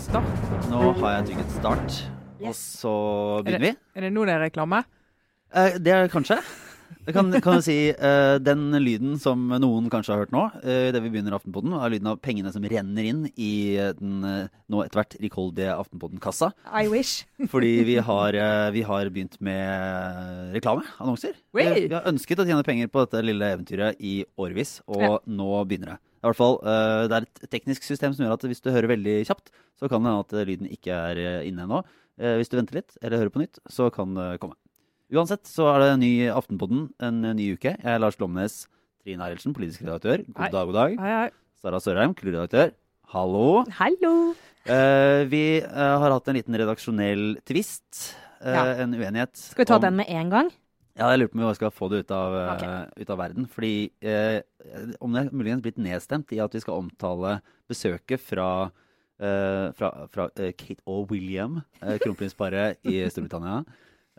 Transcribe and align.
start. 0.00 0.40
Nå 0.70 0.80
har 1.00 1.12
jeg 1.18 1.28
trykket 1.30 1.52
start, 1.58 2.00
og 2.40 2.56
så 2.56 2.94
begynner 3.44 3.68
vi. 3.70 3.76
Er 3.98 4.06
det 4.06 4.12
nå 4.14 4.24
det 4.28 4.34
er 4.36 4.44
reklame? 4.48 4.82
Eh, 5.52 5.76
det 5.82 5.92
er 5.94 6.10
kanskje. 6.12 6.40
Jeg 7.06 7.14
kan, 7.14 7.30
kan 7.42 7.56
du 7.60 7.62
si 7.64 7.74
eh, 7.94 8.36
Den 8.42 8.72
lyden 8.82 9.14
som 9.22 9.44
noen 9.62 9.86
kanskje 9.92 10.12
har 10.12 10.20
hørt 10.24 10.32
nå, 10.34 10.42
eh, 10.60 10.88
det 10.94 11.00
vi 11.04 11.10
begynner 11.14 11.36
Aftenpodden, 11.36 11.72
er 11.78 11.92
lyden 11.94 12.10
av 12.10 12.18
pengene 12.22 12.50
som 12.52 12.66
renner 12.66 13.06
inn 13.08 13.22
i 13.40 13.50
eh, 13.78 13.92
den 13.98 14.24
eh, 14.26 14.50
nå 14.70 14.82
etter 14.84 15.00
hvert 15.00 15.16
rikholdige 15.22 15.72
Aftenpodden-kassa. 15.78 16.50
I 16.66 16.88
wish. 16.92 17.24
Fordi 17.50 17.72
vi 17.88 17.96
har, 18.04 18.36
eh, 18.36 18.66
vi 18.74 18.82
har 18.86 19.10
begynt 19.14 19.38
med 19.40 20.52
reklame, 20.58 20.84
annonser. 21.00 21.38
Vi, 21.56 21.66
vi 21.88 21.94
har 21.94 22.06
ønsket 22.10 22.42
å 22.42 22.46
tjene 22.50 22.66
penger 22.66 22.90
på 22.92 23.06
dette 23.06 23.22
lille 23.24 23.52
eventyret 23.56 23.98
i 24.02 24.20
årevis, 24.38 24.80
og 24.90 25.02
Ja. 25.06 25.16
nå 25.26 25.50
begynner 25.70 25.94
det. 25.96 26.00
I 26.20 26.26
hvert 26.28 26.36
fall, 26.36 26.58
eh, 26.62 27.08
Det 27.08 27.16
er 27.16 27.26
et 27.26 27.50
teknisk 27.50 27.82
system 27.82 28.12
som 28.14 28.26
gjør 28.26 28.34
at 28.36 28.42
hvis 28.50 28.60
du 28.60 28.70
hører 28.70 28.88
veldig 28.92 29.14
kjapt, 29.26 29.50
så 29.80 29.88
kan 29.88 30.02
det 30.02 30.10
hende 30.12 30.24
at 30.26 30.46
lyden 30.46 30.68
ikke 30.70 30.92
er 30.92 31.16
eh, 31.16 31.48
inne 31.48 31.64
ennå. 31.64 31.82
Eh, 32.20 32.36
Hvis 32.36 32.50
du 32.52 32.56
venter 32.58 32.74
litt, 32.76 32.96
eller 33.02 33.18
hører 33.22 33.32
på 33.32 33.40
nytt, 33.40 33.58
så 33.72 33.90
kan 33.92 34.12
det 34.14 34.40
komme. 34.40 34.54
Uansett 35.10 35.44
så 35.48 35.66
er 35.74 35.78
det 35.80 35.88
en 35.94 36.00
ny 36.04 36.12
Aftenpodden, 36.30 36.90
en 37.00 37.22
ny 37.34 37.54
uke. 37.56 37.72
Jeg 37.80 37.84
er 37.94 37.98
Lars 37.98 38.16
Glomnes, 38.20 38.66
Trine 39.02 39.24
Eilertsen, 39.24 39.54
politisk 39.56 39.80
redaktør. 39.82 40.22
God 40.28 40.44
Hei. 40.44 40.50
dag, 40.52 40.66
god 40.68 40.74
dag. 40.76 40.98
Hei, 41.00 41.14
hei. 41.24 41.30
Sara 41.62 41.80
Sørheim, 41.80 42.14
kulturredaktør. 42.14 42.72
Hallo. 43.10 43.64
Hallo. 43.80 44.12
Eh, 44.70 45.24
vi 45.32 45.42
eh, 45.64 45.96
har 46.04 46.12
hatt 46.12 46.28
en 46.28 46.36
liten 46.36 46.54
redaksjonell 46.54 47.38
tvist. 47.48 48.14
eh, 48.44 48.52
Ja. 48.54 48.66
En 48.84 48.92
uenighet. 48.94 49.34
Skal 49.36 49.64
vi 49.64 49.68
ta 49.72 49.76
om- 49.76 49.80
den 49.82 49.96
med 49.96 50.06
en 50.08 50.30
gang? 50.30 50.50
Ja, 51.00 51.08
jeg 51.14 51.22
lurer 51.22 51.30
på 51.32 51.38
om 51.40 51.46
vi 51.46 51.56
skal 51.56 51.72
få 51.72 51.88
det 51.88 52.02
ut 52.04 52.10
av, 52.12 52.34
okay. 52.52 53.02
ut 53.02 53.10
av 53.10 53.20
verden. 53.22 53.46
Fordi 53.48 53.74
eh, 54.04 54.40
om 55.00 55.14
det 55.16 55.22
er 55.22 55.30
muligens 55.32 55.62
blitt 55.64 55.80
nedstemt 55.80 56.32
i 56.36 56.40
at 56.44 56.52
vi 56.52 56.60
skal 56.60 56.82
omtale 56.82 57.38
besøket 57.70 58.20
fra, 58.20 58.48
eh, 59.16 59.70
fra, 59.78 59.90
fra 60.12 60.26
eh, 60.36 60.52
Kate 60.52 60.84
og 60.84 61.14
William, 61.14 61.62
uh, 61.80 61.94
kronprinsparet 62.02 62.82
i 62.92 63.00
Storbritannia. 63.08 63.62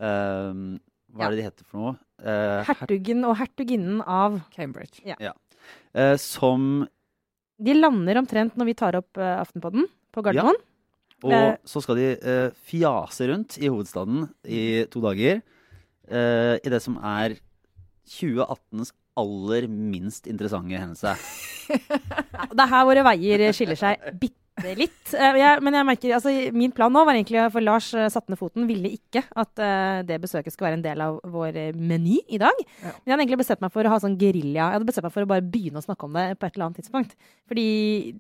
Eh, 0.02 0.64
hva 1.12 1.28
er 1.28 1.36
det 1.36 1.42
de 1.42 1.46
heter 1.46 1.68
for 1.68 1.84
noe? 1.84 1.94
Eh, 2.24 2.72
Hertugen 2.72 3.22
og 3.30 3.38
hertuginnen 3.38 4.02
av 4.02 4.42
Cambridge. 4.56 5.04
eh, 5.06 6.16
som 6.18 6.88
De 7.62 7.78
lander 7.78 8.18
omtrent 8.24 8.58
når 8.58 8.72
vi 8.72 8.78
tar 8.80 8.98
opp 8.98 9.22
uh, 9.22 9.38
Aftenpodden 9.44 9.86
på 10.12 10.26
Gardermoen. 10.26 10.58
Og 11.22 11.34
Eh. 11.34 11.58
så 11.70 11.82
skal 11.84 12.00
de 12.00 12.06
eh, 12.18 12.54
fjase 12.66 13.28
rundt 13.30 13.58
i 13.62 13.70
hovedstaden 13.70 14.24
i 14.50 14.86
to 14.90 15.02
dager 15.04 15.44
eh, 16.12 16.58
i 16.62 16.74
det 16.74 16.82
som 16.84 17.00
er 17.00 17.38
2018s 18.12 18.94
aller 19.20 19.68
minst 19.68 20.28
interessante 20.28 20.78
hendelse. 20.78 21.16
Det 22.52 22.64
er 22.64 22.72
her 22.72 22.88
våre 22.88 23.04
veier 23.06 23.52
skiller 23.56 23.80
seg 23.80 24.00
bitte 24.20 24.74
litt. 24.78 25.14
Eh, 25.16 25.38
jeg, 25.40 25.62
men 25.64 25.76
jeg 25.76 25.88
merker, 25.88 26.14
altså, 26.18 26.32
min 26.56 26.74
plan 26.76 26.92
nå 26.94 27.04
var 27.08 27.18
egentlig 27.18 27.44
For 27.54 27.64
Lars 27.64 27.90
uh, 27.96 28.08
satte 28.12 28.32
ned 28.32 28.40
foten, 28.40 28.68
ville 28.70 28.92
ikke 28.94 29.24
at 29.24 29.62
uh, 29.62 30.02
det 30.08 30.20
besøket 30.24 30.54
skulle 30.54 30.70
være 30.70 30.80
en 30.80 30.86
del 30.86 31.04
av 31.04 31.20
vår 31.32 31.60
eh, 31.60 31.78
meny 31.78 32.20
i 32.28 32.40
dag. 32.42 32.64
Ja. 32.82 32.92
Men 32.92 33.12
jeg 33.12 33.14
hadde 33.14 33.24
egentlig 33.26 33.42
bestemt 33.44 33.64
meg 33.64 33.74
for 33.74 33.88
å 33.88 33.94
ha 33.94 34.02
sånn 34.04 34.18
gerilja. 34.22 34.68
Jeg 34.68 34.78
hadde 34.78 34.90
bestemt 34.90 35.08
meg 35.08 35.16
for 35.16 35.28
å 35.28 35.32
bare 35.32 35.46
begynne 35.54 35.82
å 35.82 35.86
snakke 35.86 36.08
om 36.08 36.18
det 36.18 36.28
på 36.36 36.48
et 36.48 36.58
eller 36.58 36.68
annet 36.68 36.82
tidspunkt. 36.82 37.16
Fordi 37.52 37.68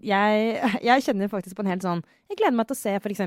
jeg, 0.08 0.72
jeg 0.88 1.08
kjenner 1.08 1.31
faktisk 1.31 1.58
på 1.58 1.66
en 1.66 1.72
helt 1.72 1.86
sånn 1.86 2.02
Jeg 2.31 2.39
gleder 2.39 2.58
meg 2.58 2.70
til 2.70 2.78
å 2.78 2.81
se 2.81 2.95
f.eks. 2.98 3.26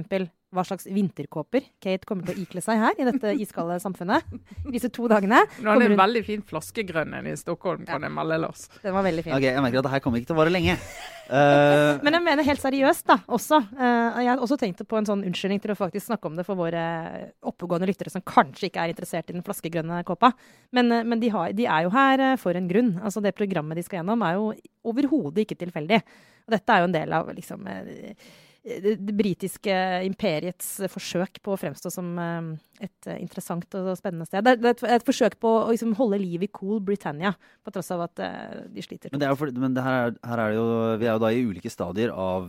hva 0.55 0.65
slags 0.67 0.87
vinterkåper 0.87 1.65
Kate 1.83 2.07
kommer 2.09 2.29
til 2.29 2.37
å 2.37 2.45
ikle 2.45 2.63
seg 2.65 2.81
her 2.81 3.01
i 3.01 3.07
dette 3.09 3.33
iskalde 3.43 3.77
samfunnet. 3.83 4.25
Disse 4.73 4.91
to 4.95 5.09
dagene. 5.11 5.43
Nå 5.59 5.67
har 5.69 5.75
Kommer 5.75 5.85
det 5.85 5.91
en 5.91 5.97
hun- 5.99 6.05
veldig 6.05 6.23
fin 6.27 6.43
flaskegrønn 6.43 7.19
en 7.19 7.27
i 7.27 7.35
Stockholm, 7.37 7.85
kan 7.87 8.03
jeg 8.03 8.15
melde, 8.15 8.39
Lars. 8.41 8.69
Den 8.83 8.95
var 8.95 9.05
veldig 9.05 9.25
fin. 9.27 9.35
Ok, 9.35 9.43
Jeg 9.43 9.63
merker 9.63 9.79
at 9.79 9.89
det 9.89 9.93
her 9.95 10.01
kommer 10.01 10.21
ikke 10.21 10.31
til 10.31 10.37
å 10.37 10.41
vare 10.43 10.55
lenge. 10.55 10.79
Uh... 11.25 11.99
Men 12.05 12.19
jeg 12.19 12.23
mener 12.23 12.45
helt 12.45 12.63
seriøst, 12.63 13.07
da, 13.09 13.19
også. 13.29 13.61
Uh, 13.75 14.21
jeg 14.23 14.31
har 14.31 14.43
også 14.45 14.59
tenkt 14.61 14.83
på 14.87 14.99
en 14.99 15.09
sånn 15.09 15.25
unnskyldning 15.25 15.63
til 15.65 15.75
å 15.75 15.79
faktisk 15.79 16.07
snakke 16.09 16.31
om 16.31 16.37
det 16.37 16.47
for 16.47 16.59
våre 16.59 16.85
oppegående 17.43 17.89
lyttere 17.89 18.13
som 18.13 18.25
kanskje 18.25 18.69
ikke 18.71 18.85
er 18.85 18.95
interessert 18.95 19.31
i 19.31 19.37
den 19.37 19.45
flaskegrønne 19.47 20.03
kåpa. 20.05 20.33
Men, 20.75 20.93
eh, 20.93 21.05
men 21.05 21.21
de, 21.21 21.31
har, 21.33 21.53
de 21.57 21.67
er 21.67 21.87
jo 21.87 21.91
her 21.95 22.37
for 22.41 22.57
en 22.57 22.69
grunn. 22.69 22.95
Altså 23.03 23.23
Det 23.25 23.35
programmet 23.37 23.77
de 23.77 23.85
skal 23.87 24.03
gjennom, 24.03 24.23
er 24.27 24.39
jo 24.39 24.53
overhodet 24.93 25.45
ikke 25.45 25.59
tilfeldig. 25.65 26.01
Og 26.45 26.53
dette 26.53 26.75
er 26.75 26.83
jo 26.83 26.89
en 26.91 26.97
del 26.99 27.13
av 27.17 27.31
liksom 27.33 27.65
det, 28.65 28.97
britiske 29.13 29.75
imperiets 30.07 30.81
forsøk 30.89 31.43
på 31.45 31.53
å 31.53 31.57
fremstå 31.61 31.91
som 31.93 32.19
eh, 32.21 32.43
et 32.87 33.07
eh, 33.11 33.19
interessant 33.21 33.75
og 33.77 33.99
spennende 33.99 34.27
sted. 34.29 34.45
Det, 34.45 34.51
er 34.57 34.61
et, 34.73 34.83
et 34.97 35.07
forsøk 35.07 35.35
på 35.43 35.49
å 35.61 35.71
liksom, 35.71 35.95
holde 35.99 36.19
liv 36.23 36.41
i 36.47 36.55
cool 36.55 36.79
Britannia, 36.85 37.33
på 37.65 37.71
tross 37.75 37.91
av 37.95 38.01
at 38.07 38.17
eh, 38.25 38.55
de 38.73 38.81
sliter. 38.85 39.09
men 39.13 39.21
det 39.21 39.29
er 39.29 39.35
for, 39.39 39.47
men 39.53 39.75
det 39.77 39.83
her, 39.85 39.97
er, 40.09 40.13
her 40.31 40.39
er 40.41 40.47
det 40.51 40.59
jo 40.59 40.67
Vi 41.01 41.07
er 41.07 41.13
jo 41.13 41.25
da 41.27 41.31
i 41.31 41.45
ulike 41.45 41.71
stadier 41.73 42.11
av 42.17 42.41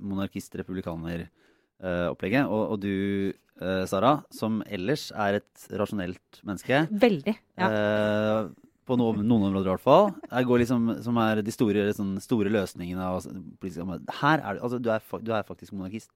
monarkist-republikaner-opplegget. 0.00 2.44
og, 2.46 2.62
og 2.74 2.78
du, 2.84 2.96
eh, 3.60 3.84
Sara, 3.90 4.12
som 4.34 4.52
ellers 4.70 5.04
er 5.10 5.32
et 5.42 5.56
rasjonelt 5.74 6.30
menneske 6.46 6.76
Veldig. 6.90 7.34
Ja. 7.58 7.66
eh, 7.66 8.42
på 8.90 8.98
noen, 9.00 9.22
noen 9.26 9.48
områder 9.48 9.68
i 9.70 9.72
hvert 9.74 9.84
fall. 9.86 10.08
Jeg 10.28 10.48
går 10.50 10.62
liksom, 10.64 10.88
som 11.06 11.18
er 11.22 11.40
de 11.46 11.54
store, 11.54 11.86
sånn, 11.96 12.16
store 12.22 12.50
løsningene 12.52 13.06
av 13.06 13.22
politiske. 13.62 14.00
Her 14.20 14.42
er 14.42 14.58
du, 14.58 14.64
altså, 14.66 14.80
du, 14.82 14.90
er, 14.92 15.06
du 15.24 15.32
er 15.38 15.46
faktisk 15.48 15.74
monarkist. 15.78 16.10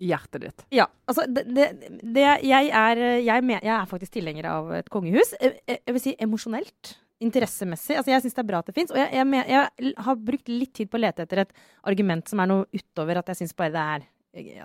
Hjertet 0.00 0.40
ditt. 0.46 0.62
Ja, 0.72 0.86
altså 1.04 1.26
det, 1.28 1.42
det, 1.52 1.66
det 2.16 2.22
jeg, 2.48 2.70
er, 2.72 3.00
jeg, 3.20 3.44
men, 3.44 3.58
jeg 3.60 3.74
er 3.74 3.88
faktisk 3.90 4.14
tilhenger 4.14 4.46
av 4.48 4.70
et 4.78 4.88
kongehus. 4.92 5.34
Jeg, 5.36 5.58
jeg 5.68 5.82
jeg 5.84 5.96
vil 5.96 6.02
si 6.06 6.14
emosjonelt. 6.24 6.94
Interessemessig. 7.20 7.98
Altså 8.00 8.14
jeg 8.14 8.24
syns 8.24 8.38
det 8.38 8.40
er 8.40 8.48
bra 8.48 8.62
at 8.62 8.70
det 8.70 8.76
fins. 8.78 8.94
Og 8.94 8.96
jeg, 8.96 9.10
jeg, 9.18 9.26
men- 9.28 9.44
jeg 9.52 9.92
har 10.06 10.22
brukt 10.30 10.48
litt 10.48 10.72
tid 10.78 10.88
på 10.88 10.96
å 10.96 11.02
lete 11.04 11.26
etter 11.26 11.42
et 11.44 11.52
argument 11.92 12.32
som 12.32 12.40
er 12.40 12.48
noe 12.48 12.64
utover 12.72 13.20
at 13.20 13.28
jeg 13.28 13.42
syns 13.42 13.52
bare 13.58 13.74
det 13.76 13.82
er, 13.84 14.06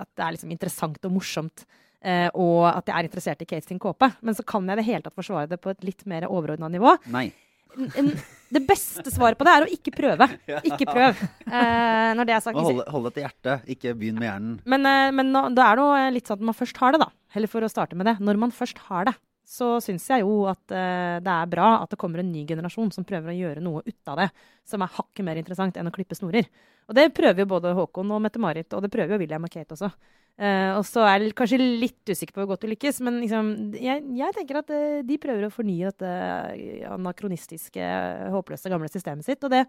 at 0.05 0.09
det 0.15 0.23
er 0.23 0.37
liksom 0.37 0.55
interessant 0.55 1.03
og 1.09 1.15
morsomt. 1.17 1.65
Eh, 2.05 2.27
og 2.31 2.61
at 2.69 2.87
jeg 2.87 2.95
er 2.95 3.09
interessert 3.09 3.41
i 3.43 3.49
Kate 3.49 3.67
sin 3.67 3.81
kåpe. 3.81 4.11
Men 4.21 4.37
så 4.37 4.45
kan 4.47 4.67
jeg 4.69 4.77
i 4.77 4.81
det 4.81 4.87
hele 4.87 5.05
tatt 5.05 5.17
forsvare 5.17 5.49
det 5.51 5.59
på 5.63 5.73
et 5.73 5.83
litt 5.87 6.05
mer 6.09 6.29
overordna 6.29 6.69
nivå. 6.71 6.95
Nei. 7.13 7.27
N 7.75 8.13
det 8.55 8.61
beste 8.63 9.09
svaret 9.11 9.35
på 9.39 9.43
det 9.43 9.51
er 9.51 9.65
å 9.65 9.71
ikke 9.73 9.91
prøve. 9.91 10.27
Ikke 10.69 10.85
prøv. 10.87 11.17
Eh, 11.43 12.11
når 12.15 12.27
det 12.29 12.35
er 12.35 12.43
sagt. 12.45 12.59
Holde, 12.61 12.85
holde 12.93 13.11
til 13.15 13.25
hjertet, 13.25 13.65
ikke 13.73 13.95
begynn 13.97 14.19
med 14.21 14.29
hjernen. 14.29 14.53
Men, 14.69 14.85
eh, 14.87 15.11
men 15.17 15.31
nå, 15.33 15.41
det 15.57 15.63
er 15.65 15.81
noe 15.81 16.03
litt 16.13 16.29
sånn 16.29 16.39
at 16.39 16.45
man 16.51 16.55
først 16.55 16.79
har 16.79 16.95
det, 16.95 17.01
da. 17.01 17.09
Eller 17.35 17.51
for 17.51 17.65
å 17.65 17.71
starte 17.71 17.97
med 17.99 18.07
det. 18.07 18.15
Når 18.23 18.39
man 18.45 18.53
først 18.55 18.79
har 18.87 19.09
det, 19.09 19.15
så 19.45 19.75
syns 19.83 20.05
jeg 20.09 20.23
jo 20.23 20.45
at 20.49 20.73
eh, 20.73 21.17
det 21.25 21.33
er 21.33 21.51
bra 21.51 21.71
at 21.81 21.91
det 21.91 21.99
kommer 22.01 22.21
en 22.21 22.31
ny 22.31 22.45
generasjon 22.49 22.93
som 22.93 23.05
prøver 23.07 23.33
å 23.33 23.37
gjøre 23.37 23.65
noe 23.65 23.83
ut 23.85 24.13
av 24.13 24.21
det. 24.23 24.29
Som 24.69 24.85
er 24.85 24.93
hakket 24.95 25.25
mer 25.27 25.41
interessant 25.41 25.77
enn 25.77 25.89
å 25.89 25.93
klippe 25.93 26.17
snorer. 26.17 26.47
Og 26.89 26.97
det 26.97 27.09
prøver 27.17 27.43
jo 27.43 27.49
både 27.49 27.73
Håkon 27.77 28.13
og 28.13 28.23
Mette-Marit, 28.23 28.69
og 28.77 28.85
det 28.85 28.93
prøver 28.93 29.17
jo 29.17 29.21
William 29.25 29.45
og 29.45 29.53
Kate 29.53 29.75
også. 29.75 29.91
Eh, 30.35 30.71
og 30.75 30.83
så 30.83 31.05
er 31.07 31.23
jeg 31.23 31.35
kanskje 31.37 31.61
litt 31.61 32.11
usikker 32.11 32.35
på 32.35 32.43
hvor 32.43 32.53
godt 32.53 32.65
det 32.65 32.73
lykkes, 32.73 32.99
men 33.07 33.21
liksom, 33.21 33.53
jeg, 33.79 34.03
jeg 34.19 34.35
tenker 34.35 34.59
at 34.59 34.73
eh, 34.75 34.97
de 35.07 35.19
prøver 35.21 35.47
å 35.47 35.53
fornye 35.53 35.93
dette 35.93 36.89
anakronistiske, 36.91 37.93
håpløse 38.35 38.73
gamle 38.73 38.91
systemet 38.91 39.27
sitt, 39.27 39.39
og 39.47 39.55
det 39.55 39.63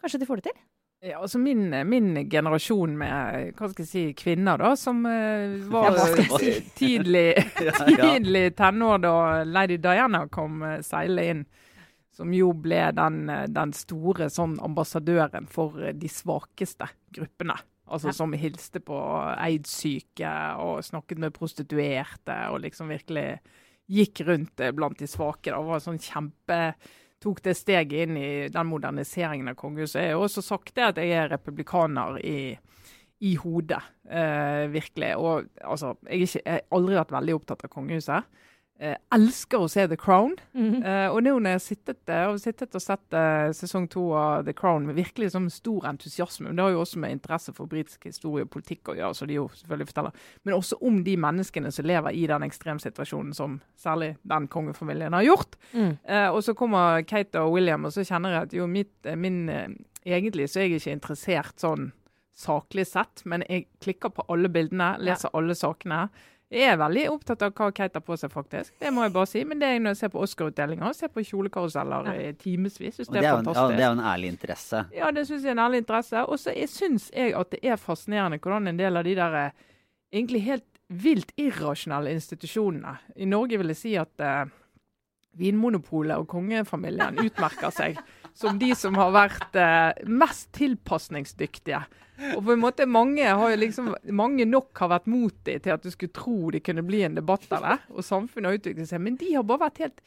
kanskje 0.00 0.20
de 0.20 0.28
får 0.28 0.42
det 0.42 0.50
til. 0.50 0.60
Ja, 1.00 1.22
altså 1.22 1.38
min, 1.40 1.70
min 1.88 2.28
generasjon 2.28 2.92
med 3.00 3.54
hva 3.56 3.70
skal 3.70 3.86
jeg 3.86 3.88
si, 3.88 4.02
kvinner, 4.12 4.60
da, 4.60 4.74
som 4.76 5.00
uh, 5.08 5.56
var 5.72 5.96
eh, 5.96 6.58
tidlig, 6.80 7.30
tidlig 7.88 8.50
tenår 8.58 9.00
da 9.06 9.14
lady 9.48 9.78
Diana 9.80 10.26
kom 10.28 10.60
uh, 10.60 10.76
seile 10.84 11.24
inn. 11.32 11.42
Som 12.12 12.34
jo 12.36 12.50
ble 12.52 12.82
den, 12.92 13.22
eh, 13.32 13.46
den 13.48 13.72
store 13.72 14.28
sånn 14.28 14.58
ambassadøren 14.60 15.46
for 15.48 15.78
eh, 15.80 15.94
de 15.96 16.10
svakeste 16.10 16.90
gruppene. 17.16 17.56
Altså 17.90 18.12
som 18.14 18.34
hilste 18.38 18.82
på 18.84 18.96
aids-syke 19.34 20.30
og 20.62 20.84
snakket 20.86 21.18
med 21.18 21.34
prostituerte 21.34 22.36
og 22.52 22.60
liksom 22.62 22.92
virkelig 22.92 23.40
gikk 23.90 24.22
rundt 24.28 24.62
eh, 24.62 24.72
blant 24.76 24.98
de 25.00 25.08
svake. 25.10 25.50
Det 25.50 25.62
var 25.66 25.82
sånn 25.82 25.98
kjempe 26.02 26.60
tok 27.20 27.42
det 27.44 27.56
steget 27.58 28.06
inn 28.06 28.16
i 28.16 28.32
den 28.52 28.68
moderniseringen 28.70 29.52
av 29.52 29.58
kongehuset. 29.60 30.06
Jeg 30.06 30.16
har 30.16 30.24
også 30.24 30.44
sagt 30.44 30.72
det 30.76 30.86
at 30.86 31.00
jeg 31.02 31.12
er 31.18 31.32
republikaner 31.34 32.16
i, 32.24 32.54
i 33.28 33.34
hodet, 33.42 33.80
eh, 34.08 34.64
virkelig. 34.72 35.10
Og 35.20 35.50
altså, 35.60 35.94
jeg, 36.06 36.24
ikke, 36.24 36.44
jeg 36.46 36.54
har 36.54 36.78
aldri 36.78 36.96
vært 36.96 37.16
veldig 37.18 37.36
opptatt 37.36 37.66
av 37.68 37.74
kongehuset. 37.74 38.38
Eh, 38.80 38.96
elsker 39.12 39.60
å 39.60 39.68
se 39.68 39.82
The 39.90 39.96
Crown. 40.00 40.38
Mhm. 40.56 40.82
Eh, 40.82 41.08
og 41.12 41.18
nå 41.22 41.34
når 41.36 41.50
jeg 41.50 41.58
har 41.58 41.64
sittet, 41.64 41.98
har 42.08 42.38
sittet 42.40 42.76
og 42.78 42.80
sett 42.80 43.12
eh, 43.12 43.50
sesong 43.52 43.86
to 43.92 44.06
av 44.16 44.46
The 44.46 44.54
Crown 44.56 44.86
med 44.88 44.96
virkelig 44.96 45.34
sånn 45.34 45.50
stor 45.52 45.84
entusiasme, 45.90 46.46
men 46.46 46.56
det 46.56 46.64
har 46.64 46.72
jo 46.72 46.80
også 46.80 47.02
med 47.02 47.12
interesse 47.12 47.52
for 47.52 47.68
britisk 47.68 48.08
historie 48.08 48.46
og 48.46 48.52
politikk 48.54 48.88
å 48.88 48.96
gjøre, 48.96 49.18
så 49.18 49.28
de 49.28 49.36
jo 49.36 49.44
selvfølgelig 49.52 49.90
forteller, 49.90 50.24
men 50.48 50.56
også 50.56 50.80
om 50.88 51.02
de 51.04 51.18
menneskene 51.20 51.74
som 51.76 51.90
lever 51.90 52.16
i 52.16 52.24
den 52.32 52.48
ekstremsituasjonen 52.48 53.36
som 53.36 53.60
særlig 53.76 54.14
den 54.32 54.48
kongefamilien 54.48 55.12
har 55.12 55.28
gjort. 55.28 55.60
Mm. 55.74 55.92
Eh, 56.00 56.30
og 56.30 56.40
så 56.48 56.56
kommer 56.56 57.04
Kate 57.04 57.44
og 57.44 57.52
William, 57.58 57.84
og 57.84 57.92
så 57.92 58.06
kjenner 58.08 58.38
jeg 58.38 58.48
at 58.48 58.58
jo, 58.62 58.66
mitt, 58.66 58.96
eh, 59.04 59.20
min, 59.20 59.42
eh, 59.52 59.68
egentlig 60.08 60.48
så 60.48 60.62
er 60.62 60.70
jeg 60.70 60.80
ikke 60.80 60.96
interessert 60.96 61.60
sånn 61.60 61.90
saklig 62.32 62.88
sett, 62.88 63.26
men 63.28 63.44
jeg 63.44 63.68
klikker 63.84 64.16
på 64.16 64.24
alle 64.32 64.48
bildene, 64.48 64.94
leser 65.04 65.36
alle 65.36 65.52
sakene. 65.52 66.06
Jeg 66.50 66.66
er 66.72 66.78
veldig 66.80 67.04
opptatt 67.12 67.44
av 67.46 67.52
hva 67.54 67.68
Kate 67.70 68.00
har 68.00 68.02
på 68.02 68.16
seg, 68.18 68.32
faktisk. 68.32 68.72
Det 68.82 68.90
må 68.90 69.04
jeg 69.04 69.12
bare 69.14 69.28
si. 69.30 69.44
Men 69.46 69.60
det 69.60 69.68
er 69.70 69.82
når 69.82 69.94
jeg 69.94 70.00
ser 70.00 70.10
på 70.10 70.22
Oscar-utdelinger, 70.24 70.96
ser 70.98 71.12
på 71.14 71.22
kjolekaruseller 71.28 72.08
i 72.16 72.24
timevis. 72.40 72.98
Det 72.98 73.06
det 73.06 73.20
er 73.22 73.36
fantastisk. 73.36 73.60
en, 73.60 73.70
ja, 73.70 73.76
det 73.76 73.84
er 73.84 73.86
jo 73.86 73.98
en 73.98 74.06
ærlig 74.12 74.32
interesse. 74.34 74.80
Ja, 74.96 75.10
det 75.14 75.26
syns 75.28 75.46
jeg 75.46 75.52
er 75.52 75.58
en 75.58 75.62
ærlig 75.62 75.82
interesse. 75.84 76.24
Og 76.26 76.42
så 76.42 76.54
syns 76.74 77.06
jeg 77.14 77.36
at 77.38 77.54
det 77.54 77.62
er 77.62 77.78
fascinerende 77.78 78.40
hvordan 78.42 78.66
en 78.72 78.82
del 78.82 78.98
av 78.98 79.06
de 79.06 79.14
der 79.20 79.38
eh, 79.44 79.68
egentlig 80.10 80.42
helt 80.48 80.66
vilt 80.90 81.30
irrasjonelle 81.38 82.10
institusjonene 82.16 82.96
I 83.22 83.28
Norge 83.30 83.60
vil 83.60 83.70
jeg 83.70 83.78
si 83.78 83.92
at 84.00 84.24
uh, 84.26 84.48
Vinmonopolet 85.38 86.18
og 86.18 86.26
kongefamilien 86.32 87.20
utmerker 87.22 87.70
seg 87.74 88.00
som 88.40 88.60
de 88.60 88.70
som 88.78 88.96
har 88.96 89.10
vært 89.14 89.58
eh, 89.58 90.06
mest 90.08 90.48
tilpasningsdyktige. 90.56 91.82
Og 92.36 92.42
på 92.44 92.52
en 92.52 92.60
måte 92.60 92.86
mange, 92.88 93.24
har 93.24 93.56
liksom, 93.56 93.94
mange 94.12 94.44
nok 94.48 94.76
har 94.82 94.92
vært 94.92 95.08
mot 95.08 95.36
dem 95.48 95.60
til 95.64 95.72
at 95.72 95.84
du 95.84 95.90
skulle 95.92 96.12
tro 96.16 96.50
det 96.52 96.62
kunne 96.66 96.84
bli 96.84 97.02
en 97.06 97.16
debatt 97.16 97.46
av 97.56 97.64
det. 97.64 97.76
Og 97.94 98.04
samfunnet 98.04 98.50
har 98.50 98.58
utviklet 98.60 98.90
seg. 98.90 99.00
Men 99.04 99.16
de 99.20 99.30
har 99.34 99.46
bare 99.48 99.64
vært 99.66 99.80
helt 99.84 100.02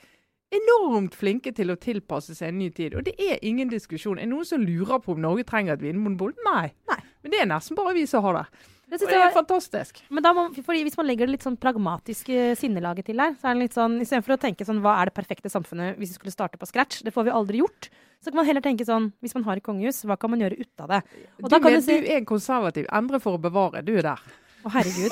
enormt 0.54 1.16
flinke 1.18 1.54
til 1.58 1.74
å 1.74 1.80
tilpasse 1.82 2.36
seg 2.38 2.52
en 2.52 2.60
ny 2.62 2.70
tid. 2.76 2.98
Og 2.98 3.08
det 3.08 3.16
er 3.18 3.42
ingen 3.46 3.72
diskusjon. 3.72 4.20
Er 4.20 4.28
det 4.28 4.34
noen 4.34 4.46
som 4.46 4.62
lurer 4.62 5.02
på 5.02 5.16
om 5.16 5.24
Norge 5.24 5.48
trenger 5.50 5.78
et 5.78 5.86
vinmonopol? 5.86 6.36
Nei. 6.46 6.68
Nei. 6.92 7.02
Men 7.24 7.34
det 7.34 7.42
er 7.42 7.50
nesten 7.50 7.80
bare 7.80 7.96
vi 7.98 8.06
som 8.10 8.26
har 8.26 8.42
det. 8.42 8.46
Det 8.94 9.08
det 9.10 9.18
er 9.18 9.32
fantastisk. 9.34 10.04
men 10.14 10.26
må, 10.36 10.50
Hvis 10.54 10.98
man 11.00 11.08
legger 11.08 11.26
det 11.26 11.38
litt 11.38 11.46
sånn 11.46 11.58
pragmatiske 11.58 12.52
sinnelaget 12.60 13.08
til 13.10 13.18
der, 13.18 13.34
så 13.42 13.50
er 13.50 13.56
det 13.56 13.64
litt 13.64 13.78
sånn 13.78 13.96
istedenfor 14.04 14.36
å 14.36 14.42
tenke 14.44 14.68
sånn 14.68 14.84
hva 14.84 15.00
er 15.00 15.10
det 15.10 15.16
perfekte 15.18 15.50
samfunnet 15.50 15.98
hvis 15.98 16.14
vi 16.14 16.20
skulle 16.20 16.36
starte 16.36 16.60
på 16.62 16.70
scratch, 16.70 17.02
det 17.02 17.14
får 17.16 17.26
vi 17.26 17.34
aldri 17.34 17.64
gjort. 17.64 17.90
Så 18.24 18.31
kan 18.31 18.40
man 18.40 18.48
heller 18.48 18.64
tenke 18.64 18.86
sånn 18.88 19.10
hvis 19.20 19.36
man 19.36 19.44
har 19.44 19.60
et 19.60 19.66
kongehus, 19.66 20.00
hva 20.08 20.16
kan 20.20 20.31
man 20.31 20.40
gjøre 20.40 20.56
ut 20.64 20.84
av 20.86 20.94
det? 20.94 21.02
Og 21.42 21.44
Du, 21.44 21.52
da 21.52 21.60
kan 21.60 21.74
men, 21.74 21.81
du 21.81 21.86
si 21.86 22.00
du 22.00 22.08
er 22.16 22.24
konservativ. 22.28 22.88
Endre 22.96 23.20
for 23.20 23.36
å 23.36 23.42
bevare. 23.44 23.84
Du 23.84 23.92
er 23.98 24.08
der. 24.14 24.24
Å, 24.64 24.72
herregud. 24.78 25.12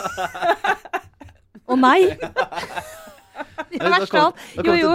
Å 1.68 1.80
nei! 1.80 2.00
Du 3.72 3.78
Da 3.80 3.90
verst 3.90 4.14
av 4.14 4.26
alt. 4.28 4.42
da 4.58 4.74
Jo, 4.76 4.90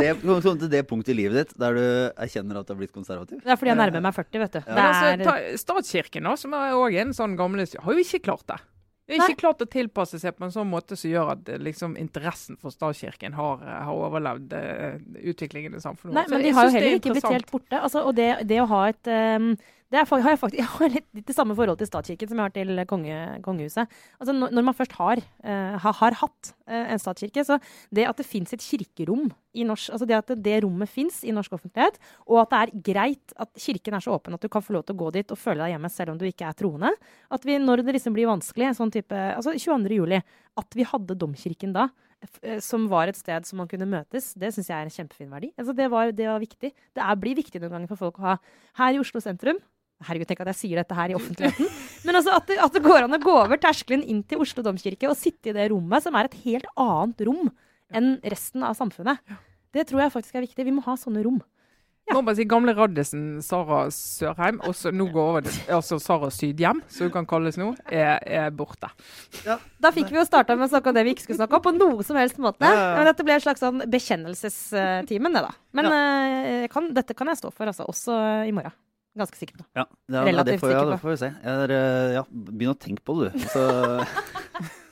kom 0.44 0.58
til 0.58 0.68
det- 0.68 0.70
til 0.70 0.84
punktet 0.86 1.08
i 1.14 1.16
livet 1.16 1.34
ditt 1.48 1.58
der 1.58 1.74
du 1.74 2.12
erkjenner 2.20 2.60
at 2.60 2.66
du 2.68 2.74
har 2.74 2.78
blitt 2.78 2.92
konservativ. 2.92 3.40
Det 3.42 3.50
er 3.50 3.56
fordi 3.56 3.72
jeg 3.72 3.78
nærmer 3.80 4.02
meg 4.04 4.14
40, 4.14 4.38
vet 4.38 4.52
du. 4.52 4.60
Men 4.68 4.84
altså, 4.84 5.24
ta, 5.24 5.34
er, 5.40 5.56
statskirken, 5.56 6.22
da, 6.28 6.34
som 6.36 6.54
er 6.54 6.76
også 6.76 7.00
en 7.00 7.12
sånn 7.16 7.36
gamle 7.36 7.64
har 7.66 7.92
jo 7.96 8.04
ikke 8.04 8.22
klart 8.22 8.46
det. 8.46 8.58
De 9.06 9.18
har 9.20 9.30
ikke 9.30 9.44
klart 9.44 9.62
å 9.62 9.68
tilpasse 9.70 10.18
seg 10.18 10.34
på 10.34 10.46
en 10.48 10.52
sånn 10.54 10.66
måte 10.66 10.96
som 10.98 11.10
gjør 11.10 11.28
at 11.36 11.50
eh, 11.52 11.60
liksom, 11.62 11.94
interessen 12.00 12.58
for 12.58 12.74
statskirken 12.74 13.36
har, 13.38 13.62
eh, 13.62 13.76
har 13.86 14.00
overlevd 14.08 14.56
uh, 14.56 14.96
utviklingen 15.30 15.76
i 15.78 15.82
samfunnet. 15.82 16.16
nei, 16.18 16.24
men 16.32 16.42
de 16.42 16.54
har 16.56 16.66
jo 16.66 16.72
det 16.72 16.80
er 16.80 16.80
heller 16.80 16.98
ikke 16.98 17.14
blitt 17.14 17.30
helt 17.36 17.52
borte. 17.52 17.78
Altså, 17.78 18.02
og 18.02 18.16
det, 18.18 18.30
det 18.50 18.58
å 18.64 18.66
ha 18.72 18.82
et 18.90 19.12
ehm, 19.12 19.52
det 19.92 20.00
er, 20.00 20.08
har 20.10 20.32
jeg, 20.32 20.40
faktisk, 20.40 20.58
jeg 20.62 20.70
har 20.72 20.92
litt, 20.96 21.08
litt 21.14 21.28
det 21.28 21.36
samme 21.36 21.54
forhold 21.58 21.78
til 21.80 21.88
statskirken 21.88 22.30
som 22.30 22.40
jeg 22.40 22.48
har 22.48 22.54
til 22.54 22.84
konge, 22.90 23.18
kongehuset. 23.44 23.96
Altså, 24.18 24.34
når, 24.34 24.66
man 24.66 24.76
først 24.76 24.96
har, 24.98 25.22
uh, 25.46 25.76
har, 25.82 25.98
har 26.00 26.18
hatt 26.22 26.52
uh, 26.66 26.84
en 26.94 27.02
statskirke, 27.02 27.44
så 27.46 27.60
det 27.94 28.08
at 28.08 28.18
det 28.18 28.26
fins 28.26 28.54
et 28.56 28.64
kirkerom 28.64 29.28
i 29.56 29.64
norsk, 29.66 29.92
altså 29.94 30.08
det 30.08 30.16
at 30.18 30.32
det, 30.32 30.38
det 30.44 30.56
rommet 30.64 30.90
fins 30.90 31.22
i 31.24 31.34
norsk 31.34 31.54
offentlighet, 31.56 32.00
og 32.26 32.42
at 32.42 32.52
det 32.52 32.62
er 32.62 32.72
greit 32.90 33.36
at 33.40 33.52
kirken 33.62 33.96
er 33.96 34.04
så 34.04 34.16
åpen 34.16 34.36
at 34.36 34.42
du 34.42 34.50
kan 34.52 34.64
få 34.64 34.76
lov 34.76 34.86
til 34.86 34.96
å 34.96 35.02
gå 35.04 35.12
dit 35.16 35.32
og 35.32 35.40
føle 35.40 35.62
deg 35.62 35.76
hjemme 35.76 35.92
selv 35.92 36.14
om 36.14 36.18
du 36.20 36.26
ikke 36.28 36.48
er 36.50 36.58
troende, 36.58 36.90
at 37.32 37.46
vi, 37.46 37.56
når 37.62 37.84
det 37.84 37.96
liksom 37.96 38.16
blir 38.16 38.28
vanskelig, 38.30 38.74
sånn 38.76 38.92
type, 38.94 39.22
altså 39.36 39.54
22. 39.54 39.94
juli, 39.96 40.20
at 40.60 40.76
vi 40.76 40.88
hadde 40.88 41.16
domkirken 41.20 41.72
da, 41.76 41.88
eh, 42.42 42.58
som 42.64 42.88
var 42.90 43.12
et 43.12 43.18
sted 43.18 43.48
som 43.48 43.62
man 43.62 43.70
kunne 43.70 43.88
møtes, 43.88 44.32
det 44.34 44.52
syns 44.56 44.72
jeg 44.72 44.76
er 44.76 44.90
en 44.90 44.98
kjempefin 44.98 45.32
verdi. 45.32 45.52
Altså 45.56 45.76
det, 45.76 45.88
var, 45.92 46.12
det 46.16 46.28
var 46.28 46.42
viktig. 46.42 46.72
Det 46.74 47.06
er, 47.06 47.22
blir 47.22 47.38
viktig 47.38 47.62
noen 47.62 47.78
ganger 47.78 47.92
for 47.92 48.06
folk 48.06 48.20
å 48.20 48.28
ha 48.32 48.36
her 48.82 48.96
i 48.96 49.00
Oslo 49.00 49.22
sentrum. 49.24 49.62
Herregud, 50.04 50.28
tenk 50.28 50.43
at 50.44 50.50
jeg 50.52 50.58
sier 50.58 50.81
dette 50.82 50.96
her 50.96 51.12
i 51.12 51.16
offentligheten. 51.16 51.70
Men 52.06 52.19
altså 52.19 52.34
at 52.37 52.50
det, 52.50 52.58
at 52.60 52.75
det 52.76 52.84
går 52.84 53.06
an 53.06 53.16
å 53.16 53.22
gå 53.22 53.32
over 53.32 53.60
terskelen 53.60 54.04
inn 54.04 54.20
til 54.28 54.43
Oslo 54.44 54.64
domkirke 54.66 55.08
og 55.08 55.16
sitte 55.16 55.50
i 55.50 55.56
det 55.56 55.70
rommet, 55.72 56.04
som 56.04 56.16
er 56.19 56.28
et 56.28 56.38
helt 56.44 56.69
annet 56.76 57.25
rom 57.28 57.48
enn 57.96 58.16
resten 58.26 58.64
av 58.66 58.76
samfunnet. 58.76 59.22
Det 59.72 59.87
tror 59.88 60.04
jeg 60.04 60.12
faktisk 60.12 60.37
er 60.37 60.44
viktig. 60.44 60.66
Vi 60.69 60.75
må 60.76 60.84
ha 60.84 60.96
sånne 61.00 61.25
rom. 61.25 61.40
Må 62.14 62.20
bare 62.22 62.37
si 62.38 62.44
Gamle 62.46 62.70
raddisen 62.76 63.40
Sara 63.43 63.88
Sørheim, 63.90 64.60
også 64.69 64.93
nå 64.94 65.08
går 65.10 65.31
over 65.32 65.46
til 65.46 65.72
altså 65.75 65.99
Sara 65.99 66.28
Sydhjem, 66.31 66.84
som 66.92 67.08
hun 67.08 67.14
kan 67.16 67.26
kalles 67.26 67.58
nå, 67.58 67.72
er, 67.90 68.20
er 68.22 68.52
borte. 68.54 68.92
Da 69.42 69.90
fikk 69.94 70.12
vi 70.14 70.20
jo 70.20 70.26
starta 70.28 70.54
med 70.54 70.69
å 70.69 70.70
snakke 70.70 70.92
om 70.92 70.96
det 70.96 71.02
vi 71.08 71.16
ikke 71.16 71.26
skulle 71.26 71.40
snakke 71.40 71.58
om, 71.58 71.64
på 71.64 71.75
noe 71.75 72.06
som 72.06 72.19
helst 72.20 72.38
måte. 72.38 72.62
Ja, 72.62 72.76
ja, 72.76 72.84
ja. 72.92 72.94
Men 73.00 73.10
dette 73.10 73.26
ble 73.26 73.34
en 73.34 73.42
slags 73.49 73.64
sånn 73.64 73.82
bekjennelsestimen, 73.90 75.34
det 75.34 75.46
da. 75.49 75.52
Men 75.75 75.90
ja. 75.90 76.02
jeg 76.62 76.70
kan, 76.76 76.92
dette 76.94 77.19
kan 77.19 77.32
jeg 77.32 77.42
stå 77.42 77.50
for, 77.50 77.72
altså. 77.72 77.88
Også 77.90 78.20
i 78.46 78.54
morgen. 78.54 78.76
Ganske 79.16 79.38
sikker 79.38 79.56
på. 79.60 79.64
Ja, 79.78 79.86
det, 79.88 80.12
det, 80.12 80.24
Relativt 80.28 80.60
får, 80.60 80.72
ja, 80.74 80.82
det 80.90 80.98
får 81.00 81.14
vi 81.14 81.20
se. 81.22 81.30
Jeg 81.40 81.62
er, 81.66 81.72
eh, 81.76 82.16
ja, 82.18 82.24
Begynn 82.30 82.74
å 82.74 82.80
tenke 82.80 83.04
på 83.06 83.16
det, 83.22 83.30
du. 83.32 83.46
Så, 83.48 83.62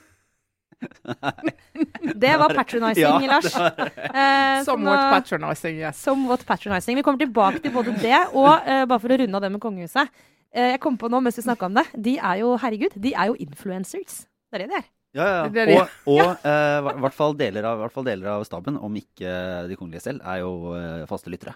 Det 2.15 2.37
var 2.37 2.53
patronizing, 2.53 3.03
Ja, 3.03 3.19
Lars. 3.19 3.55
Eh, 3.55 4.63
Somewhat 4.65 5.03
patronizing, 5.13 5.79
yes. 5.79 6.01
Somewhat 6.01 6.45
patronizing. 6.45 6.97
Vi 6.97 7.03
kommer 7.03 7.19
tilbake 7.19 7.61
til 7.63 7.73
både 7.73 7.95
det 8.01 8.17
og 8.33 8.51
eh, 8.65 8.85
bare 8.89 9.01
for 9.01 9.13
å 9.13 9.19
runde 9.21 9.39
av 9.39 9.45
det 9.45 9.51
med 9.53 9.63
kongehuset. 9.63 10.11
Eh, 10.55 10.73
jeg 10.75 10.81
kom 10.83 10.97
på 10.99 11.09
nå 11.11 11.21
mens 11.23 11.39
vi 11.39 11.45
snakka 11.45 11.69
om 11.69 11.77
det. 11.77 11.85
De 11.93 12.17
er 12.17 12.41
jo 12.41 12.55
herregud, 12.61 12.97
de 13.01 13.13
er 13.13 13.31
jo 13.31 13.37
influencers. 13.47 14.23
Det 14.49 14.59
er 14.59 14.65
det 14.65 14.71
de 14.71 14.79
er. 14.79 14.89
ja, 15.19 15.29
ja. 15.31 15.45
Er. 15.45 15.73
Og, 15.75 16.17
og 16.17 16.47
eh, 16.47 16.91
hvert 17.05 17.17
fall 17.17 17.37
deler 17.39 17.69
av, 17.69 17.79
hvert 17.83 17.95
fall 17.95 18.07
deler 18.07 18.33
av 18.35 18.45
staben, 18.47 18.79
om 18.79 18.99
ikke 18.99 19.37
de 19.69 19.79
kongelige 19.79 20.05
selv, 20.09 20.23
er 20.25 20.43
jo 20.43 20.75
eh, 20.79 21.05
faste 21.09 21.31
lyttere. 21.33 21.55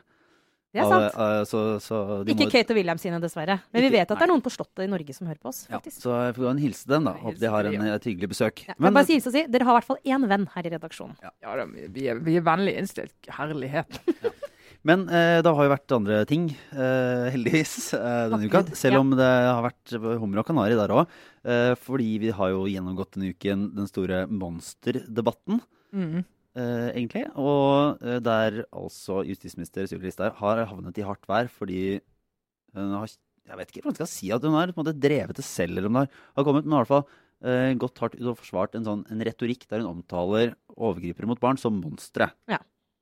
Det 0.69 0.83
er 0.83 0.85
sant. 0.91 1.15
eh, 1.17 1.43
så, 1.49 1.59
så 1.81 1.99
de 2.23 2.33
Ikke 2.35 2.45
må- 2.45 2.51
Kate 2.53 2.73
og 2.75 2.77
William 2.77 2.99
sine, 3.01 3.17
dessverre. 3.23 3.55
Men 3.73 3.81
vi 3.81 3.89
vet 3.95 4.05
at 4.05 4.19
det 4.19 4.25
er 4.27 4.29
noen 4.29 4.43
på 4.45 4.51
Slottet 4.53 4.83
i 4.85 4.89
Norge 4.91 5.15
som 5.17 5.25
hører 5.25 5.39
på 5.41 5.49
oss. 5.49 5.63
Ja, 5.71 5.79
så 5.81 6.13
jeg 6.27 6.35
får 6.37 6.49
en 6.51 6.61
hilse 6.61 6.85
til 6.85 6.93
dem, 6.93 7.07
da. 7.09 7.13
Håper 7.23 7.39
de 7.41 7.49
har 7.55 7.69
en, 7.71 7.87
et 7.95 8.05
hyggelig 8.11 8.29
besøk. 8.35 8.61
Ja, 8.67 8.75
kan 8.75 8.83
Men, 8.85 8.93
bare 8.99 9.09
si, 9.09 9.17
hilse 9.17 9.31
og 9.31 9.37
si, 9.39 9.43
Dere 9.49 9.65
har 9.65 9.73
i 9.73 9.79
hvert 9.79 9.89
fall 9.89 10.01
én 10.05 10.27
venn 10.29 10.45
her 10.53 10.69
i 10.69 10.73
redaksjonen. 10.75 11.17
Ja, 11.25 11.33
da, 11.57 11.65
vi, 11.65 12.05
er, 12.13 12.21
vi 12.21 12.37
er 12.37 12.45
vennlig 12.45 12.77
innstilt. 12.83 13.17
Herlighet. 13.39 13.97
men 14.91 15.09
eh, 15.09 15.41
det 15.41 15.55
har 15.57 15.65
jo 15.65 15.73
vært 15.73 15.97
andre 15.97 16.21
ting, 16.29 16.45
eh, 16.71 17.25
heldigvis, 17.33 17.75
eh, 17.97 18.23
denne 18.29 18.45
uka. 18.45 18.61
Selv 18.77 19.01
om 19.01 19.17
det 19.17 19.25
har 19.49 19.65
vært 19.65 19.97
hummer 20.21 20.43
og 20.43 20.51
kanari 20.53 20.77
der 20.77 20.93
òg. 21.01 21.09
Eh, 21.49 21.73
fordi 21.81 22.11
vi 22.21 22.29
har 22.35 22.53
jo 22.53 22.67
gjennomgått 22.69 23.17
denne 23.17 23.33
uken 23.33 23.71
den 23.73 23.89
store 23.89 24.27
monsterdebatten. 24.29 25.63
Mm. 25.97 26.21
Eh, 26.59 26.89
egentlig. 26.93 27.25
Og 27.39 28.03
eh, 28.03 28.19
der 28.23 28.61
altså 28.67 29.23
justisminister 29.27 29.87
Sylvi 29.89 30.09
Listhaug 30.09 30.37
har 30.41 30.65
havnet 30.69 30.99
i 30.99 31.05
hardt 31.07 31.25
vær 31.29 31.49
fordi 31.51 31.99
hun 32.75 32.93
har 32.99 33.09
Jeg 33.49 33.57
vet 33.57 33.71
ikke 33.71 33.81
hva 33.81 33.89
man 33.89 33.97
skal 33.97 34.11
si 34.11 34.27
at 34.29 34.43
hun 34.45 34.53
har 34.53 34.69
på 34.69 34.77
en 34.77 34.83
måte 34.83 34.99
drevet 35.01 35.39
det 35.39 35.45
selv, 35.47 35.79
eller 35.79 35.89
om 35.89 35.95
det 35.97 36.03
har, 36.05 36.43
kommet, 36.45 36.67
men 36.67 36.75
i 36.75 36.81
hvert 36.83 36.91
fall 36.91 37.05
eh, 37.41 37.71
gått 37.81 38.01
hardt 38.03 38.17
ut 38.19 38.27
og 38.29 38.37
forsvart 38.43 38.75
en 38.77 38.85
sånn 38.85 39.05
en 39.09 39.23
retorikk 39.25 39.65
der 39.71 39.81
hun 39.81 39.95
omtaler 39.95 40.53
overgripere 40.75 41.29
mot 41.31 41.41
barn 41.41 41.57
som 41.57 41.79
monstre. 41.81 42.29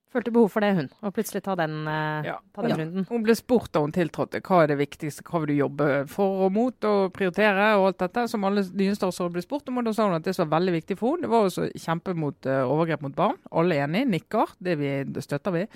Følte 0.07 0.31
behov 0.31 0.47
for 0.53 0.63
det, 0.63 0.69
hun. 0.77 0.85
Og 1.03 1.11
plutselig 1.13 1.41
ta 1.43 1.53
den, 1.59 1.81
eh, 1.87 2.23
Ja. 2.29 2.37
ta 2.55 2.61
den 2.61 2.71
Ja. 2.71 2.77
runden. 2.77 3.07
Hun 3.09 3.23
ble 3.23 3.35
spurt 3.35 3.71
da 3.73 3.81
hun 3.81 3.91
tiltrådte 3.91 4.39
hva 4.41 4.63
er 4.63 4.67
det 4.67 4.77
viktigste, 4.79 5.21
hva 5.23 5.41
vil 5.41 5.47
du 5.47 5.63
jobbe 5.67 6.07
for 6.07 6.45
og 6.45 6.53
mot 6.53 6.85
og 6.85 7.11
prioritere 7.13 7.75
og 7.75 7.87
alt 7.87 7.97
dette, 7.97 8.29
som 8.29 8.43
alle 8.45 8.63
nye 8.73 8.95
statsråder 8.95 9.33
ble 9.33 9.41
spurt 9.41 9.67
om. 9.67 9.77
Og 9.77 9.83
da 9.85 9.91
sa 9.91 10.07
hun 10.07 10.15
at 10.15 10.23
det 10.23 10.33
som 10.33 10.49
var 10.49 10.59
veldig 10.61 10.81
viktig 10.81 10.97
for 10.97 11.11
henne, 11.11 11.21
det 11.23 11.29
var 11.29 11.45
å 11.45 11.71
kjempe 11.75 12.15
mot 12.15 12.45
uh, 12.45 12.63
overgrep 12.63 13.01
mot 13.01 13.15
barn. 13.15 13.35
Alle 13.51 13.75
er 13.75 13.87
enige, 13.87 14.07
nikker, 14.07 14.47
det, 14.63 14.77
vi, 14.77 15.03
det 15.03 15.23
støtter 15.23 15.51
vi. 15.51 15.67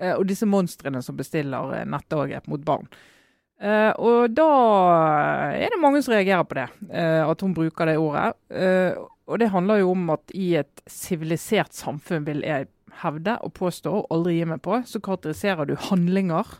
Uh, 0.00 0.18
og 0.18 0.26
disse 0.26 0.44
monstrene 0.46 1.02
som 1.02 1.16
bestiller 1.16 1.80
uh, 1.80 1.84
nettovergrep 1.84 2.46
mot 2.46 2.62
barn. 2.62 2.86
Uh, 3.58 3.90
og 3.98 4.34
da 4.34 4.46
er 5.56 5.72
det 5.72 5.80
mange 5.80 6.02
som 6.04 6.12
reagerer 6.14 6.44
på 6.44 6.54
det, 6.60 6.68
uh, 6.92 7.28
at 7.30 7.40
hun 7.40 7.54
bruker 7.54 7.86
det 7.86 7.96
ordet. 7.98 8.34
Uh, 8.52 9.06
og 9.26 9.38
det 9.40 9.50
handler 9.50 9.80
jo 9.80 9.90
om 9.90 10.10
at 10.10 10.30
i 10.34 10.54
et 10.60 10.82
sivilisert 10.86 11.72
samfunn, 11.72 12.24
vil 12.24 12.44
jeg 12.46 12.68
hevde 13.02 13.36
og 13.44 13.54
påstå, 13.58 13.92
og 13.92 14.14
aldri 14.14 14.38
gi 14.38 14.48
meg 14.48 14.62
på, 14.64 14.80
så 14.88 15.00
karakteriserer 15.04 15.68
du 15.68 15.76
handlinger, 15.88 16.58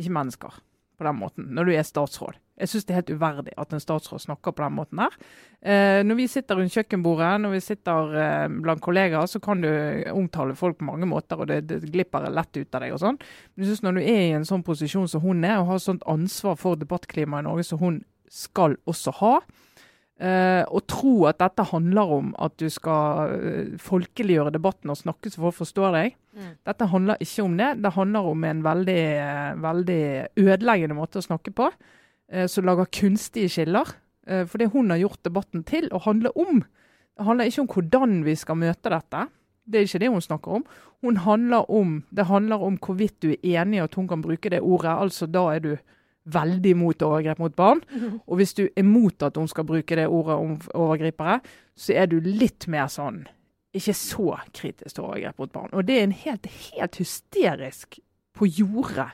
ikke 0.00 0.16
mennesker, 0.16 0.58
på 0.96 1.06
den 1.06 1.18
måten, 1.20 1.48
når 1.56 1.68
du 1.68 1.76
er 1.76 1.86
statsråd. 1.86 2.38
Jeg 2.56 2.70
syns 2.72 2.86
det 2.88 2.94
er 2.94 3.00
helt 3.02 3.10
uverdig 3.12 3.52
at 3.60 3.72
en 3.76 3.82
statsråd 3.82 4.22
snakker 4.22 4.54
på 4.56 4.62
den 4.64 4.76
måten 4.78 5.00
her. 5.02 5.16
Eh, 5.60 6.00
når 6.06 6.16
vi 6.22 6.28
sitter 6.32 6.56
rundt 6.56 6.72
kjøkkenbordet, 6.72 7.34
når 7.42 7.52
vi 7.52 7.60
sitter 7.60 8.14
eh, 8.16 8.46
blant 8.64 8.80
kollegaer, 8.84 9.28
så 9.28 9.40
kan 9.44 9.60
du 9.60 9.68
omtale 10.14 10.56
folk 10.56 10.78
på 10.80 10.88
mange 10.88 11.08
måter, 11.10 11.42
og 11.42 11.50
det, 11.50 11.66
det 11.68 11.82
glipper 11.92 12.30
lett 12.32 12.56
ut 12.56 12.78
av 12.78 12.86
deg 12.86 12.96
og 12.96 13.02
sånn. 13.02 13.20
Men 13.20 13.64
jeg 13.64 13.74
synes 13.74 13.84
når 13.84 13.98
du 13.98 14.02
er 14.06 14.22
i 14.22 14.34
en 14.38 14.48
sånn 14.48 14.64
posisjon 14.64 15.10
som 15.12 15.24
hun 15.26 15.44
er, 15.44 15.58
og 15.60 15.74
har 15.74 15.84
sånt 15.84 16.06
ansvar 16.08 16.56
for 16.60 16.80
debattklimaet 16.80 17.44
i 17.44 17.48
Norge 17.50 17.68
som 17.68 17.82
hun 17.82 18.00
skal 18.32 18.78
også 18.88 19.18
ha, 19.20 19.34
Eh, 20.16 20.62
og 20.72 20.86
tro 20.88 21.26
at 21.28 21.36
dette 21.42 21.66
handler 21.68 22.12
om 22.14 22.30
at 22.40 22.54
du 22.56 22.70
skal 22.72 23.34
eh, 23.36 23.74
folkeliggjøre 23.84 24.54
debatten 24.54 24.88
og 24.88 24.96
snakke 24.96 25.28
så 25.28 25.42
folk 25.42 25.58
forstår 25.58 25.92
deg. 25.92 26.14
Mm. 26.32 26.54
Dette 26.70 26.88
handler 26.88 27.20
ikke 27.20 27.44
om 27.44 27.58
det. 27.60 27.68
Det 27.84 27.92
handler 27.92 28.30
om 28.30 28.46
en 28.48 28.62
veldig, 28.64 29.02
eh, 29.20 29.50
veldig 29.60 30.00
ødeleggende 30.40 30.96
måte 30.96 31.20
å 31.20 31.26
snakke 31.26 31.52
på, 31.56 31.70
som 32.50 32.66
lager 32.66 32.88
kunstige 32.90 33.46
skiller. 33.46 33.86
For 34.26 34.58
det 34.58 34.72
hun 34.72 34.88
har 34.90 34.98
gjort 34.98 35.20
debatten 35.22 35.62
til 35.62 35.84
å 35.94 36.00
handle 36.02 36.32
om. 36.34 36.64
Det 37.14 37.22
handler 37.22 37.46
ikke 37.46 37.62
om 37.62 37.68
hvordan 37.70 38.16
vi 38.26 38.34
skal 38.34 38.58
møte 38.58 38.90
dette. 38.90 39.20
Det 39.62 39.78
er 39.78 39.86
ikke 39.86 40.00
det 40.02 40.10
hun 40.10 40.24
snakker 40.24 40.56
om. 40.56 40.64
Hun 41.06 41.20
handler 41.22 41.70
om 41.70 42.00
det 42.10 42.26
handler 42.26 42.64
om 42.66 42.80
hvorvidt 42.82 43.20
du 43.22 43.28
er 43.30 43.62
enig 43.62 43.78
i 43.78 43.84
at 43.84 43.94
hun 43.94 44.08
kan 44.10 44.24
bruke 44.26 44.50
det 44.50 44.58
ordet. 44.58 44.90
Altså 44.90 45.30
da 45.30 45.44
er 45.54 45.62
du 45.62 45.70
veldig 46.26 46.74
mot 46.78 47.02
overgrep 47.06 47.40
mot 47.42 47.56
barn. 47.56 47.82
Og 48.26 48.40
hvis 48.40 48.54
du 48.58 48.66
er 48.68 48.86
mot 48.86 49.22
at 49.22 49.36
hun 49.38 49.48
skal 49.50 49.66
bruke 49.68 49.98
det 49.98 50.08
ordet 50.08 50.36
om 50.36 50.56
overgripere, 50.74 51.40
så 51.76 51.96
er 51.96 52.10
du 52.10 52.18
litt 52.24 52.68
mer 52.72 52.90
sånn 52.92 53.24
ikke 53.76 53.94
så 53.96 54.38
kritisk 54.56 54.96
til 54.96 55.04
overgrep 55.04 55.38
mot 55.42 55.52
barn. 55.52 55.72
Og 55.76 55.86
det 55.86 55.98
er 55.98 56.06
en 56.06 56.16
helt, 56.16 56.48
helt 56.72 56.98
hysterisk 57.00 57.98
på 58.36 58.48
jordet 58.48 59.10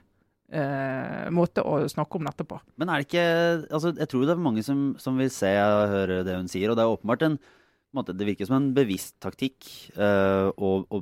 eh, 0.52 1.31
måte 1.35 1.64
å 1.66 1.81
snakke 1.90 2.19
om 2.19 2.28
dette 2.28 2.47
på. 2.47 2.61
Men 2.81 2.92
er 2.92 3.02
det 3.02 3.09
ikke 3.09 3.26
altså, 3.73 3.92
Jeg 3.97 4.11
tror 4.11 4.26
det 4.26 4.37
er 4.37 4.47
mange 4.47 4.64
som, 4.66 4.92
som 5.02 5.19
vil 5.19 5.33
se 5.35 5.50
og 5.62 5.90
høre 5.92 6.23
det 6.26 6.38
hun 6.38 6.50
sier, 6.50 6.71
og 6.71 6.78
det 6.78 6.85
er 6.85 6.95
åpenbart 6.95 7.26
en 7.26 7.38
måte, 7.99 8.14
det 8.16 8.26
virker 8.28 8.49
som 8.49 8.56
en 8.58 8.70
bevisst 8.76 9.18
taktikk 9.22 9.68
uh, 9.96 10.49
å, 10.52 10.70
å, 10.87 11.00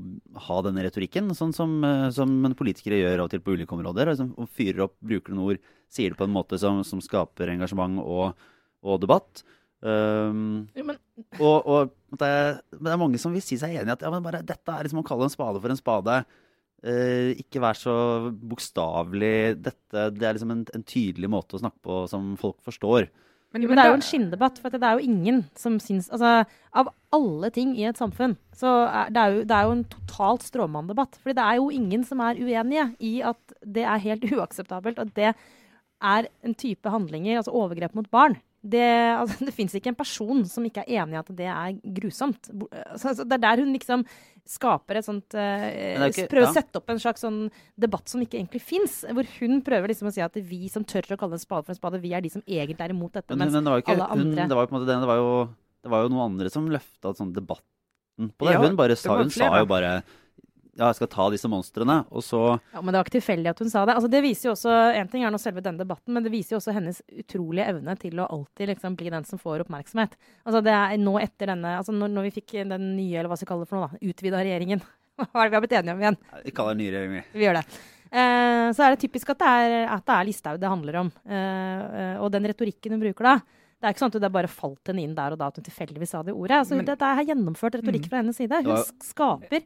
ha 0.49 0.59
denne 0.67 0.85
retorikken, 0.87 1.31
sånn 1.37 1.55
som, 1.57 1.79
uh, 1.87 2.09
som 2.15 2.33
politikere 2.59 2.99
gjør 3.01 3.23
av 3.23 3.29
og 3.29 3.35
til 3.35 3.45
på 3.45 3.55
ulike 3.55 3.77
områder. 3.77 4.13
Liksom, 4.13 4.35
og 4.41 4.51
fyrer 4.57 4.87
opp, 4.87 4.97
bruker 4.99 5.35
noen 5.35 5.55
ord, 5.55 5.71
sier 5.91 6.13
det 6.13 6.21
på 6.21 6.27
en 6.29 6.35
måte 6.35 6.59
som, 6.61 6.83
som 6.87 7.03
skaper 7.05 7.53
engasjement 7.55 8.03
og, 8.03 8.49
og 8.87 9.01
debatt. 9.03 9.45
Um, 9.81 10.69
ja, 10.77 10.85
men... 10.85 10.99
og, 11.39 11.65
og 11.65 11.95
det, 12.21 12.27
er, 12.29 12.59
det, 12.75 12.85
er, 12.85 13.01
mange 13.01 13.21
som 13.23 13.33
vil 13.33 13.45
si 13.45 13.57
seg 13.57 13.79
enig 13.81 13.89
i 13.89 13.95
at 13.95 14.05
ja, 14.05 14.13
bare, 14.13 14.43
dette 14.45 14.75
er 14.75 14.85
liksom 14.85 15.01
å 15.01 15.07
kalle 15.09 15.25
en 15.25 15.33
spade 15.33 15.63
for 15.63 15.73
en 15.73 15.81
spade. 15.81 16.21
Uh, 16.81 17.33
ikke 17.41 17.63
vær 17.65 17.77
så 17.77 17.95
bokstavelig. 18.33 19.57
Dette 19.61 20.07
det 20.17 20.27
er 20.27 20.37
liksom 20.37 20.55
en, 20.55 20.67
en, 20.77 20.85
tydelig 20.85 21.33
måte 21.33 21.57
å 21.57 21.63
snakke 21.63 21.81
på 21.85 22.05
som 22.13 22.35
folk 22.41 22.61
forstår. 22.67 23.11
Men, 23.51 23.65
men, 23.67 23.75
det 23.75 23.83
er 23.83 23.91
jo 23.91 23.99
en 23.99 24.05
skinndebatt. 24.07 24.59
For 24.63 24.73
det 24.73 24.87
er 24.87 24.99
jo 24.99 25.07
ingen 25.11 25.41
som 25.59 25.81
syns 25.83 26.11
altså, 26.15 26.45
Av 26.71 26.91
alle 27.17 27.51
ting 27.55 27.73
i 27.75 27.87
et 27.89 27.99
samfunn, 27.99 28.37
så 28.55 28.75
er 28.87 29.09
det, 29.11 29.23
er 29.23 29.33
jo, 29.35 29.47
det 29.51 29.57
er 29.57 29.67
jo 29.67 29.73
en 29.75 29.87
totalt 29.91 30.47
stråmanndebatt. 30.47 31.19
For 31.23 31.35
det 31.35 31.43
er 31.43 31.59
jo 31.59 31.71
ingen 31.75 32.05
som 32.07 32.23
er 32.23 32.39
uenige 32.39 32.87
i 33.03 33.17
at 33.27 33.57
det 33.67 33.87
er 33.87 34.05
helt 34.07 34.29
uakseptabelt. 34.37 35.03
At 35.03 35.11
det 35.19 35.33
er 35.35 36.31
en 36.47 36.55
type 36.57 36.93
handlinger, 36.95 37.41
altså 37.41 37.55
overgrep 37.57 37.97
mot 37.99 38.09
barn, 38.13 38.39
det, 38.61 39.17
altså, 39.17 39.39
det 39.49 39.55
fins 39.57 39.75
ikke 39.77 39.93
en 39.93 39.99
person 39.99 40.43
som 40.49 40.67
ikke 40.67 40.85
er 40.85 41.01
enig 41.01 41.17
i 41.17 41.21
at 41.21 41.33
det 41.37 41.49
er 41.49 41.79
grusomt. 42.01 42.51
Altså, 42.93 43.15
det 43.25 43.39
er 43.39 43.45
der 43.47 43.63
hun 43.65 43.73
liksom 43.77 44.05
skaper 44.51 44.99
et 44.99 45.07
sånt 45.07 45.37
uh, 45.37 45.65
ikke, 46.09 46.27
Prøver 46.31 46.47
ja. 46.47 46.51
å 46.51 46.57
sette 46.57 46.81
opp 46.81 46.91
en 46.91 47.01
slags 47.01 47.23
sånn 47.25 47.43
debatt 47.81 48.11
som 48.11 48.23
ikke 48.25 48.39
egentlig 48.41 48.63
fins. 48.65 49.01
Hvor 49.07 49.29
hun 49.39 49.61
prøver 49.67 49.93
liksom 49.93 50.11
å 50.11 50.15
si 50.15 50.25
at 50.25 50.37
vi 50.37 50.71
som 50.73 50.87
tør 50.89 51.15
å 51.15 51.21
kalle 51.21 51.39
en 51.39 51.43
spade 51.43 51.67
for 51.67 51.75
en 51.75 51.81
spade, 51.81 52.03
vi 52.03 52.15
er 52.17 52.25
de 52.25 52.33
som 52.33 52.45
egentlig 52.47 52.87
er 52.87 52.97
imot 52.97 53.17
dette. 53.17 53.33
Men, 53.35 53.47
mens 53.47 53.57
men 53.57 53.69
det 53.69 53.83
ikke, 53.85 53.97
alle 53.97 54.09
andre 54.17 54.47
hun, 54.47 54.53
det, 54.53 54.59
var 54.59 54.71
på 54.71 54.83
det, 54.85 54.99
var 55.13 55.21
jo, 55.21 55.35
det 55.87 55.95
var 55.95 56.05
jo 56.05 56.15
noen 56.15 56.27
andre 56.33 56.53
som 56.53 56.71
løfta 56.73 57.15
sånn 57.21 57.35
debatten 57.37 58.33
på 58.35 58.49
det. 58.49 58.57
Ja, 58.57 58.65
hun 58.65 58.81
bare 58.81 58.99
sa, 58.99 59.21
hun 59.21 59.33
sa 59.33 59.53
jo 59.63 59.71
bare 59.71 60.01
ja, 60.77 60.87
jeg 60.87 60.99
skal 61.01 61.11
ta 61.13 61.27
disse 61.33 61.49
monstrene, 61.51 61.97
og 62.15 62.23
så 62.25 62.41
Ja, 62.73 62.81
Men 62.81 62.93
det 62.93 63.01
var 63.01 63.09
ikke 63.09 63.17
tilfeldig 63.19 63.51
at 63.53 63.63
hun 63.63 63.73
sa 63.73 63.85
det. 63.89 63.97
Altså, 63.99 64.11
det 64.13 64.23
viser 64.25 64.49
jo 64.49 64.55
også, 64.55 64.77
En 64.97 65.11
ting 65.11 65.25
er 65.25 65.35
nå 65.35 65.41
selve 65.43 65.65
denne 65.65 65.83
debatten, 65.83 66.15
men 66.15 66.25
det 66.25 66.33
viser 66.33 66.55
jo 66.55 66.61
også 66.61 66.75
hennes 66.77 67.03
utrolige 67.11 67.67
evne 67.73 67.97
til 68.01 68.21
å 68.23 68.29
alltid 68.31 68.73
liksom 68.75 68.97
bli 68.99 69.13
den 69.13 69.27
som 69.29 69.41
får 69.43 69.67
oppmerksomhet. 69.67 70.17
Altså, 70.45 70.63
det 70.65 70.75
er 70.77 70.97
nå 71.03 71.17
etter 71.21 71.53
denne, 71.55 71.77
altså 71.81 71.95
når, 71.97 72.15
når 72.15 72.29
vi 72.29 72.35
fikk 72.39 72.59
den 72.71 72.91
nye, 72.97 73.19
eller 73.19 73.31
hva 73.33 73.39
skal 73.39 73.49
vi 73.49 73.53
kalle 73.53 73.67
det 73.67 73.73
for 73.73 73.81
noe, 73.81 73.91
da, 73.91 74.11
utvida 74.11 74.43
regjeringen 74.43 74.85
Hva 75.31 75.43
er 75.43 75.49
det 75.49 75.51
vi 75.51 75.57
har 75.59 75.65
blitt 75.67 75.79
enige 75.81 75.95
om 75.95 76.05
igjen? 76.05 76.21
Vi 76.47 76.53
kaller 76.57 76.77
det 76.77 76.81
nye 76.81 76.93
regjering. 76.95 77.25
Vi 77.35 77.45
gjør 77.45 77.59
det. 77.61 77.65
Eh, 78.11 78.67
så 78.75 78.85
er 78.85 78.95
det 78.95 79.03
typisk 79.05 79.31
at 79.35 79.43
det 79.43 79.51
er, 79.63 79.75
at 79.95 80.05
det 80.07 80.15
er 80.17 80.27
Listhaug 80.27 80.61
det 80.63 80.71
handler 80.71 81.01
om. 81.05 81.11
Eh, 81.29 81.83
eh, 82.03 82.15
og 82.23 82.33
den 82.35 82.49
retorikken 82.51 82.97
hun 82.97 83.03
bruker 83.03 83.29
da, 83.29 83.35
det 83.81 83.89
er 83.89 83.95
ikke 83.95 84.03
sånn 84.03 84.13
at 84.13 84.19
det 84.25 84.33
bare 84.35 84.51
falt 84.51 84.91
henne 84.91 85.05
inn 85.07 85.15
der 85.17 85.33
og 85.33 85.41
da 85.41 85.49
at 85.49 85.61
hun 85.61 85.65
tilfeldigvis 85.65 86.13
sa 86.17 86.25
det 86.27 86.35
ordet. 86.35 86.59
Altså, 86.63 86.77
men, 86.77 86.89
dette 86.89 87.07
er 87.07 87.31
gjennomført 87.31 87.79
retorikk 87.79 88.09
mm. 88.09 88.11
fra 88.11 88.21
hennes 88.21 88.41
side. 88.41 88.61
Hun 88.67 89.05
skaper 89.07 89.65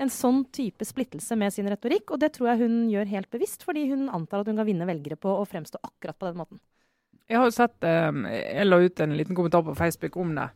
en 0.00 0.10
sånn 0.10 0.42
type 0.54 0.84
splittelse 0.86 1.36
med 1.38 1.54
sin 1.54 1.68
retorikk, 1.70 2.10
og 2.14 2.22
det 2.22 2.32
tror 2.34 2.50
jeg 2.50 2.64
hun 2.64 2.78
gjør 2.90 3.10
helt 3.12 3.30
bevisst, 3.32 3.62
fordi 3.66 3.86
hun 3.92 4.08
antar 4.12 4.42
at 4.42 4.50
hun 4.50 4.58
kan 4.58 4.66
vinne 4.66 4.88
velgere 4.88 5.18
på 5.20 5.30
å 5.30 5.44
fremstå 5.46 5.80
akkurat 5.82 6.18
på 6.18 6.30
den 6.30 6.40
måten. 6.40 6.62
Jeg 7.30 7.40
har 7.40 7.48
jo 7.48 7.54
sett 7.56 7.86
um, 7.88 8.26
Jeg 8.28 8.66
la 8.66 8.78
ut 8.82 9.00
en 9.00 9.14
liten 9.16 9.36
kommentar 9.36 9.62
på 9.64 9.76
Facebook 9.78 10.16
om 10.20 10.34
det, 10.36 10.48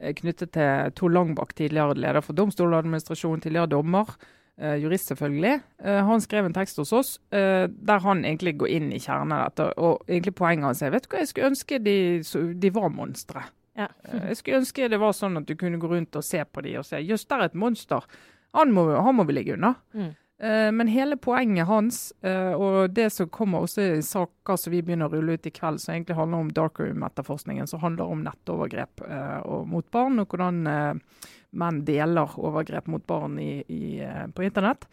eh, 0.00 0.14
knyttet 0.16 0.54
til 0.56 0.96
Tor 0.98 1.12
Langbakk, 1.12 1.52
tidligere 1.54 1.94
leder 1.94 2.24
for 2.24 2.38
Domstoladministrasjonen, 2.38 3.44
tidligere 3.44 3.70
dommer. 3.76 4.16
Uh, 4.56 4.72
jurist, 4.80 5.10
selvfølgelig. 5.12 5.60
Han 5.84 6.22
skrev 6.24 6.46
en 6.48 6.54
tekst 6.56 6.78
hos 6.80 6.94
oss 6.96 7.10
der 7.28 7.98
han 8.00 8.22
egentlig 8.24 8.54
går 8.56 8.70
inn 8.72 8.86
i 8.88 9.00
kjernen 9.04 9.34
av 9.36 9.50
dette. 9.50 9.66
Og 9.76 10.08
egentlig 10.08 10.32
poenget 10.38 10.70
hans 10.70 10.80
er 10.80 10.94
vet 10.94 11.04
du 11.04 11.10
hva, 11.12 11.20
jeg 11.20 11.28
skulle 11.28 11.50
ønske 11.52 11.78
de, 11.84 11.96
de 12.56 12.70
var 12.72 12.88
monstre. 12.88 13.44
Ja. 13.76 13.90
jeg 14.08 14.38
skulle 14.38 14.62
ønske 14.62 14.88
det 14.88 14.96
var 14.96 15.12
sånn 15.12 15.36
at 15.36 15.44
du 15.44 15.52
kunne 15.60 15.76
gå 15.76 15.90
rundt 15.90 16.16
og 16.16 16.24
se 16.24 16.40
på 16.48 16.64
de 16.64 16.78
og 16.80 16.86
se 16.88 17.02
jøss, 17.04 17.26
der 17.28 17.44
er 17.44 17.50
et 17.50 17.58
monster. 17.60 18.08
Han 18.54 18.72
må, 18.72 18.86
han 18.94 19.16
må 19.18 19.26
vi 19.28 19.36
ligge 19.38 19.56
unna. 19.56 19.74
Mm. 19.96 20.14
Uh, 20.36 20.68
men 20.72 20.90
hele 20.92 21.16
poenget 21.16 21.64
hans, 21.64 22.12
uh, 22.26 22.52
og 22.60 22.92
det 22.92 23.08
som 23.14 23.30
kommer 23.32 23.64
også 23.64 23.86
i 23.94 24.04
saker 24.04 24.60
som 24.60 24.74
vi 24.74 24.82
begynner 24.84 25.08
å 25.08 25.16
rulle 25.16 25.38
ut 25.38 25.48
i 25.48 25.52
kveld, 25.54 25.80
som 25.80 25.94
egentlig 25.94 26.18
handler 26.18 26.44
om 26.44 26.52
darkroom-etterforskningen, 26.58 27.68
som 27.70 27.80
handler 27.80 28.12
om 28.12 28.24
nettovergrep 28.26 29.00
uh, 29.08 29.64
mot 29.64 29.88
barn, 29.96 30.20
og 30.20 30.28
hvordan 30.28 30.60
menn 31.56 31.82
deler 31.88 32.36
overgrep 32.36 32.90
mot 32.92 33.04
barn 33.08 33.38
i, 33.40 33.62
i, 33.72 33.84
på 34.36 34.44
internett. 34.44 34.84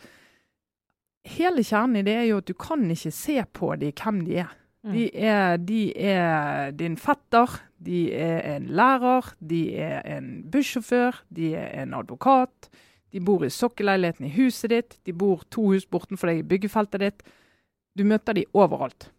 Hele 1.28 1.64
kjernen 1.64 2.00
i 2.00 2.06
det 2.08 2.16
er 2.22 2.26
jo 2.30 2.40
at 2.40 2.48
du 2.48 2.56
kan 2.60 2.84
ikke 2.92 3.12
se 3.16 3.36
på 3.52 3.74
dem 3.82 3.92
hvem 4.00 4.24
de 4.28 4.40
er. 4.46 4.56
Mm. 4.84 4.96
De 4.96 5.04
er, 5.16 5.58
de 5.64 5.82
er 5.96 6.72
din 6.76 6.96
fetter, 7.00 7.60
de 7.84 8.06
er 8.16 8.42
en 8.56 8.72
lærer, 8.76 9.30
de 9.40 9.62
er 9.80 10.02
en 10.18 10.34
bussjåfør, 10.52 11.24
de 11.36 11.54
er 11.60 11.70
en 11.84 11.96
advokat. 12.00 12.72
De 13.14 13.22
bor 13.22 13.46
i 13.46 13.52
sokkelleiligheten 13.54 14.26
i 14.26 14.34
huset 14.34 14.72
ditt, 14.74 14.96
de 15.06 15.14
bor 15.14 15.44
to 15.54 15.70
hus 15.74 15.86
bortenfor 15.86 16.32
deg 16.32 16.42
i 16.42 16.48
byggefeltet 16.54 17.04
ditt. 17.04 17.28
Du 17.94 18.02
møter 18.10 18.34
de 18.34 18.48
overalt. 18.58 19.12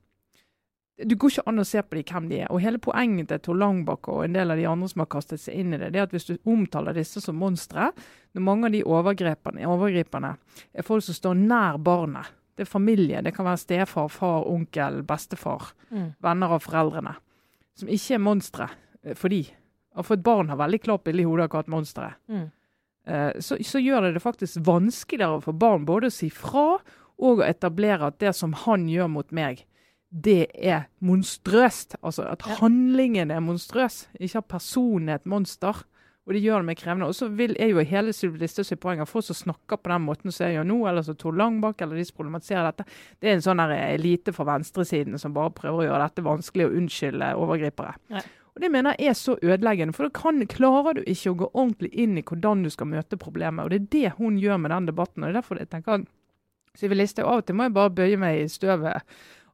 Du 0.94 1.16
går 1.18 1.32
ikke 1.32 1.44
an 1.50 1.58
å 1.58 1.66
se 1.66 1.82
på 1.82 1.98
de 1.98 2.04
hvem 2.06 2.26
de 2.30 2.40
er. 2.44 2.50
Og 2.54 2.62
hele 2.62 2.78
poenget 2.82 3.30
til 3.30 3.40
Tor 3.42 3.58
Langbakk 3.58 4.08
og 4.12 4.20
en 4.26 4.36
del 4.36 4.54
av 4.54 4.58
de 4.58 4.66
andre 4.70 4.90
som 4.90 5.02
har 5.02 5.10
kastet 5.10 5.42
seg 5.42 5.58
inn 5.58 5.74
i 5.74 5.80
det, 5.80 5.90
det 5.94 6.00
er 6.02 6.06
at 6.06 6.14
hvis 6.14 6.28
du 6.28 6.50
omtaler 6.50 6.94
disse 6.94 7.22
som 7.22 7.38
monstre, 7.38 7.88
når 8.34 8.46
mange 8.46 8.70
av 8.70 8.74
de 8.74 8.84
overgriperne, 8.86 10.34
er 10.74 10.86
folk 10.86 11.06
som 11.06 11.18
står 11.18 11.38
nær 11.40 11.78
barnet, 11.82 12.30
det 12.54 12.62
er 12.62 12.70
familie, 12.70 13.22
det 13.26 13.34
kan 13.34 13.48
være 13.48 13.62
stefar, 13.62 14.10
far, 14.14 14.46
onkel, 14.46 15.00
bestefar, 15.06 15.72
mm. 15.90 16.12
venner 16.22 16.54
av 16.54 16.62
foreldrene, 16.62 17.16
som 17.74 17.90
ikke 17.90 18.14
er 18.14 18.22
monstre 18.22 18.68
eh, 19.02 19.16
for 19.18 19.34
de. 19.34 19.42
Og 19.98 20.06
for 20.06 20.14
et 20.14 20.26
barn 20.26 20.50
har 20.50 20.60
veldig 20.62 20.80
klart 20.82 21.06
bilde 21.06 21.24
i 21.24 21.26
hodet 21.26 21.48
av 21.48 21.54
hva 21.54 21.64
et 21.64 21.72
monster 21.74 22.06
er. 22.06 22.14
Mm. 22.30 22.46
Eh, 23.06 23.30
så, 23.40 23.58
så, 23.60 23.80
gjør 23.82 24.06
det 24.08 24.14
det 24.16 24.24
faktisk 24.24 24.64
vanskeligere 24.64 25.42
for 25.44 25.56
barn 25.56 25.84
både 25.88 26.08
å 26.08 26.14
si 26.14 26.30
fra 26.32 26.78
og 27.14 27.40
å 27.40 27.46
etablere 27.46 28.08
at 28.08 28.18
det 28.22 28.32
som 28.34 28.54
han 28.64 28.88
gjør 28.90 29.10
mot 29.12 29.34
meg, 29.34 29.62
det 30.10 30.48
er 30.54 30.86
monstrøst. 31.04 31.98
Altså 32.02 32.26
at 32.30 32.42
ja. 32.46 32.58
handlingen 32.62 33.30
er 33.34 33.42
monstrøs, 33.44 34.04
ikke 34.18 34.42
at 34.42 34.50
personen 34.56 35.12
er 35.12 35.20
et 35.20 35.28
monster. 35.30 35.84
Og 36.24 36.32
det 36.32 36.40
gjør 36.40 36.62
det 36.62 36.68
mer 36.70 36.78
krevende. 36.80 37.06
Og 37.10 37.16
så 37.16 37.26
er 37.28 37.68
jo 37.68 37.82
hele 37.84 38.12
Sylvi 38.16 38.40
Listhaugs 38.40 38.72
poeng 38.80 39.02
at 39.04 39.10
folk 39.10 39.26
som 39.26 39.36
snakker 39.36 39.76
på 39.76 39.90
den 39.92 40.06
måten 40.06 40.32
som 40.32 40.46
jeg 40.46 40.56
gjør 40.56 40.68
nå, 40.70 40.78
eller 40.88 41.04
som 41.04 41.18
Tor 41.20 41.36
Langbakk, 41.36 41.82
eller 41.84 42.00
de 42.00 42.04
som 42.08 42.16
problematiserer 42.16 42.70
dette, 42.70 42.86
det 43.20 43.28
er 43.28 43.36
en 43.36 43.44
sånn 43.44 43.60
elite 43.60 44.32
fra 44.32 44.46
venstresiden 44.48 45.20
som 45.20 45.36
bare 45.36 45.52
prøver 45.52 45.82
å 45.82 45.86
gjøre 45.90 46.06
dette 46.06 46.24
vanskelig 46.24 46.66
å 46.66 46.72
unnskylde 46.80 47.28
overgripere. 47.42 47.92
Ja. 48.14 48.24
Og 48.54 48.62
Det 48.62 48.70
mener 48.70 48.94
jeg 48.98 49.10
er 49.10 49.16
så 49.18 49.36
ødeleggende. 49.42 49.94
For 49.94 50.06
da 50.06 50.14
kan, 50.14 50.38
klarer 50.46 50.94
du 50.94 51.02
ikke 51.02 51.32
å 51.32 51.38
gå 51.42 51.48
ordentlig 51.52 51.90
inn 51.90 52.18
i 52.18 52.22
hvordan 52.22 52.62
du 52.62 52.70
skal 52.70 52.86
møte 52.86 53.18
problemet. 53.18 53.64
Og 53.64 53.70
Det 53.70 53.80
er 53.80 53.88
det 53.90 54.18
hun 54.18 54.38
gjør 54.38 54.60
med 54.62 54.70
den 54.70 54.86
debatten. 54.86 55.22
og 55.22 55.28
det 55.28 55.36
er 55.36 55.40
derfor 55.40 55.58
jeg 55.58 55.70
tenker 55.70 55.92
at 55.92 56.06
Sivi 56.74 56.94
Listhaug, 56.94 57.28
av 57.28 57.38
og 57.38 57.46
til 57.46 57.54
må 57.54 57.68
jeg 57.68 57.74
bare 57.74 57.90
bøye 57.90 58.18
meg 58.18 58.40
i 58.40 58.48
støvet 58.50 59.02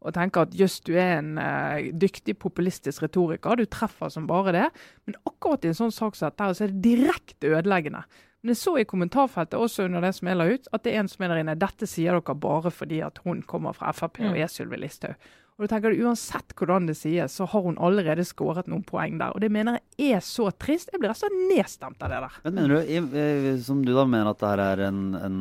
og 0.00 0.14
tenke 0.16 0.40
at 0.40 0.54
jøss, 0.56 0.78
du 0.80 0.94
er 0.96 1.18
en 1.18 1.36
uh, 1.36 1.76
dyktig 1.92 2.38
populistisk 2.40 3.02
retoriker. 3.04 3.56
Du 3.60 3.68
treffer 3.68 4.08
som 4.08 4.26
bare 4.26 4.54
det. 4.56 4.68
Men 5.04 5.18
akkurat 5.28 5.64
i 5.64 5.68
en 5.68 5.76
sånn 5.76 5.92
sak 5.92 6.16
som 6.16 6.30
dette 6.30 6.48
så 6.56 6.64
er 6.64 6.72
det 6.72 6.84
direkte 6.86 7.52
ødeleggende. 7.52 8.06
Men 8.40 8.54
jeg 8.54 8.60
så 8.62 8.78
i 8.80 8.86
kommentarfeltet 8.88 9.60
også 9.60 9.84
under 9.84 10.00
det 10.00 10.14
som 10.16 10.30
jeg 10.30 10.38
la 10.40 10.46
ut, 10.48 10.70
at 10.72 10.84
det 10.84 10.94
er 10.94 11.02
en 11.02 11.10
som 11.12 11.24
er 11.24 11.34
der 11.34 11.42
inne. 11.42 11.58
Dette 11.60 11.88
sier 11.88 12.16
dere 12.16 12.36
bare 12.40 12.72
fordi 12.72 13.02
at 13.04 13.20
hun 13.26 13.42
kommer 13.44 13.76
fra 13.76 13.92
Frp 13.92 14.22
og 14.22 14.32
mm. 14.32 14.40
er 14.40 14.48
Sylvi 14.48 14.80
Listhaug. 14.80 15.28
Og 15.60 15.66
du 15.66 15.74
tenker 15.74 15.92
Uansett 16.00 16.54
hvordan 16.56 16.86
det 16.88 16.94
sies, 16.96 17.34
så 17.36 17.44
har 17.52 17.64
hun 17.66 17.76
allerede 17.84 18.24
skåret 18.24 18.68
noen 18.72 18.80
poeng 18.88 19.18
der. 19.20 19.34
Og 19.36 19.42
det 19.44 19.50
mener 19.52 19.76
jeg 20.00 20.14
er 20.16 20.22
så 20.24 20.46
trist. 20.56 20.88
Jeg 20.88 21.02
blir 21.02 21.12
altså 21.12 21.28
nedstemt 21.28 22.00
av 22.00 22.08
det 22.08 22.20
der. 22.24 22.38
Men 22.46 22.54
mener 22.56 22.80
du, 22.80 23.50
som 23.60 23.82
du 23.84 23.90
da 23.92 24.06
mener 24.08 24.30
at 24.30 24.40
det 24.40 24.48
her 24.48 24.62
er 24.64 24.82
en, 24.86 25.02
en 25.18 25.36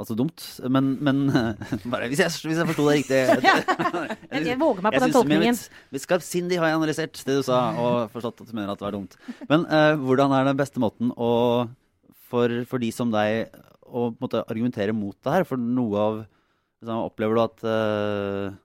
Altså 0.00 0.16
dumt, 0.16 0.46
men, 0.72 0.94
men 1.04 1.20
bare, 1.92 2.08
hvis, 2.08 2.22
jeg, 2.24 2.32
hvis 2.48 2.62
jeg 2.62 2.70
forsto 2.70 2.86
deg 2.86 3.02
riktig 3.02 3.18
jeg, 3.26 4.46
jeg, 4.46 4.56
våger 4.62 4.86
meg 4.86 4.96
på 4.96 5.02
den 5.04 5.14
tolkningen. 5.18 5.60
Skarpsindig 6.06 6.62
har 6.62 6.70
jeg 6.70 6.80
analysert 6.80 7.20
det 7.28 7.36
du 7.42 7.44
sa, 7.44 7.60
og 7.76 8.14
forstått 8.14 8.40
at 8.40 8.48
du 8.48 8.56
mener 8.56 8.72
at 8.72 8.80
det 8.80 8.88
var 8.88 8.96
dumt. 8.96 9.18
Men 9.52 9.68
uh, 9.68 9.92
hvordan 10.00 10.38
er 10.38 10.48
den 10.48 10.62
beste 10.62 10.80
måten 10.80 11.12
å, 11.20 11.30
for, 12.32 12.56
for 12.70 12.80
de 12.80 12.88
som 12.96 13.12
deg 13.12 13.52
å 13.84 14.08
måte, 14.16 14.40
argumentere 14.46 14.96
mot 14.96 15.20
det 15.20 15.36
her? 15.36 15.48
For 15.52 15.60
noe 15.60 16.08
av 16.08 16.18
liksom, 16.24 17.04
Opplever 17.10 17.36
du 17.36 17.44
at 17.44 17.68
uh, 17.68 18.58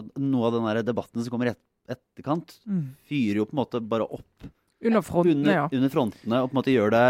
at 0.00 0.10
noe 0.20 0.48
av 0.48 0.56
den 0.56 0.66
der 0.68 0.82
debatten 0.86 1.22
som 1.22 1.32
kommer 1.32 1.50
i 1.50 1.54
et, 1.54 1.62
etterkant, 1.94 2.56
mm. 2.64 2.84
fyrer 3.08 3.42
jo 3.42 3.46
på 3.48 3.56
en 3.56 3.60
måte 3.60 3.80
bare 3.84 4.08
opp 4.08 4.48
under 4.84 5.04
frontene, 5.04 5.38
under, 5.38 5.56
ja. 5.56 5.64
under 5.72 5.92
frontene 5.92 6.42
og 6.42 6.50
på 6.50 6.54
en 6.54 6.58
måte 6.60 6.74
gjør 6.74 6.92
det 6.92 7.06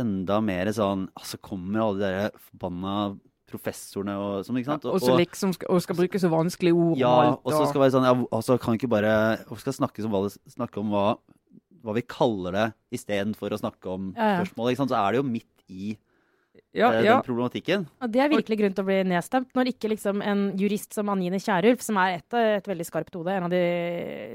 enda 0.00 0.38
mer 0.40 0.70
sånn 0.72 1.02
Altså 1.18 1.36
kommer 1.44 1.82
alle 1.84 2.00
de 2.00 2.08
der 2.08 2.38
forbanna 2.48 2.94
professorene 3.52 4.14
og 4.16 4.46
sånn, 4.46 4.58
ikke 4.60 4.70
sant? 4.70 4.86
Og 4.88 5.02
så 5.02 5.16
liksom 5.18 5.52
og 5.68 5.82
skal 5.84 5.98
bruke 5.98 6.20
så 6.20 6.30
vanskelige 6.32 6.72
ord 6.72 7.00
ja, 7.00 7.10
om 7.10 7.32
alt. 7.34 7.42
og 7.44 7.52
så 7.52 7.66
skal 7.68 7.84
være 7.84 7.94
sånn, 7.96 8.06
ja, 8.08 8.14
altså 8.38 8.56
kan 8.62 8.78
ikke 8.78 8.88
bare 8.92 9.12
skal 9.60 9.76
snakke, 9.76 10.04
om 10.06 10.14
hva, 10.14 10.22
snakke 10.54 10.80
om 10.80 10.94
hva, 10.94 11.04
hva 11.84 11.96
vi 11.98 12.04
kaller 12.08 12.56
det, 12.56 12.66
istedenfor 12.96 13.52
å 13.52 13.60
snakke 13.60 13.92
om 13.92 14.12
Ja, 14.16 14.30
ja. 14.30 14.40
spørsmålet. 14.40 14.72
Ikke 14.72 14.82
sant? 14.84 14.94
Så 14.94 15.02
er 15.02 15.12
det 15.12 15.20
jo 15.20 15.26
midt 15.28 15.66
i 15.68 15.92
ja, 16.72 16.90
den 16.92 17.04
ja. 17.04 17.14
den 17.16 17.24
problematikken. 17.26 17.86
Og 18.02 18.12
det 18.12 18.20
er 18.22 18.30
virkelig 18.32 18.58
grunn 18.60 18.74
til 18.76 18.84
å 18.84 18.88
bli 18.88 18.98
nedstemt. 19.08 19.50
Når 19.56 19.70
ikke 19.72 19.90
liksom 19.92 20.22
en 20.24 20.44
jurist 20.60 20.96
som 20.96 21.10
Anine 21.12 21.40
Kierulf, 21.42 21.82
som 21.84 21.98
er 22.00 22.18
et, 22.18 22.38
et 22.38 22.68
veldig 22.68 22.86
skarpt 22.88 23.18
hode, 23.18 23.34
en 23.34 23.48
av 23.48 23.52
de 23.52 23.62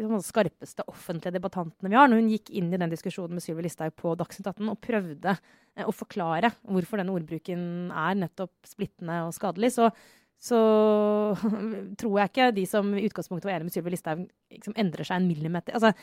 liksom, 0.02 0.22
skarpeste 0.26 0.86
offentlige 0.90 1.38
debattantene 1.38 1.92
vi 1.92 2.00
har, 2.00 2.10
når 2.10 2.22
hun 2.22 2.30
gikk 2.34 2.54
inn 2.58 2.70
i 2.74 2.82
den 2.82 2.94
diskusjonen 2.94 3.38
med 3.38 3.46
Sylvi 3.46 3.66
Listhaug 3.66 3.96
på 3.98 4.14
Dagsnytt 4.20 4.52
18 4.54 4.74
og 4.74 4.80
prøvde 4.84 5.34
eh, 5.34 5.86
å 5.86 5.96
forklare 5.96 6.54
hvorfor 6.68 7.02
denne 7.02 7.18
ordbruken 7.18 7.66
er 7.90 8.22
nettopp 8.26 8.70
splittende 8.70 9.24
og 9.28 9.36
skadelig, 9.38 9.76
så 9.78 9.92
så 10.38 10.58
tror 12.00 12.20
jeg 12.20 12.30
ikke 12.30 12.52
de 12.54 12.64
som 12.70 12.92
i 12.94 13.08
utgangspunktet 13.08 13.50
var 13.50 13.56
enige 13.56 13.72
med 13.72 13.74
Sylvi 13.74 13.94
Listhaug, 13.96 14.28
liksom 14.54 14.76
endrer 14.78 15.08
seg 15.08 15.18
en 15.18 15.30
millimeter. 15.30 15.74
Altså, 15.74 15.94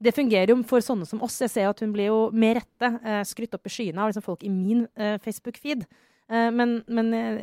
det 0.00 0.14
fungerer 0.16 0.52
jo 0.54 0.60
for 0.68 0.80
sånne 0.84 1.06
som 1.08 1.20
oss. 1.24 1.38
Jeg 1.42 1.52
ser 1.52 1.66
jo 1.66 1.72
at 1.74 1.80
hun 1.84 1.90
blir 1.92 2.08
jo 2.08 2.20
med 2.32 2.56
rette 2.60 2.92
eh, 3.04 3.20
skrytt 3.28 3.56
opp 3.56 3.68
i 3.68 3.72
skyene 3.74 4.00
av 4.00 4.12
liksom 4.12 4.24
folk 4.24 4.46
i 4.46 4.52
min 4.52 4.86
eh, 4.96 5.18
Facebook-feed. 5.20 5.84
Eh, 6.30 6.48
men 6.54 6.76
men 6.88 7.12
eh, 7.16 7.40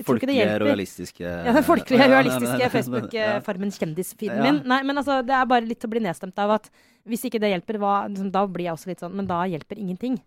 jeg 0.00 0.04
tror 0.08 0.18
ikke 0.18 0.30
det 0.30 0.38
hjelper. 0.38 0.64
realistiske 0.66 1.24
Ja, 1.24 1.54
den 1.54 1.66
folkelige, 1.66 2.06
Ja, 2.06 2.12
realistiske. 2.16 2.70
Facebook-Farmen 2.74 3.74
kjendis-feeden 3.76 4.42
min. 4.42 4.62
Nei, 4.64 4.82
men 4.88 4.98
altså, 4.98 5.20
det 5.26 5.36
er 5.36 5.50
bare 5.50 5.68
litt 5.68 5.84
å 5.86 5.92
bli 5.92 6.02
nedstemt 6.02 6.38
av 6.42 6.56
at 6.58 6.70
hvis 7.08 7.26
ikke 7.28 7.40
det 7.40 7.52
hjelper, 7.52 7.78
hva, 7.80 7.94
liksom, 8.10 8.30
da 8.34 8.46
blir 8.46 8.68
jeg 8.70 8.74
også 8.76 8.90
litt 8.90 9.00
sånn 9.00 9.14
Men 9.16 9.28
da 9.30 9.44
hjelper 9.48 9.78
ingenting. 9.80 10.18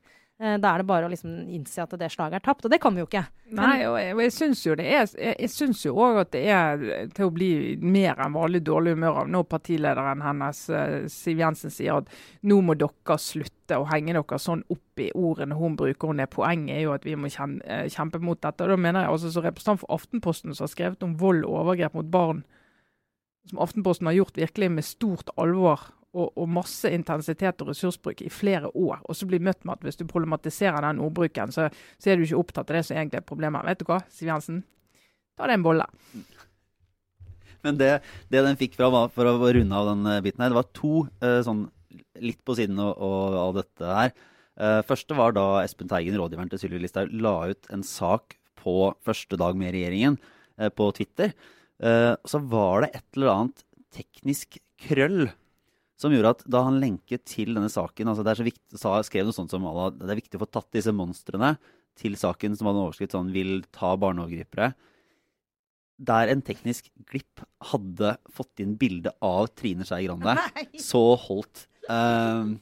Eh, 0.41 0.55
da 0.57 0.71
er 0.73 0.81
det 0.81 0.87
bare 0.89 1.05
å 1.05 1.11
liksom 1.11 1.33
innse 1.53 1.83
at 1.83 1.91
det 1.99 2.09
slaget 2.11 2.39
er 2.39 2.43
tapt. 2.43 2.65
Og 2.65 2.71
det 2.73 2.79
kan 2.81 2.95
vi 2.95 3.03
jo 3.03 3.07
ikke. 3.07 3.21
Nei, 3.53 3.83
og 3.85 3.99
jeg, 4.01 4.15
og 4.15 4.21
jeg 4.23 4.33
syns 4.33 4.63
jo 4.65 4.73
det 4.79 4.87
er 4.89 5.03
Jeg, 5.03 5.35
jeg 5.43 5.51
syns 5.53 5.83
jo 5.85 5.93
òg 6.01 6.23
at 6.23 6.31
det 6.33 6.41
er 6.49 7.11
til 7.13 7.29
å 7.29 7.33
bli 7.35 7.49
mer 7.77 8.17
enn 8.23 8.33
vanlig 8.33 8.63
dårlig 8.65 8.95
humør 8.95 9.19
av 9.21 9.29
når 9.29 9.45
partilederen 9.51 10.23
hennes, 10.25 10.63
eh, 10.73 10.95
Siv 11.13 11.43
Jensen, 11.43 11.73
sier 11.73 12.01
at 12.01 12.09
nå 12.49 12.59
må 12.65 12.75
dere 12.79 13.19
slutte 13.21 13.77
å 13.77 13.87
henge 13.91 14.17
dere 14.17 14.41
sånn 14.41 14.65
opp 14.73 15.03
i 15.05 15.11
ordene 15.13 15.59
hun 15.59 15.77
bruker. 15.79 16.09
Hun 16.09 16.23
er 16.23 16.31
Poenget 16.33 16.79
er 16.79 16.87
jo 16.87 16.97
at 16.97 17.05
vi 17.05 17.13
må 17.19 17.29
eh, 17.29 17.85
kjempe 17.93 18.21
mot 18.23 18.41
dette. 18.41 18.65
Og 18.65 18.73
da 18.73 18.79
mener 18.79 19.05
jeg 19.05 19.13
altså 19.13 19.33
som 19.35 19.45
representant 19.45 19.83
for 19.85 19.93
Aftenposten 19.93 20.55
som 20.55 20.65
har 20.65 20.73
skrevet 20.73 21.05
om 21.05 21.17
vold 21.21 21.45
og 21.45 21.59
overgrep 21.61 21.99
mot 21.99 22.09
barn, 22.09 22.41
som 23.51 23.61
Aftenposten 23.61 24.09
har 24.09 24.17
gjort 24.17 24.39
virkelig 24.39 24.71
med 24.71 24.87
stort 24.87 25.29
alvor 25.37 25.91
og, 26.13 26.29
og 26.38 26.50
masse 26.50 26.89
intensitet 26.93 27.62
og 27.63 27.72
ressursbruk 27.72 28.22
i 28.22 28.32
flere 28.32 28.70
år, 28.70 29.01
og 29.03 29.17
så 29.17 29.27
blir 29.29 29.41
møtt 29.43 29.63
med 29.65 29.79
at 29.79 29.88
hvis 29.88 30.00
du 30.00 30.05
problematiserer 30.10 30.86
den 30.86 31.01
ordbruken, 31.03 31.53
så, 31.53 31.70
så 31.98 32.12
er 32.12 32.20
du 32.20 32.27
ikke 32.27 32.41
opptatt 32.41 32.70
av 32.70 32.77
det 32.77 32.86
som 32.88 32.98
egentlig 32.98 33.22
er 33.22 33.27
problemet. 33.27 33.65
Vet 33.65 33.82
du 33.82 33.88
hva, 33.89 34.00
Siv 34.13 34.29
Jensen? 34.29 34.62
Ta 35.38 35.50
deg 35.50 35.58
en 35.58 35.65
bolle. 35.65 35.88
Men 37.63 37.79
det, 37.79 37.93
det 38.29 38.43
den 38.46 38.60
fikk 38.60 38.77
fra, 38.77 38.91
for 39.13 39.29
å 39.29 39.38
runde 39.39 39.79
av 39.79 39.89
den 39.93 40.05
eh, 40.12 40.22
biten 40.25 40.43
her, 40.43 40.53
det 40.53 40.60
var 40.60 40.70
to 40.75 41.05
eh, 41.24 41.39
sånn 41.46 41.65
litt 42.22 42.41
på 42.46 42.55
siden 42.58 42.79
av, 42.82 43.53
dette 43.58 43.98
her. 43.98 44.13
Eh, 44.60 44.79
første 44.86 45.17
var 45.17 45.36
da 45.38 45.48
Espen 45.63 45.89
Teigen, 45.89 46.17
rådgiveren 46.20 46.51
til 46.51 46.62
Sylvi 46.62 46.82
Listhaug, 46.84 47.13
la 47.24 47.36
ut 47.53 47.70
en 47.74 47.86
sak 47.88 48.38
på 48.60 48.91
første 49.05 49.39
dag 49.39 49.58
med 49.60 49.74
regjeringen 49.75 50.20
på 50.77 50.86
Twitter. 50.96 51.32
Så 51.82 52.39
var 52.48 52.84
det 52.86 52.89
et 52.93 53.17
eller 53.17 53.32
annet 53.32 53.63
teknisk 53.91 54.55
krøll 54.86 55.25
som 56.03 56.13
gjorde 56.13 56.36
at 56.36 56.43
da 56.51 56.65
han 56.67 56.81
lenket 56.83 57.24
til 57.29 57.53
denne 57.55 57.72
saken 57.72 58.12
altså 58.12 58.25
Det 58.25 58.33
er 58.33 58.41
så 58.41 58.48
viktig, 58.48 58.79
sa, 58.79 58.98
skrev 59.07 59.29
noe 59.29 59.36
sånt 59.36 59.53
som 59.53 59.65
at 59.72 60.00
det 60.01 60.12
er 60.12 60.19
viktig 60.19 60.39
å 60.39 60.43
få 60.43 60.51
tatt 60.51 60.69
disse 60.75 60.93
monstrene 60.95 61.55
til 62.00 62.17
saken 62.19 62.57
som 62.57 62.67
hadde 62.67 62.81
en 62.81 62.88
overskrift 62.88 63.15
sånn 63.15 63.31
'Vil 63.33 63.62
ta 63.72 63.93
barneovergripere' 64.01 64.74
der 66.03 66.31
en 66.33 66.41
teknisk 66.41 66.89
glipp 67.10 67.43
hadde 67.72 68.15
fått 68.33 68.63
inn 68.63 68.75
bilde 68.79 69.13
av 69.24 69.51
Trine 69.55 69.86
Skei 69.88 70.07
Grande, 70.07 70.36
så 70.91 71.03
holdt 71.27 71.67
um, 71.89 72.57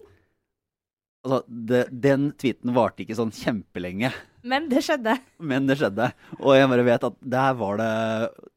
Altså, 1.22 1.44
det, 1.46 1.84
den 2.02 2.32
tweeten 2.34 2.74
varte 2.74 3.04
ikke 3.04 3.14
sånn 3.14 3.30
kjempelenge, 3.30 4.10
Men 4.42 4.66
det 4.72 4.82
skjedde. 4.82 5.20
men 5.38 5.68
det 5.70 5.76
skjedde. 5.78 6.08
Og 6.40 6.56
jeg 6.58 6.70
bare 6.72 6.86
vet 6.88 7.04
at 7.06 7.20
der 7.22 7.52
var 7.60 7.78
det 7.78 7.92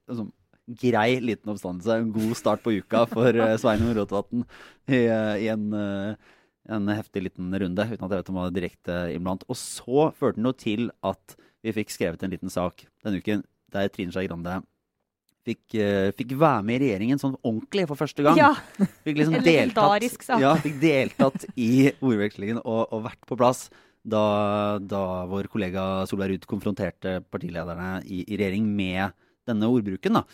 sånn 0.09 0.31
grei 0.66 1.18
liten 1.21 1.52
oppstandelse. 1.52 1.99
En 2.00 2.12
god 2.14 2.37
start 2.38 2.64
på 2.64 2.77
uka 2.81 3.05
for 3.11 3.37
uh, 3.37 3.55
Sveinung 3.61 3.94
Rotevatn 3.96 4.44
i, 4.88 5.05
eh, 5.05 5.44
i 5.44 5.48
en, 5.53 5.70
eh, 5.77 6.37
en 6.74 6.92
heftig 6.92 7.27
liten 7.27 7.53
runde, 7.53 7.88
uten 7.88 8.05
at 8.05 8.12
jeg 8.12 8.20
vet 8.20 8.31
om 8.33 8.38
han 8.40 8.46
var 8.48 8.55
direkte 8.57 9.00
iblant. 9.14 9.44
Og 9.48 9.59
så 9.61 10.11
førte 10.16 10.40
det 10.40 10.46
noe 10.46 10.57
til 10.61 10.90
at 11.05 11.37
vi 11.64 11.72
fikk 11.77 11.92
skrevet 11.92 12.24
en 12.24 12.33
liten 12.33 12.53
sak 12.53 12.87
denne 13.05 13.20
uken 13.20 13.44
der 13.72 13.90
Trine 13.92 14.12
Skei 14.14 14.29
Grande 14.29 14.61
fikk, 15.44 15.77
eh, 15.77 16.11
fikk 16.16 16.35
være 16.40 16.64
med 16.66 16.81
i 16.81 16.88
regjeringen 16.88 17.20
sånn 17.20 17.37
ordentlig 17.42 17.87
for 17.90 18.00
første 18.00 18.24
gang. 18.24 18.38
Ja. 18.40 18.53
Fikk 19.05 19.20
liksom 19.20 19.37
En 19.38 19.46
deltatt, 19.46 20.40
ja, 20.40 20.55
fikk 20.61 20.79
deltatt 20.83 21.46
i 21.57 21.90
ordvekslingen 22.00 22.62
og, 22.62 22.87
og 22.94 23.05
vært 23.09 23.29
på 23.29 23.38
plass 23.40 23.66
da, 24.05 24.79
da 24.85 25.24
vår 25.29 25.48
kollega 25.53 26.05
Solveig 26.09 26.35
Ruud 26.35 26.48
konfronterte 26.48 27.18
partilederne 27.33 28.03
i, 28.05 28.22
i 28.27 28.37
regjering 28.40 28.66
med 28.68 29.14
denne 29.48 29.68
ordbruken. 29.68 30.20
da. 30.20 30.24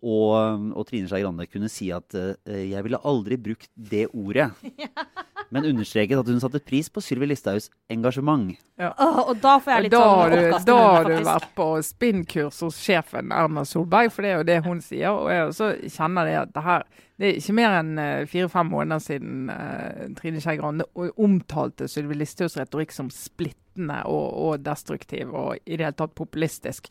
Og, 0.00 0.70
og 0.72 0.86
Trine 0.88 1.08
Skei 1.10 1.20
Grande 1.20 1.44
kunne 1.50 1.68
si 1.68 1.90
at 1.92 2.14
eh, 2.16 2.70
'jeg 2.70 2.84
ville 2.86 3.00
aldri 3.04 3.36
brukt 3.36 3.68
det 3.76 4.06
ordet', 4.08 4.48
men 5.52 5.66
understreket 5.66 6.18
at 6.18 6.30
hun 6.30 6.40
satte 6.40 6.62
pris 6.64 6.88
på 6.88 7.02
Sylvi 7.04 7.26
Listhaugs 7.26 7.68
engasjement. 7.90 8.54
Åh, 8.78 9.18
og 9.28 9.36
da 9.42 9.58
får 9.60 9.74
jeg 9.74 9.82
litt 9.84 9.92
da 9.92 10.00
sånn 10.00 10.16
har 10.16 10.30
du, 10.30 10.64
da 10.70 10.78
har 10.78 11.10
du 11.10 11.26
vært 11.26 11.52
på 11.58 11.68
spinnkurs 11.84 12.62
hos 12.64 12.80
sjefen 12.80 13.34
Erna 13.34 13.66
Solberg, 13.68 14.12
for 14.14 14.24
det 14.24 14.32
er 14.32 14.40
jo 14.40 14.48
det 14.48 14.58
hun 14.64 14.80
sier. 14.80 15.10
Og 15.12 15.28
jeg 15.34 15.50
også 15.50 15.70
kjenner 15.98 16.30
det 16.30 16.36
at 16.46 16.56
det 16.56 16.66
her 16.70 16.88
Det 17.20 17.28
er 17.28 17.36
ikke 17.36 17.52
mer 17.52 17.74
enn 17.76 17.98
eh, 18.00 18.24
fire-fem 18.24 18.70
måneder 18.72 19.00
siden 19.04 19.50
uh, 19.52 20.06
Trine 20.16 20.40
Skei 20.40 20.56
Grande 20.56 20.86
omtalte 21.20 21.84
Sylvi 21.84 22.16
Listhaugs 22.16 22.56
retorikk 22.56 22.94
som 22.96 23.10
splittende 23.12 23.98
og, 24.08 24.30
og 24.40 24.62
destruktiv 24.64 25.28
og 25.28 25.58
i 25.66 25.76
det 25.76 25.84
hele 25.84 25.98
tatt 25.98 26.16
populistisk. 26.16 26.88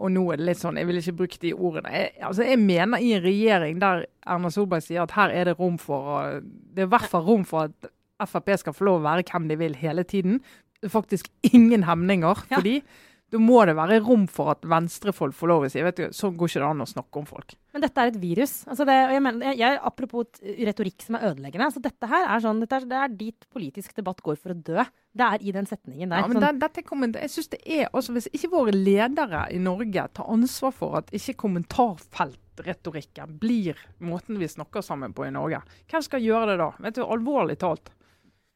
Og 0.00 0.10
nå 0.14 0.22
er 0.32 0.40
det 0.40 0.46
litt 0.48 0.60
sånn, 0.62 0.78
jeg 0.80 0.86
vil 0.88 0.96
ikke 0.96 1.16
bruke 1.18 1.38
de 1.42 1.50
ordene. 1.52 1.90
Jeg, 1.92 2.12
altså 2.24 2.46
jeg 2.48 2.58
mener 2.58 3.02
i 3.04 3.10
en 3.18 3.22
regjering 3.24 3.80
der 3.82 4.06
Erna 4.26 4.48
Solberg 4.50 4.82
sier 4.86 5.02
at 5.04 5.12
her 5.12 5.28
er 5.36 5.44
det 5.50 5.58
rom 5.58 5.76
for 5.78 6.00
å- 6.14 6.40
Det 6.40 6.82
er 6.84 6.88
i 6.88 6.92
hvert 6.94 7.10
fall 7.10 7.26
rom 7.26 7.44
for 7.44 7.68
at 7.68 7.90
Frp 8.28 8.50
skal 8.58 8.72
få 8.76 8.84
lov 8.84 9.00
å 9.00 9.04
være 9.04 9.24
hvem 9.28 9.48
de 9.48 9.56
vil 9.56 9.74
hele 9.80 10.02
tiden. 10.04 10.40
Det 10.80 10.88
er 10.88 11.00
faktisk 11.00 11.28
ingen 11.52 11.84
hemninger. 11.84 12.44
Ja. 12.50 12.56
fordi 12.56 12.82
da 13.30 13.38
må 13.38 13.60
det 13.68 13.76
være 13.78 14.00
rom 14.02 14.24
for 14.30 14.50
at 14.54 14.64
venstrefolk 14.66 15.34
får 15.36 15.50
lov 15.50 15.66
å 15.66 15.70
si 15.70 15.82
vet 15.84 15.98
du, 16.00 16.06
sånn 16.14 16.34
går 16.38 16.50
ikke 16.50 16.62
det 16.62 16.66
an 16.66 16.82
å 16.82 16.86
snakke 16.88 17.20
om 17.20 17.26
folk. 17.28 17.54
Men 17.70 17.84
dette 17.84 18.02
er 18.02 18.10
et 18.10 18.18
virus. 18.18 18.54
Altså 18.66 18.86
det, 18.88 18.96
og 19.06 19.12
jeg 19.14 19.22
mener, 19.22 19.44
jeg, 19.52 19.60
jeg, 19.62 19.78
apropos 19.90 20.40
retorikk 20.70 21.04
som 21.06 21.18
er 21.18 21.26
ødeleggende. 21.28 21.68
Altså 21.68 21.82
dette 21.84 22.08
her 22.10 22.26
er 22.26 22.42
sånn, 22.42 22.62
dette 22.64 22.80
er, 22.80 22.88
det 22.90 22.98
er 22.98 23.14
dit 23.20 23.46
politisk 23.54 23.94
debatt 24.00 24.22
går 24.26 24.40
for 24.40 24.54
å 24.54 24.58
dø. 24.58 24.86
Det 25.14 25.28
er 25.28 25.46
i 25.46 25.54
den 25.54 25.70
setningen 25.70 26.10
der. 26.10 26.24
Ja, 26.24 26.30
men 26.30 26.40
sånn, 26.40 26.46
det, 26.48 26.66
dette 26.66 26.84
kommer, 26.86 27.14
jeg 27.22 27.34
synes 27.34 27.52
det 27.54 27.60
er, 27.62 27.86
altså 27.92 28.16
Hvis 28.16 28.28
ikke 28.34 28.50
våre 28.56 28.74
ledere 28.74 29.44
i 29.54 29.62
Norge 29.62 30.08
tar 30.18 30.30
ansvar 30.34 30.74
for 30.74 30.98
at 30.98 31.14
ikke 31.14 31.38
kommentarfeltretorikken 31.44 33.38
blir 33.38 33.78
måten 34.02 34.42
vi 34.42 34.50
snakker 34.50 34.82
sammen 34.86 35.14
på 35.14 35.28
i 35.28 35.32
Norge, 35.34 35.62
hvem 35.90 36.06
skal 36.06 36.26
gjøre 36.26 36.52
det 36.52 36.60
da? 36.64 36.70
Vet 36.82 36.98
du, 36.98 37.06
Alvorlig 37.06 37.60
talt. 37.62 37.94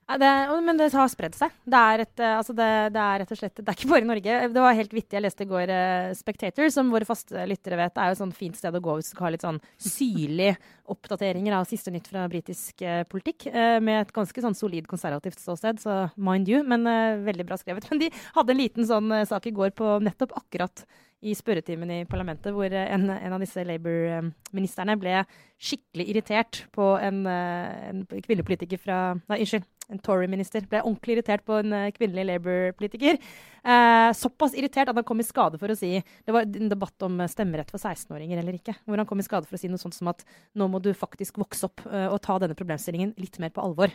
Det, 0.05 0.31
men 0.61 0.77
det 0.77 0.91
har 0.93 1.09
spredd 1.09 1.33
seg. 1.37 1.53
Det 1.65 1.79
er, 1.81 2.03
et, 2.05 2.21
eh, 2.21 2.37
altså 2.37 2.53
det, 2.57 2.69
det 2.93 3.01
er 3.01 3.23
rett 3.23 3.31
og 3.33 3.39
slett 3.41 3.57
Det 3.57 3.65
er 3.65 3.79
ikke 3.79 3.89
bare 3.89 4.05
i 4.05 4.09
Norge. 4.11 4.35
Det 4.53 4.65
var 4.65 4.77
helt 4.77 4.93
vittig. 4.93 5.17
Jeg 5.17 5.25
leste 5.25 5.47
i 5.47 5.49
går 5.49 5.73
uh, 5.73 6.11
Spectator, 6.19 6.69
som 6.75 6.91
våre 6.93 7.09
faste 7.09 7.47
lyttere 7.49 7.79
vet 7.81 7.97
er 7.97 8.11
jo 8.11 8.17
et 8.17 8.21
sånn 8.21 8.35
fint 8.37 8.59
sted 8.59 8.77
å 8.77 8.83
gå 8.85 8.99
hvis 8.99 9.09
du 9.09 9.15
skal 9.15 9.29
ha 9.29 9.33
litt 9.33 9.47
sånn 9.47 9.63
syrlige 9.81 10.59
oppdateringer 10.93 11.57
av 11.57 11.65
siste 11.71 11.93
nytt 11.95 12.11
fra 12.13 12.27
britisk 12.29 12.85
uh, 12.85 13.01
politikk. 13.09 13.49
Uh, 13.49 13.81
med 13.81 14.03
et 14.03 14.13
ganske 14.15 14.45
sånn 14.45 14.59
solid 14.59 14.91
konservativt 14.91 15.41
ståsted, 15.41 15.81
så 15.81 15.97
mind 16.21 16.53
you, 16.53 16.61
men 16.69 16.85
veldig 17.25 17.49
bra 17.49 17.57
skrevet. 17.61 17.89
Men 17.95 18.05
de 18.05 18.13
hadde 18.37 18.53
en 18.53 18.61
liten 18.61 18.87
sånn 18.89 19.13
sak 19.29 19.49
i 19.49 19.55
går 19.57 19.73
på 19.79 19.97
nettopp 20.05 20.35
akkurat 20.37 20.85
i 21.25 21.33
spørretimen 21.33 21.89
i 21.95 21.99
parlamentet, 22.09 22.53
hvor 22.53 22.69
en, 22.69 23.07
en 23.09 23.35
av 23.35 23.41
disse 23.41 23.63
Labour-ministerne 23.65 24.97
ble 25.01 25.23
skikkelig 25.57 26.09
irritert 26.13 26.59
på 26.75 26.91
en, 27.01 27.23
en 27.25 28.03
kvinnepolitiker 28.11 28.83
fra 28.83 28.99
Nei, 29.31 29.41
unnskyld. 29.41 29.65
En 29.93 30.01
Tory-minister 30.01 30.65
ble 30.71 30.81
ordentlig 30.83 31.19
irritert 31.19 31.45
på 31.47 31.59
en 31.61 31.75
eh, 31.77 31.91
kvinnelig 31.97 32.25
Labour-politiker. 32.31 33.21
Eh, 33.65 34.09
såpass 34.17 34.57
irritert 34.57 34.91
at 34.91 34.99
han 34.99 35.07
kom 35.07 35.21
i 35.21 35.27
skade 35.27 35.61
for 35.61 35.73
å 35.73 35.77
si 35.79 35.97
Det 36.01 36.35
var 36.35 36.49
en 36.49 36.73
debatt 36.73 37.07
om 37.07 37.21
eh, 37.21 37.31
stemmerett 37.31 37.73
for 37.73 37.83
16-åringer 37.83 38.41
eller 38.41 38.59
ikke. 38.59 38.77
Hvor 38.85 39.01
han 39.01 39.09
kom 39.09 39.21
i 39.21 39.27
skade 39.27 39.49
for 39.49 39.59
å 39.59 39.61
si 39.61 39.71
noe 39.73 39.83
sånt 39.83 39.97
som 39.97 40.13
at 40.13 40.25
nå 40.57 40.69
må 40.73 40.81
du 40.85 40.93
faktisk 40.97 41.41
vokse 41.43 41.69
opp 41.69 41.85
eh, 41.91 42.09
og 42.09 42.21
ta 42.25 42.41
denne 42.43 42.57
problemstillingen 42.59 43.17
litt 43.21 43.41
mer 43.43 43.53
på 43.55 43.65
alvor. 43.65 43.93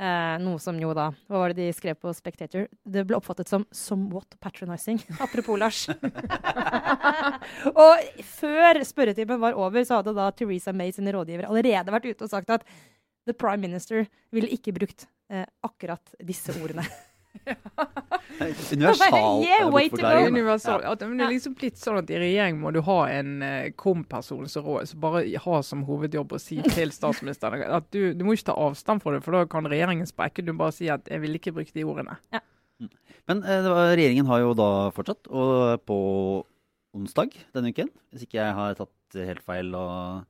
Eh, 0.00 0.36
noe 0.40 0.56
som 0.56 0.78
jo 0.80 0.94
da 0.96 1.10
Hva 1.28 1.42
var 1.42 1.52
det 1.52 1.66
de 1.66 1.72
skrev 1.76 1.98
på 2.00 2.08
Spectator? 2.16 2.70
Det 2.88 3.02
ble 3.04 3.18
oppfattet 3.18 3.50
som 3.50 3.66
somewhat 3.68 4.32
patronizing. 4.40 4.96
Apropos 5.24 5.60
Lars. 5.60 5.82
og 7.84 8.22
før 8.24 8.80
spørretimen 8.88 9.42
var 9.42 9.58
over, 9.60 9.84
så 9.84 9.98
hadde 9.98 10.16
da 10.16 10.30
Theresa 10.32 10.72
May 10.72 10.94
sine 10.96 11.12
rådgivere 11.12 11.50
allerede 11.52 11.92
vært 11.92 12.08
ute 12.08 12.24
og 12.24 12.32
sagt 12.32 12.54
at 12.56 12.64
The 13.30 13.36
Prime 13.38 13.62
Minister 13.62 14.08
ville 14.34 14.50
ikke 14.50 14.74
brukt 14.76 15.06
eh, 15.30 15.46
akkurat 15.66 16.18
disse 16.26 16.54
ordene. 16.58 16.84
Universal 18.72 19.42
Yeah, 19.42 19.68
way 19.70 19.88
to 19.88 19.96
bortforklaring. 19.96 20.24
go. 20.24 20.26
Universal. 20.34 20.84
At, 20.84 21.00
men 21.00 21.18
det 21.18 21.26
er 21.26 21.32
liksom 21.34 21.54
blitt 21.58 21.78
sånn 21.80 22.00
at 22.00 22.10
i 22.10 22.18
regjering 22.20 22.58
må 22.60 22.72
du 22.74 22.80
ha 22.86 22.98
en 23.12 23.42
eh, 23.44 23.70
kom-person 23.78 24.48
som 24.50 24.66
bare 25.02 25.24
har 25.44 25.64
som 25.66 25.84
hovedjobb 25.88 26.34
å 26.36 26.40
si 26.42 26.60
til 26.76 26.92
statsministeren 26.94 27.64
at 27.66 27.88
du, 27.94 28.12
du 28.16 28.24
må 28.26 28.36
ikke 28.36 28.50
ta 28.50 28.58
avstand 28.58 29.04
fra 29.04 29.16
det, 29.16 29.22
for 29.26 29.36
da 29.36 29.44
kan 29.50 29.68
regjeringen 29.70 30.08
sprekke. 30.08 30.44
Du 30.46 30.54
bare 30.58 30.74
si 30.76 30.90
at 30.92 31.06
'jeg 31.08 31.22
vil 31.24 31.38
ikke 31.38 31.54
bruke 31.56 31.74
de 31.76 31.86
ordene'. 31.86 32.18
Men 33.28 33.44
eh, 33.44 33.68
var, 33.68 33.94
regjeringen 33.94 34.26
har 34.30 34.40
jo 34.42 34.54
da 34.56 34.70
fortsatt, 34.96 35.28
og 35.28 35.84
på 35.86 35.98
onsdag 36.96 37.36
denne 37.54 37.70
uken, 37.70 37.90
hvis 38.10 38.26
ikke 38.26 38.40
jeg 38.40 38.56
har 38.56 38.78
tatt 38.78 39.20
helt 39.20 39.44
feil, 39.46 39.74
og 39.76 40.24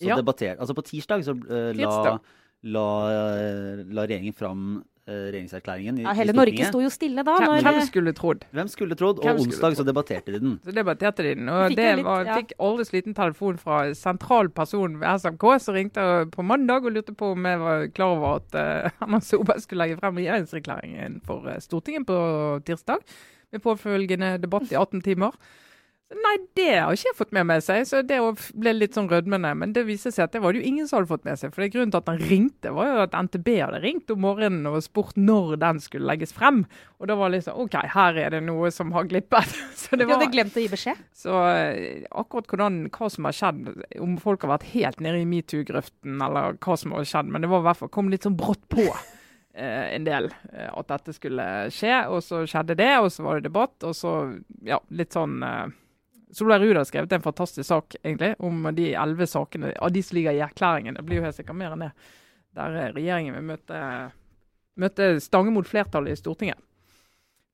så 0.00 0.08
Ja. 0.08 0.16
debattert 0.16 0.58
Altså 0.58 0.74
på 0.74 0.82
tirsdag 0.86 1.24
så 1.24 1.32
uh, 1.34 1.72
la, 1.76 2.18
la, 2.62 2.86
eh, 3.10 3.84
la 3.90 4.02
regjeringen 4.06 4.34
fram 4.34 4.82
uh, 5.08 5.12
regjeringserklæringen 5.32 5.98
i, 5.98 6.02
Ja, 6.04 6.12
i 6.12 6.16
hele 6.20 6.32
Norge 6.32 6.52
Stortinget. 6.54 6.68
sto 6.70 6.80
jo 6.80 6.90
stille 6.94 7.24
da. 7.26 7.34
Hvem, 7.38 7.48
Når, 7.50 7.62
hvem 7.66 7.80
skulle 7.86 8.12
trodd? 8.14 8.44
Hvem 8.54 8.68
skulle 8.70 8.94
trodd? 8.94 9.18
Og 9.18 9.24
skulle 9.24 9.48
onsdag 9.48 9.76
så 9.76 9.84
debatterte 9.86 10.32
de 10.32 10.38
den. 10.40 10.60
Så 10.64 10.74
debatterte 10.74 11.22
de 11.26 11.34
den. 11.34 11.48
Og 11.48 11.68
Fikk 11.72 11.76
det 11.80 11.88
litt, 11.96 12.04
var, 12.06 12.24
ja. 12.24 12.36
fikk 12.38 12.52
aldri 12.58 12.84
sliten 12.86 13.14
telefon 13.18 13.58
fra 13.58 13.80
sentral 13.98 14.48
person 14.50 14.94
ved 15.00 15.18
SMK 15.24 15.46
som 15.60 15.74
ringte 15.74 16.06
på 16.30 16.42
mandag 16.46 16.86
og 16.86 16.92
lurte 16.94 17.14
på 17.18 17.32
om 17.34 17.44
jeg 17.50 17.58
var 17.58 17.86
klar 17.98 18.14
over 18.16 18.36
at 18.38 18.54
uh, 18.54 18.90
Erna 19.02 19.20
Solberg 19.20 19.60
skulle 19.64 19.82
legge 19.86 19.98
frem 19.98 20.14
regjeringserklæringen 20.22 21.20
for 21.26 21.50
Stortinget 21.60 22.06
på 22.06 22.18
tirsdag. 22.64 23.02
Med 23.52 23.60
påfølgende 23.60 24.38
debatt 24.40 24.70
i 24.72 24.78
18 24.78 25.02
timer. 25.02 25.34
Nei, 26.12 26.34
det 26.58 26.68
har 26.76 26.92
ikke 26.92 27.08
jeg 27.08 27.16
fått 27.16 27.32
med 27.32 27.46
meg 27.48 27.62
seg, 27.64 27.84
så 27.88 28.02
det 28.04 28.18
ble 28.58 28.72
litt 28.74 28.96
sånn 28.96 29.08
rødmende. 29.08 29.52
Men 29.58 29.72
det 29.72 29.84
viste 29.88 30.12
seg 30.12 30.26
at 30.26 30.34
det 30.34 30.42
var 30.44 30.52
det 30.52 30.60
jo 30.60 30.68
ingen 30.68 30.88
som 30.88 30.98
hadde 30.98 31.10
fått 31.12 31.24
med 31.28 31.40
seg. 31.40 31.54
For 31.54 31.64
det 31.64 31.70
grunnen 31.72 31.92
til 31.94 32.02
at 32.02 32.10
han 32.10 32.20
ringte, 32.20 32.72
var 32.76 32.90
jo 32.90 32.98
at 33.06 33.16
NTB 33.16 33.48
hadde 33.56 33.80
ringt 33.84 34.12
om 34.12 34.20
morgenen 34.24 34.68
og 34.68 34.82
spurt 34.84 35.16
når 35.16 35.56
den 35.62 35.80
skulle 35.82 36.08
legges 36.10 36.34
frem. 36.36 36.62
Og 37.00 37.08
da 37.08 37.16
var 37.18 37.32
det 37.32 37.40
liksom 37.40 37.62
OK, 37.64 37.78
her 37.94 38.20
er 38.20 38.36
det 38.36 38.42
noe 38.44 38.70
som 38.74 38.92
har 38.96 39.08
glippet. 39.08 39.56
Så 39.80 39.96
det 39.96 40.04
de 40.04 40.12
hadde 40.12 40.30
glemt 40.34 40.58
å 40.58 40.62
gi 40.62 40.68
beskjed. 40.72 41.00
så 41.16 41.38
eh, 41.48 42.04
akkurat 42.10 42.50
hvordan, 42.50 42.78
hva 42.92 43.08
som 43.12 43.26
har 43.28 43.36
skjedd, 43.36 43.72
om 44.02 44.14
folk 44.20 44.44
har 44.44 44.56
vært 44.56 44.70
helt 44.74 45.02
nede 45.04 45.22
i 45.22 45.28
metoo-grøften 45.28 46.22
eller 46.22 46.56
hva 46.62 46.76
som 46.78 46.94
har 46.96 47.08
skjedd, 47.08 47.32
men 47.32 47.44
det 47.44 47.50
var 47.52 47.62
i 47.62 47.68
hvert 47.70 47.80
fall 47.80 47.92
kom 47.92 48.10
litt 48.12 48.26
sånn 48.26 48.38
brått 48.38 48.62
på 48.72 48.84
eh, 49.54 49.92
en 49.96 50.06
del 50.08 50.28
eh, 50.52 50.68
at 50.68 50.90
dette 50.92 51.14
skulle 51.16 51.46
skje. 51.74 51.94
Og 52.12 52.20
så 52.26 52.42
skjedde 52.48 52.78
det, 52.78 52.92
og 53.00 53.10
så 53.14 53.26
var 53.26 53.38
det 53.38 53.48
debatt, 53.48 53.78
og 53.86 53.96
så 53.96 54.16
ja, 54.66 54.80
litt 54.94 55.16
sånn 55.16 55.40
eh, 55.46 55.78
Solveig 56.32 56.62
Ruud 56.64 56.78
har 56.80 56.86
skrevet 56.88 57.12
en 57.12 57.24
fantastisk 57.24 57.66
sak 57.68 57.94
egentlig, 58.02 58.34
om 58.40 58.62
de 58.74 58.90
elleve 58.96 59.26
sakene 59.28 59.74
av 59.76 59.92
de 59.92 60.02
som 60.02 60.16
ligger 60.16 60.32
i 60.38 60.40
erklæringen. 60.44 60.96
Det 60.96 61.04
blir 61.04 61.20
jo 61.20 61.24
helt 61.26 61.36
sikkert 61.36 61.58
mer 61.60 61.74
enn 61.74 61.84
det. 61.84 61.90
Der 62.56 62.76
regjeringen 62.96 63.36
vil 63.36 63.44
møte, 63.50 63.80
møte 64.80 65.08
stange 65.20 65.52
mot 65.52 65.68
flertallet 65.68 66.14
i 66.14 66.20
Stortinget. 66.20 66.60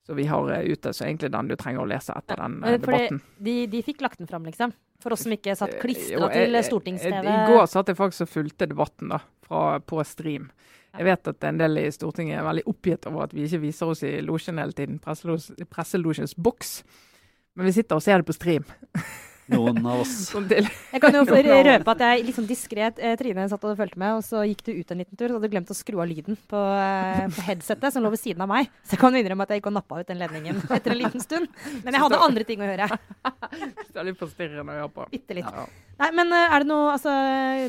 Så 0.07 0.15
vi 0.17 0.25
har 0.25 0.47
eh, 0.55 0.63
ute, 0.71 0.93
så 0.95 1.05
egentlig 1.05 1.29
den 1.35 1.49
du 1.51 1.55
trenger 1.59 1.83
å 1.83 1.89
lese 1.89 2.15
etter 2.17 2.39
den 2.39 2.55
eh, 2.63 2.77
debatten. 2.79 3.19
De, 3.37 3.57
de 3.69 3.81
fikk 3.85 3.99
lagt 4.01 4.17
den 4.23 4.27
fram, 4.31 4.47
liksom. 4.47 4.71
For 5.03 5.13
oss 5.15 5.21
som 5.27 5.35
ikke 5.35 5.53
satt 5.55 5.75
Eh, 5.75 5.81
klistra 5.83 6.31
til 6.33 6.57
stortings-TV. 6.65 7.27
I 7.29 7.51
går 7.51 7.67
satt 7.71 7.91
jeg 7.91 7.99
faktisk 7.99 8.25
og 8.25 8.31
fulgte 8.31 8.67
debatten 8.71 9.11
da, 9.13 9.19
fra, 9.45 9.61
på 9.79 10.01
stream. 10.07 10.49
Jeg 10.97 11.05
vet 11.05 11.29
at 11.29 11.45
en 11.45 11.59
del 11.61 11.77
i 11.83 11.85
Stortinget 11.93 12.39
er 12.39 12.47
veldig 12.47 12.63
oppgitt 12.71 13.05
over 13.11 13.27
at 13.27 13.35
vi 13.37 13.43
ikke 13.45 13.61
viser 13.67 13.91
oss 13.93 14.01
i 14.07 14.15
losjen 14.25 14.57
hele 14.57 14.73
tiden. 14.73 14.97
presselos- 15.03 15.51
Presselosjens 15.69 16.33
boks. 16.35 16.79
Men 17.59 17.67
vi 17.67 17.73
sitter 17.75 17.97
og 17.99 18.03
ser 18.05 18.21
det 18.21 18.25
på 18.29 18.37
stream. 18.37 18.63
Noen 19.49 19.79
av 19.81 20.03
oss. 20.03 20.13
Jeg 20.29 21.01
kan 21.01 21.15
jo 21.15 21.23
røpe 21.25 21.93
at 21.95 22.03
jeg 22.05 22.25
liksom 22.27 22.45
diskret 22.49 22.99
eh, 23.01 23.15
Trine 23.19 23.47
satt 23.49 23.65
og 23.65 23.77
fulgte 23.79 23.99
med, 24.01 24.19
og 24.19 24.25
så 24.25 24.43
gikk 24.45 24.61
du 24.67 24.71
ut 24.77 24.93
en 24.93 25.01
liten 25.01 25.17
tur, 25.17 25.27
så 25.27 25.37
hadde 25.37 25.49
du 25.49 25.53
glemt 25.55 25.73
å 25.73 25.77
skru 25.77 25.99
av 26.03 26.09
lyden 26.09 26.37
på, 26.49 26.59
eh, 26.59 27.25
på 27.33 27.45
headsetet 27.47 27.95
som 27.95 28.05
lå 28.05 28.11
ved 28.13 28.21
siden 28.21 28.45
av 28.45 28.51
meg. 28.51 28.69
Så 28.85 28.95
jeg 28.95 29.01
kan 29.01 29.17
innrømme 29.17 29.47
at 29.47 29.53
jeg 29.53 29.61
gikk 29.61 29.71
og 29.71 29.77
nappa 29.79 30.01
ut 30.01 30.09
den 30.09 30.21
ledningen 30.21 30.61
etter 30.69 30.93
en 30.95 31.01
liten 31.01 31.23
stund. 31.23 31.49
Men 31.83 31.95
jeg 31.95 32.03
hadde 32.05 32.21
andre 32.29 32.47
ting 32.47 32.63
å 32.63 32.69
gjøre. 32.69 32.89
Det 33.89 33.97
er 33.97 34.05
litt 34.11 34.19
forstyrrende 34.19 34.75
å 34.75 34.81
høre 34.83 34.91
på. 34.93 35.07
Bitte 35.11 35.37
litt. 35.39 35.49
Ja. 35.49 35.65
Nei, 35.99 36.11
men 36.15 36.29
eh, 36.35 36.53
er 36.55 36.63
det 36.63 36.69
noe, 36.69 36.93
altså, 36.93 37.15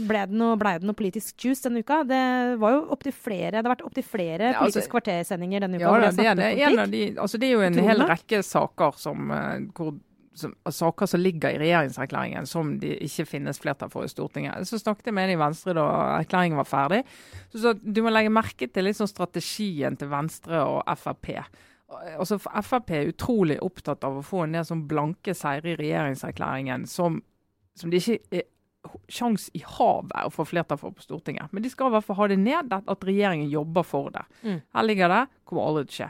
ble 0.06 0.26
det 0.30 0.36
noe, 0.38 0.58
ble 0.60 0.76
det 0.78 0.86
noe 0.86 0.98
politisk 0.98 1.48
juice 1.48 1.64
denne 1.64 1.82
uka? 1.82 2.02
Det 2.06 2.20
var 2.60 2.76
jo 2.76 2.84
opptil 2.94 3.16
flere, 3.16 3.56
det 3.56 3.64
har 3.64 3.72
vært 3.72 3.86
opptil 3.88 4.06
flere 4.06 4.52
Ja, 4.52 4.60
altså- 4.60 4.78
Politisk 4.80 4.92
kvartersendinger 4.94 5.66
denne 5.66 5.80
uka. 5.80 5.88
Ja, 5.88 5.96
det 6.04 6.12
det, 6.20 6.28
er, 6.28 6.38
det, 6.38 6.52
en 6.68 6.84
av 6.84 6.92
de, 6.92 7.02
altså 7.24 7.40
det 7.40 7.48
er 7.48 7.56
jo 7.56 7.64
en 7.66 7.80
hel 7.88 8.06
rekke 8.06 8.42
saker 8.46 9.00
som, 9.00 9.32
hvor, 9.74 9.96
som, 10.40 10.52
saker 10.64 11.08
som 11.10 11.22
ligger 11.22 11.54
i 11.54 11.60
regjeringserklæringen 11.62 12.48
som 12.48 12.74
det 12.82 12.96
ikke 13.06 13.28
finnes 13.28 13.60
flertall 13.62 13.90
for 13.92 14.06
i 14.06 14.10
Stortinget. 14.10 14.68
Så 14.68 14.80
snakket 14.80 15.10
jeg 15.10 15.16
med 15.16 15.28
en 15.28 15.34
i 15.36 15.40
Venstre 15.40 15.74
da 15.76 15.86
erklæringen 16.18 16.60
var 16.60 16.68
ferdig. 16.68 17.02
Så 17.52 17.64
sa 17.64 17.74
du 17.80 18.02
må 18.04 18.12
legge 18.12 18.32
merke 18.32 18.70
til 18.70 18.88
liksom 18.88 19.10
strategien 19.10 19.98
til 20.00 20.10
Venstre 20.12 20.62
og 20.64 20.82
Frp. 21.00 21.32
Altså 21.90 22.38
Frp 22.38 22.94
er 22.94 23.10
utrolig 23.10 23.58
opptatt 23.64 24.06
av 24.06 24.20
å 24.20 24.24
få 24.26 24.44
en 24.46 24.56
del 24.56 24.66
sånn 24.66 24.86
blanke 24.90 25.34
seire 25.36 25.74
i 25.74 25.78
regjeringserklæringen 25.80 26.86
som, 26.90 27.20
som 27.78 27.92
det 27.92 28.02
ikke 28.02 28.40
er 28.40 28.48
sjans 29.12 29.48
i 29.56 29.62
havet 29.66 30.24
å 30.24 30.32
få 30.32 30.46
flertall 30.48 30.78
for 30.80 30.94
på 30.96 31.04
Stortinget. 31.04 31.52
Men 31.52 31.64
de 31.64 31.72
skal 31.72 31.90
i 31.90 31.96
hvert 31.96 32.06
fall 32.06 32.18
ha 32.22 32.28
det 32.30 32.38
ned, 32.40 32.72
at, 32.72 32.86
at 32.88 33.04
regjeringen 33.06 33.50
jobber 33.52 33.84
for 33.86 34.08
det. 34.14 34.24
Mm. 34.40 34.60
Her 34.76 34.86
ligger 34.86 35.12
det, 35.12 35.20
kommer 35.48 35.68
aldri 35.68 35.84
til 35.84 35.92
å 35.92 35.98
skje. 35.98 36.08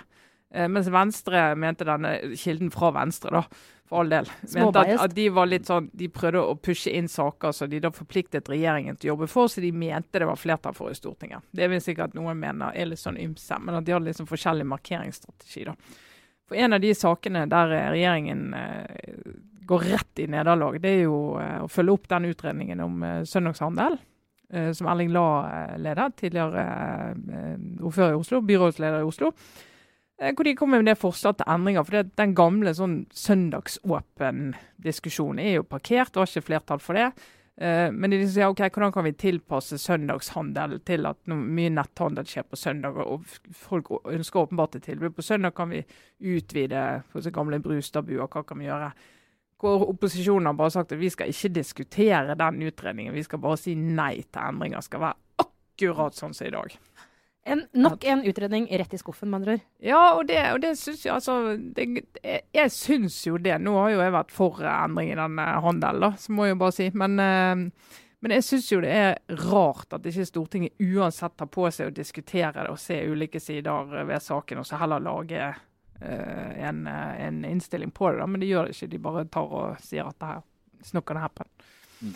Eh, 0.50 0.68
mens 0.70 0.90
Venstre 0.90 1.42
mente 1.58 1.86
denne 1.86 2.14
kilden 2.38 2.72
fra 2.74 2.92
Venstre, 2.94 3.40
da, 3.40 3.42
for 3.90 4.04
all 4.04 4.12
del, 4.12 4.28
mente 4.54 4.78
at, 4.84 4.90
at 5.02 5.14
de 5.16 5.24
var 5.34 5.48
litt 5.50 5.66
sånn, 5.66 5.88
de 5.98 6.06
prøvde 6.14 6.44
å 6.46 6.54
pushe 6.62 6.92
inn 6.94 7.08
saker 7.10 7.50
så 7.56 7.66
de 7.66 7.80
da 7.82 7.90
forpliktet 7.90 8.46
regjeringen 8.52 8.94
til 8.96 9.08
å 9.08 9.12
jobbe 9.16 9.26
for, 9.32 9.50
så 9.50 9.60
de 9.64 9.72
mente 9.74 10.22
det 10.22 10.28
var 10.30 10.38
flertall 10.38 10.76
for 10.78 10.92
i 10.92 10.94
Stortinget. 10.94 11.42
Det 11.50 11.66
vil 11.72 11.82
sikkert 11.82 12.14
noen 12.14 12.38
mener 12.38 12.70
er 12.78 12.86
litt 12.86 13.02
sånn 13.02 13.18
ymse, 13.18 13.58
men 13.58 13.80
at 13.80 13.88
de 13.88 13.96
hadde 13.96 14.06
liksom 14.12 14.30
forskjellig 14.30 14.68
markeringsstrategi. 14.70 15.64
da. 15.66 15.74
For 16.46 16.58
en 16.62 16.78
av 16.78 16.80
de 16.86 16.94
sakene 16.94 17.44
der 17.50 17.74
eh, 17.74 17.88
regjeringen 17.96 18.44
eh, 18.54 19.34
går 19.70 19.84
rett 19.90 20.22
i 20.22 20.28
nederlag, 20.30 20.78
det 20.82 20.94
er 20.96 21.02
jo 21.08 21.18
eh, 21.42 21.58
å 21.62 21.68
følge 21.70 21.98
opp 21.98 22.08
den 22.14 22.30
utredningen 22.30 22.80
om 22.86 23.02
eh, 23.06 23.20
søndagshandel. 23.26 23.98
eh, 24.52 24.72
som 24.72 24.86
Erling 24.90 25.12
Lae 25.14 25.50
eh, 25.50 25.78
leder, 25.78 26.10
tidligere 26.18 26.64
eh, 26.66 27.58
ordfører 27.82 28.14
i 28.16 28.20
Oslo, 28.20 28.40
byrådsleder 28.46 29.00
i 29.04 29.08
Oslo. 29.10 29.32
Eh, 30.20 30.34
hvor 30.36 30.44
de 30.44 30.52
kommer 30.56 30.78
med 30.82 30.88
det 30.92 30.98
forslag 31.00 31.36
til 31.38 31.48
endringer. 31.48 31.84
For 31.86 31.94
det, 31.96 32.16
den 32.20 32.34
gamle 32.36 32.74
sånn 32.76 33.06
søndagsåpen-diskusjonen 33.16 35.40
er 35.44 35.52
jo 35.58 35.64
parkert, 35.68 36.12
det 36.12 36.20
var 36.20 36.26
ikke 36.28 36.48
flertall 36.50 36.80
for 36.84 36.92
det. 36.98 37.08
Eh, 37.60 37.88
men 37.92 38.10
de 38.12 38.18
sier 38.28 38.52
ok, 38.52 38.62
hvordan 38.68 38.94
kan 38.94 39.06
vi 39.08 39.20
tilpasse 39.20 39.76
søndagshandel 39.80 40.70
til 40.88 41.00
at 41.08 41.18
mye 41.30 41.70
netthandel 41.76 42.24
skjer 42.28 42.44
på 42.48 42.56
søndag, 42.60 42.92
og 43.00 43.18
folk 43.56 43.86
ønsker 44.08 44.44
åpenbart 44.44 44.76
et 44.76 44.86
tilbud. 44.90 45.16
På 45.16 45.24
søndag 45.24 45.52
kan 45.56 45.68
vi 45.72 45.80
utvide 46.20 46.80
gamle 47.32 47.58
brustabuer, 47.64 48.28
hva 48.28 48.40
kan 48.44 48.60
vi 48.60 48.68
gjøre? 48.68 48.90
Hvor 49.60 49.90
opposisjonen 49.90 50.46
har 50.48 50.54
bare 50.56 50.72
sagt 50.72 50.92
at 50.94 51.00
vi 51.00 51.10
skal 51.12 51.28
ikke 51.28 51.50
diskutere 51.52 52.36
den 52.40 52.62
utredningen, 52.64 53.16
vi 53.16 53.26
skal 53.26 53.42
bare 53.44 53.58
si 53.60 53.74
nei 53.76 54.22
til 54.24 54.40
endringer. 54.40 54.80
Skal 54.84 55.02
være 55.04 55.18
akkurat 55.44 56.14
sånn 56.16 56.34
som 56.36 56.46
i 56.48 56.54
dag. 56.54 56.70
En, 57.48 57.62
nok 57.72 58.04
en 58.04 58.20
utredning 58.28 58.66
rett 58.78 58.94
i 58.94 58.98
skuffen, 59.00 59.30
med 59.30 59.40
andre 59.40 59.54
ord. 59.56 59.62
Ja, 59.80 60.00
og 60.12 60.26
det, 60.28 60.40
og 60.52 60.60
det 60.60 60.74
syns 60.76 61.06
jeg 61.06 61.14
altså 61.14 61.56
det, 61.56 61.86
Jeg, 62.20 62.42
jeg 62.52 62.72
syns 62.74 63.16
jo 63.26 63.38
det. 63.40 63.56
Nå 63.64 63.72
har 63.78 63.94
jo 63.94 64.02
jeg 64.02 64.14
vært 64.14 64.34
for 64.34 64.60
endring 64.68 65.14
i 65.14 65.16
den 65.18 65.40
handelen, 65.40 66.04
da, 66.04 66.12
så 66.20 66.36
må 66.36 66.46
jeg 66.46 66.54
jo 66.54 66.60
bare 66.60 66.76
si. 66.76 66.90
Men, 67.00 67.16
eh, 67.24 67.96
men 68.20 68.36
jeg 68.36 68.44
syns 68.44 68.68
jo 68.68 68.82
det 68.84 68.92
er 68.92 69.40
rart 69.48 69.96
at 69.96 70.06
ikke 70.06 70.28
Stortinget 70.28 70.84
uansett 70.84 71.38
tar 71.40 71.48
på 71.48 71.64
seg 71.72 71.88
å 71.88 71.96
diskutere 71.96 72.52
det 72.60 72.68
og 72.68 72.80
se 72.80 72.98
ulike 73.08 73.40
sider 73.40 73.88
ved 74.04 74.20
saken, 74.20 74.60
og 74.60 74.68
så 74.68 74.80
heller 74.82 75.00
lage 75.00 75.46
uh, 75.48 76.50
en, 76.68 76.82
eh, 76.86 77.22
en 77.24 77.44
innstilling 77.48 77.94
på 77.96 78.10
det. 78.10 78.18
da, 78.20 78.26
Men 78.26 78.44
det 78.44 78.50
gjør 78.50 78.68
det 78.68 78.76
ikke. 78.76 78.90
De 78.92 79.00
bare 79.08 79.24
tar 79.32 79.56
og 79.62 79.80
sier 79.80 80.04
at 80.04 80.18
det 80.20 80.34
her 80.34 80.44
snakker 80.92 81.16
det 81.16 81.24
her 81.24 81.30
happen. 81.30 81.48
Mm. 82.00 82.12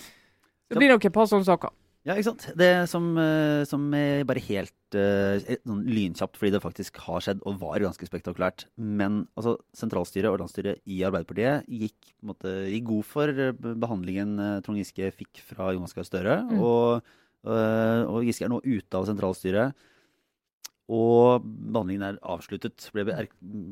Det 0.69 0.81
blir 0.81 0.93
nok 0.93 1.09
et 1.09 1.17
par 1.17 1.29
sånne 1.31 1.49
saker. 1.49 1.73
Ja, 2.05 2.13
ikke 2.19 2.27
sant. 2.27 2.43
Det 2.61 2.69
som, 2.93 3.07
eh, 3.17 3.63
som 3.65 3.87
er 3.97 4.27
bare 4.29 4.43
helt 4.45 4.97
eh, 4.99 5.55
sånn 5.65 5.87
lynkjapt, 5.89 6.37
fordi 6.37 6.53
det 6.53 6.61
faktisk 6.61 6.99
har 7.07 7.25
skjedd 7.25 7.41
og 7.49 7.63
var 7.63 7.81
ganske 7.81 8.05
spektakulært. 8.05 8.67
Men 8.77 9.23
altså, 9.39 9.55
sentralstyret 9.73 10.29
og 10.29 10.43
landsstyret 10.43 10.83
i 10.85 10.99
Arbeiderpartiet 11.09 11.65
gikk, 11.65 11.97
på 12.13 12.27
en 12.27 12.33
måte, 12.35 12.53
gikk 12.69 12.85
god 12.91 13.09
for 13.09 13.33
eh, 13.33 13.57
behandlingen 13.57 14.35
eh, 14.37 14.59
Trond 14.67 14.83
Giske 14.83 15.09
fikk 15.17 15.41
fra 15.49 15.71
Jonas 15.73 15.97
Gahr 15.97 16.05
Støre. 16.05 16.37
Mm. 16.51 16.61
Og, 16.61 17.15
og 17.49 18.21
Giske 18.29 18.45
er 18.47 18.53
nå 18.53 18.61
ute 18.65 19.01
av 19.01 19.09
sentralstyret. 19.09 19.87
Og 20.93 21.41
behandlingen 21.45 22.05
er 22.11 22.21
avsluttet. 22.21 22.91
Ble 22.93 23.07
be- 23.09 23.17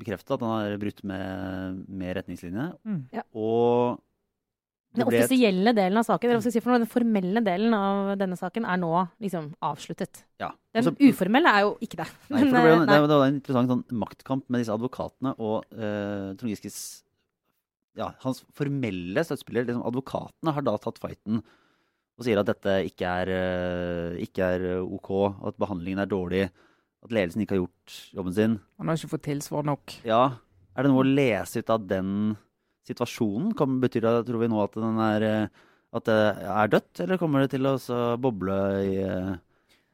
bekreftet 0.00 0.38
at 0.38 0.44
han 0.46 0.54
har 0.56 0.78
brutt 0.80 1.04
med, 1.04 1.82
med 1.84 2.16
retningslinjene. 2.16 2.70
Mm. 2.88 3.02
Ja. 3.12 3.26
Og 3.36 4.00
Den 4.92 5.06
offisielle 5.08 5.72
delen 5.76 5.96
av 5.96 6.04
saken, 6.04 6.28
eller 6.28 6.38
hva 6.38 6.44
skal 6.44 6.52
jeg 6.52 6.58
si 6.58 6.64
for 6.64 6.72
noe, 6.74 6.82
den 6.82 6.90
formelle 6.90 7.42
delen 7.44 7.72
av 7.76 8.10
denne 8.20 8.36
saken 8.36 8.66
er 8.68 8.80
nå 8.82 8.90
liksom 9.24 9.52
avsluttet. 9.64 10.24
ja. 10.42 10.50
Den 10.72 10.88
Og 10.88 11.00
uformelle 11.04 11.50
er 11.52 11.64
jo 11.66 11.72
ikke 11.84 11.98
det. 12.00 12.08
Nei, 12.32 12.42
for 12.42 12.56
det, 12.56 12.60
ble, 12.64 12.74
eh, 12.74 12.84
det, 12.88 12.98
det 13.08 13.16
var 13.16 13.26
en 13.26 13.34
interessant 13.38 13.72
sånn 13.72 13.82
maktkamp 14.02 14.44
med 14.48 14.62
disse 14.62 14.72
advokatene 14.72 15.34
og 15.36 15.66
uh, 15.76 16.32
Trond 16.40 16.48
Giskes 16.48 16.78
ja, 17.98 18.12
hans 18.22 18.40
formelle 18.56 19.24
støttespiller, 19.24 19.66
liksom 19.68 19.84
advokatene, 19.84 20.54
har 20.56 20.64
da 20.64 20.76
tatt 20.80 21.00
fighten 21.02 21.42
og 21.42 22.26
sier 22.26 22.40
at 22.40 22.48
dette 22.48 22.76
ikke 22.88 23.08
er, 23.22 23.32
eh, 23.32 24.20
ikke 24.24 24.48
er 24.54 24.64
eh, 24.76 24.94
OK, 24.96 25.10
og 25.10 25.48
at 25.50 25.58
behandlingen 25.60 26.02
er 26.04 26.10
dårlig. 26.10 26.50
at 27.02 27.10
ledelsen 27.10 27.42
ikke 27.42 27.56
har 27.56 27.62
gjort 27.64 27.94
jobben 28.14 28.34
sin. 28.36 28.52
Han 28.78 28.86
har 28.86 28.94
ikke 28.94 29.10
fått 29.10 29.24
tilsvar 29.26 29.64
nok. 29.66 29.96
Ja, 30.06 30.38
Er 30.76 30.84
det 30.84 30.92
noe 30.92 31.02
å 31.02 31.08
lese 31.08 31.58
ut 31.58 31.70
av 31.74 31.82
den 31.84 32.36
situasjonen? 32.88 33.52
Kommer, 33.58 33.80
betyr 33.86 34.04
det, 34.06 34.12
tror 34.28 34.42
vi 34.42 34.48
nå, 34.52 34.60
at, 34.64 34.76
den 34.78 35.00
er, 35.02 35.26
eh, 35.28 35.64
at 35.98 36.08
det 36.08 36.18
er 36.56 36.72
dødt, 36.72 37.00
eller 37.04 37.20
kommer 37.20 37.44
det 37.44 37.52
til 37.54 37.68
å 37.70 37.76
boble 38.20 38.58
i 38.82 38.94
eh, 39.02 39.32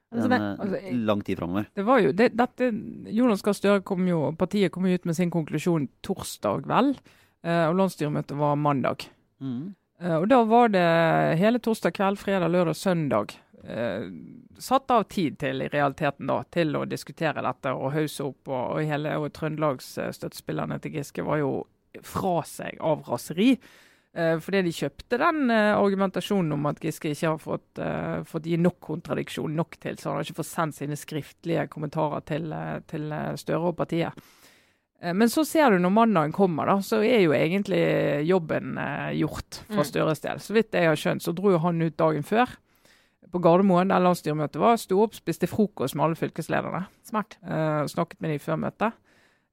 Altså, 0.08 0.24
en, 0.24 0.30
det- 0.32 0.38
eh, 0.40 0.60
altså, 0.64 0.78
jeg- 0.82 1.00
lang 1.04 1.20
tid 1.22 1.36
framover? 1.38 1.66
Det 1.76 1.84
var 1.84 1.98
jo, 2.00 2.12
det, 2.16 2.30
dette, 2.32 2.68
Jonas 3.12 3.42
Gahr 3.44 3.52
Støre 3.58 3.82
kom 3.84 4.06
jo, 4.08 4.22
partiet 4.40 4.72
kom 4.72 4.86
jo 4.88 4.94
ut 4.96 5.04
med 5.04 5.16
sin 5.18 5.30
konklusjon 5.30 5.88
torsdag, 6.00 6.64
vel. 6.66 6.94
Og 7.44 7.74
landsstyremøtet 7.78 8.34
var 8.36 8.56
mandag. 8.58 9.04
Mm. 9.40 9.74
Og 10.18 10.24
da 10.28 10.40
var 10.48 10.72
det 10.72 10.86
hele 11.38 11.60
torsdag 11.62 11.92
kveld, 11.94 12.18
fredag, 12.18 12.50
lørdag, 12.50 12.74
søndag 12.74 13.36
eh, 13.64 14.08
satt 14.58 14.90
av 14.90 15.04
tid 15.10 15.38
til 15.38 15.62
i 15.62 15.68
realiteten 15.72 16.26
da, 16.28 16.40
til 16.50 16.74
å 16.78 16.84
diskutere 16.88 17.42
dette 17.44 17.72
og 17.74 17.92
hausse 17.94 18.24
opp. 18.26 18.48
Og, 18.48 18.76
og 18.78 18.88
hele 18.88 19.14
og 19.20 19.28
til 20.82 20.98
Giske 20.98 21.24
var 21.26 21.42
jo 21.42 21.52
fra 22.06 22.40
seg 22.46 22.80
av 22.84 23.04
raseri. 23.08 23.54
Eh, 24.18 24.38
fordi 24.42 24.62
de 24.66 24.72
kjøpte 24.74 25.18
den 25.20 25.50
eh, 25.52 25.76
argumentasjonen 25.76 26.56
om 26.56 26.68
at 26.70 26.80
Giske 26.82 27.12
ikke 27.12 27.28
har 27.34 27.40
fått, 27.42 27.80
eh, 27.82 28.24
fått 28.26 28.48
gi 28.48 28.56
nok 28.58 28.80
kontradiksjon 28.88 29.54
nok 29.54 29.76
til, 29.82 29.98
så 30.00 30.10
han 30.10 30.18
har 30.18 30.26
ikke 30.26 30.40
fått 30.40 30.50
sendt 30.50 30.78
sine 30.78 30.96
skriftlige 30.98 31.68
kommentarer 31.70 32.24
til, 32.26 32.54
til 32.88 33.12
Støre 33.38 33.72
og 33.72 33.76
partiet. 33.78 34.28
Men 34.98 35.30
så 35.30 35.44
ser 35.46 35.70
du 35.70 35.76
når 35.78 35.92
mandagen 35.94 36.32
kommer, 36.34 36.66
da, 36.66 36.80
så 36.82 36.98
er 37.06 37.20
jo 37.22 37.30
egentlig 37.36 37.78
jobben 38.26 38.72
gjort 39.14 39.60
fra 39.68 39.84
Mm. 39.84 39.86
Støres 39.86 40.24
del. 40.24 40.40
Så 40.42 40.56
vidt 40.56 40.74
jeg 40.74 40.88
har 40.90 40.98
skjønt, 40.98 41.22
så 41.22 41.30
dro 41.30 41.52
han 41.62 41.78
ut 41.84 41.94
dagen 41.94 42.26
før 42.26 42.50
på 43.30 43.40
Gardermoen, 43.42 43.92
der 43.92 44.02
landsstyremøtet 44.02 44.60
var. 44.60 44.78
Sto 44.80 45.02
opp, 45.04 45.14
spiste 45.14 45.48
frokost 45.50 45.94
med 45.94 46.08
alle 46.08 46.18
fylkeslederne. 46.18 46.86
Smart. 47.06 47.38
eh, 47.44 47.84
snakket 47.86 48.20
med 48.20 48.30
dem 48.30 48.38
før 48.38 48.56
møtet. 48.56 48.92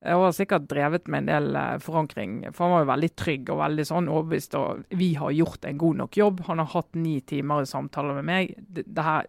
Og 0.06 0.22
har 0.28 0.34
sikkert 0.38 0.68
drevet 0.70 1.08
med 1.08 1.24
en 1.24 1.30
del 1.32 1.56
eh, 1.56 1.78
forankring. 1.82 2.34
For 2.54 2.66
han 2.66 2.74
var 2.76 2.84
jo 2.84 2.90
veldig 2.92 3.10
trygg 3.18 3.50
og 3.50 3.62
veldig 3.64 3.86
sånn 3.90 4.10
overbevist. 4.12 4.58
Og 4.60 4.84
vi 5.00 5.14
har 5.18 5.32
gjort 5.34 5.66
en 5.66 5.80
god 5.82 5.96
nok 6.04 6.18
jobb. 6.20 6.44
Han 6.50 6.62
har 6.62 6.68
hatt 6.76 6.92
ni 7.00 7.16
timer 7.26 7.64
i 7.64 7.70
samtaler 7.70 8.20
med 8.20 8.28
meg. 8.30 8.54
Det, 8.60 8.84
det 8.86 9.06
her, 9.08 9.26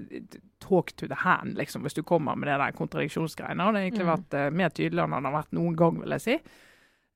Talk 0.67 0.93
to 0.97 1.07
the 1.07 1.15
hand, 1.21 1.55
liksom, 1.57 1.83
hvis 1.85 1.95
du 1.95 2.03
kommer 2.03 2.35
med 2.37 2.49
det 2.49 2.59
der 2.59 2.73
kontradiksjonsgreiene. 2.77 3.63
Han 3.63 3.77
har 3.77 3.83
egentlig 3.87 4.05
Mm. 4.07 4.13
vært 4.17 4.35
uh, 4.35 4.51
mer 4.51 4.71
tydelig 4.75 5.03
enn 5.05 5.13
han 5.13 5.25
har 5.29 5.35
vært 5.37 5.53
noen 5.53 5.77
gang, 5.77 6.01
vil 6.01 6.15
jeg 6.17 6.25
si. 6.25 6.37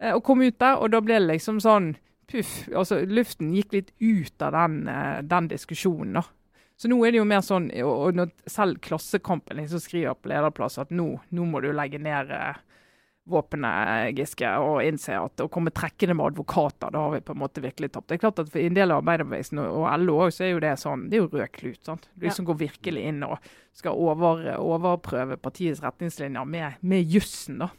Uh, 0.03 0.13
og 0.15 0.23
kom 0.25 0.41
ut 0.45 0.59
der, 0.61 0.77
og 0.77 0.91
da 0.93 1.01
ble 1.01 1.17
det 1.19 1.27
liksom 1.33 1.59
sånn 1.61 1.97
puff. 2.31 2.69
altså 2.77 3.01
Luften 3.09 3.51
gikk 3.57 3.73
litt 3.73 3.91
ut 3.99 4.43
av 4.45 4.53
den, 4.53 4.87
uh, 4.89 5.21
den 5.23 5.49
diskusjonen. 5.49 6.21
da. 6.21 6.23
Så 6.77 6.89
nå 6.89 7.01
er 7.05 7.11
det 7.13 7.19
jo 7.19 7.25
mer 7.29 7.41
sånn, 7.45 7.71
og 7.83 8.07
og 8.07 8.15
når 8.15 8.31
selv 8.47 8.79
Klassekampen 8.81 9.57
liksom 9.57 9.81
skriver 9.83 10.15
på 10.15 10.31
lederplass 10.31 10.79
at 10.79 10.91
nå, 10.91 11.19
nå 11.31 11.45
må 11.45 11.61
du 11.61 11.73
legge 11.73 11.99
ned 12.01 12.31
eh, 12.31 12.55
våpenet, 13.29 14.15
Giske, 14.17 14.49
og 14.59 14.81
innse 14.85 15.15
at 15.19 15.43
å 15.45 15.49
komme 15.53 15.73
trekkende 15.75 16.17
med 16.17 16.33
advokater, 16.33 16.93
da 16.95 17.03
har 17.05 17.13
vi 17.15 17.21
på 17.25 17.35
en 17.37 17.43
måte 17.43 17.63
virkelig 17.63 17.93
tapt. 17.93 18.09
Det 18.09 18.17
er 18.17 18.23
klart 18.25 18.41
at 18.43 18.51
For 18.51 18.63
en 18.63 18.79
del 18.79 18.91
av 18.91 19.03
arbeiderbevegelsen 19.03 19.61
og 19.63 19.85
LO 20.03 20.17
også, 20.25 20.39
så 20.39 20.47
er 20.47 20.51
jo 20.55 20.63
det 20.65 20.73
sånn, 20.81 21.05
det 21.11 21.19
er 21.19 21.23
jo 21.25 21.29
rød 21.35 21.53
klut. 21.59 21.83
sant? 21.87 22.09
Du 22.15 22.27
som 22.33 22.49
går 22.49 22.59
virkelig 22.65 23.05
inn 23.13 23.23
og 23.27 23.37
skal 23.77 23.99
over, 23.99 24.43
overprøve 24.57 25.39
partiets 25.41 25.83
retningslinjer 25.85 26.49
med, 26.49 26.81
med 26.81 27.15
jussen, 27.15 27.61
da. 27.63 27.71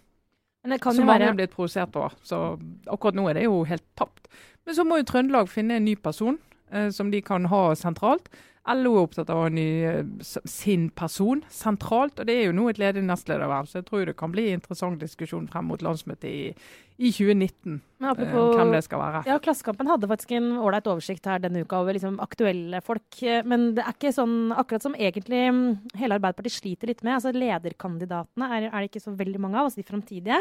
Men 0.61 0.75
det 0.75 0.81
kan 0.83 0.93
Som 0.93 1.07
jo 1.07 1.09
mange 1.09 1.25
er 1.25 1.37
blitt 1.39 1.55
provosert 1.55 1.95
over. 1.97 2.13
Så 2.21 2.37
akkurat 2.85 3.17
nå 3.17 3.25
er 3.29 3.39
det 3.39 3.47
jo 3.47 3.63
helt 3.65 3.85
tapt. 3.97 4.29
Men 4.65 4.77
så 4.77 4.85
må 4.85 4.99
jo 4.99 5.07
Trøndelag 5.09 5.49
finne 5.49 5.79
en 5.79 5.87
ny 5.87 5.95
person 5.97 6.37
eh, 6.69 6.91
som 6.93 7.09
de 7.09 7.21
kan 7.25 7.47
ha 7.49 7.63
sentralt. 7.77 8.29
LO 8.69 8.93
er 8.93 9.07
opptatt 9.07 9.29
av 9.33 9.39
å 9.39 9.45
ha 9.47 9.49
ny, 9.49 9.69
eh, 9.89 10.05
sin 10.21 10.89
person 10.89 11.41
sentralt, 11.49 12.19
og 12.19 12.27
det 12.29 12.35
er 12.35 12.45
jo 12.45 12.57
nå 12.57 12.69
et 12.69 12.77
ledig 12.77 13.01
nestlederverv. 13.07 13.65
Så 13.67 13.79
jeg 13.79 13.87
tror 13.89 14.05
det 14.05 14.17
kan 14.19 14.31
bli 14.31 14.51
interessant 14.53 15.01
diskusjon 15.01 15.49
frem 15.49 15.65
mot 15.65 15.81
landsmøtet 15.81 16.29
i, 16.29 16.53
i 17.01 17.09
2019. 17.09 17.79
Men 18.01 18.07
eh, 18.07 18.11
apropos 18.13 18.55
hvem 18.57 18.71
det 18.75 18.81
skal 18.85 18.99
være. 19.01 19.21
Ja, 19.29 19.37
Klassekampen 19.41 19.89
hadde 19.89 20.09
faktisk 20.09 20.33
en 20.37 20.51
ålreit 20.61 20.87
oversikt 20.89 21.25
her 21.29 21.41
denne 21.41 21.63
uka 21.65 21.79
over 21.81 21.97
liksom 21.97 22.19
aktuelle 22.21 22.81
folk. 22.85 23.21
eh, 23.25 23.41
Men 23.45 23.71
det 23.77 23.85
er 23.85 23.95
ikke 23.95 24.13
sånn 24.13 24.53
akkurat 24.53 24.85
som 24.85 24.97
egentlig 24.97 25.41
mm, 25.49 25.63
hele 26.01 26.17
Arbeiderpartiet 26.19 26.57
sliter 26.59 26.91
litt 26.91 27.01
med. 27.05 27.15
altså 27.17 27.33
Lederkandidatene 27.33 28.49
er, 28.57 28.67
er 28.69 28.77
det 28.83 28.91
ikke 28.91 29.03
så 29.03 29.13
veldig 29.17 29.41
mange 29.41 29.57
av, 29.57 29.69
altså 29.69 29.81
de 29.81 29.87
framtidige. 29.87 30.39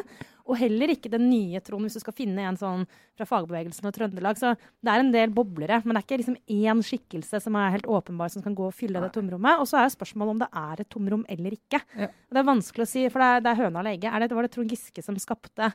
Og 0.50 0.58
heller 0.60 0.92
ikke 0.92 1.12
den 1.12 1.28
nye, 1.30 1.60
Trond, 1.64 1.86
hvis 1.86 1.96
du 1.96 2.02
skal 2.02 2.16
finne 2.16 2.44
en 2.48 2.58
sånn 2.60 2.84
fra 3.16 3.28
fagbevegelsen 3.28 3.88
og 3.88 3.94
Trøndelag. 3.96 4.40
Så 4.40 4.54
det 4.58 4.92
er 4.92 5.04
en 5.04 5.12
del 5.14 5.32
boblere, 5.36 5.80
men 5.84 5.94
det 5.94 6.02
er 6.02 6.08
ikke 6.08 6.20
liksom 6.22 6.40
én 6.50 6.82
skikkelse 6.84 7.40
som 7.44 7.56
er 7.60 7.76
helt 7.76 7.88
åpenbar 7.88 8.32
som 8.32 8.44
kan 8.44 8.56
gå 8.58 8.66
og 8.68 8.76
fylle 8.76 9.00
det 9.04 9.12
tomrommet. 9.16 9.62
Og 9.62 9.68
så 9.70 9.80
er 9.80 9.88
jo 9.88 9.94
spørsmålet 9.96 10.36
om 10.36 10.42
det 10.44 10.50
er 10.64 10.84
et 10.84 10.90
tomrom 10.92 11.24
eller 11.30 11.56
ikke. 11.56 11.80
Ja. 11.96 12.10
Det 12.10 12.42
er 12.42 12.50
vanskelig 12.50 12.88
å 12.88 12.92
si, 12.92 13.06
for 13.12 13.22
det 13.22 13.30
er, 13.30 13.46
det 13.46 13.52
er 13.54 13.62
høna 13.64 13.80
eller 13.82 13.96
egget. 13.96 14.28
Det, 14.28 14.36
var 14.36 14.48
det 14.48 14.52
Trond 14.56 14.74
Giske 14.74 15.04
som 15.06 15.16
skapte 15.20 15.70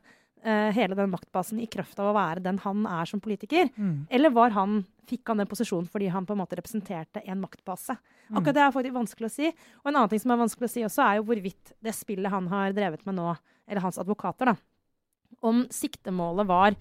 eh, 0.46 0.70
hele 0.76 0.96
den 0.98 1.12
maktbasen 1.12 1.60
i 1.60 1.68
kraft 1.68 2.00
av 2.00 2.12
å 2.12 2.16
være 2.16 2.44
den 2.46 2.60
han 2.64 2.86
er 2.88 3.10
som 3.10 3.22
politiker? 3.24 3.72
Mm. 3.76 4.06
Eller 4.14 4.34
var 4.36 4.54
han, 4.56 4.84
fikk 5.10 5.28
han 5.32 5.42
den 5.42 5.50
posisjonen 5.52 5.90
fordi 5.92 6.08
han 6.14 6.26
på 6.26 6.36
en 6.38 6.42
måte 6.44 6.58
representerte 6.60 7.24
en 7.26 7.42
maktbase? 7.44 7.98
Mm. 8.30 8.38
Akkurat 8.40 8.56
det 8.58 8.64
er 8.66 8.76
faktisk 8.78 8.98
vanskelig 9.00 9.30
å 9.32 9.36
si. 9.36 9.52
Og 9.84 9.90
en 9.92 9.96
annen 10.00 10.14
ting 10.14 10.22
som 10.24 10.32
er 10.36 10.44
vanskelig 10.46 10.70
å 10.70 10.74
si 10.76 10.86
også, 10.88 11.04
er 11.06 11.20
jo 11.20 11.28
hvorvidt 11.30 11.74
det 11.84 11.96
spillet 11.98 12.32
han 12.34 12.48
har 12.54 12.74
drevet 12.78 13.06
med 13.10 13.18
nå, 13.20 13.34
eller 13.68 13.82
hans 13.82 13.98
advokater, 14.02 14.54
da, 14.54 14.56
om 15.46 15.66
siktemålet 15.74 16.48
var 16.48 16.76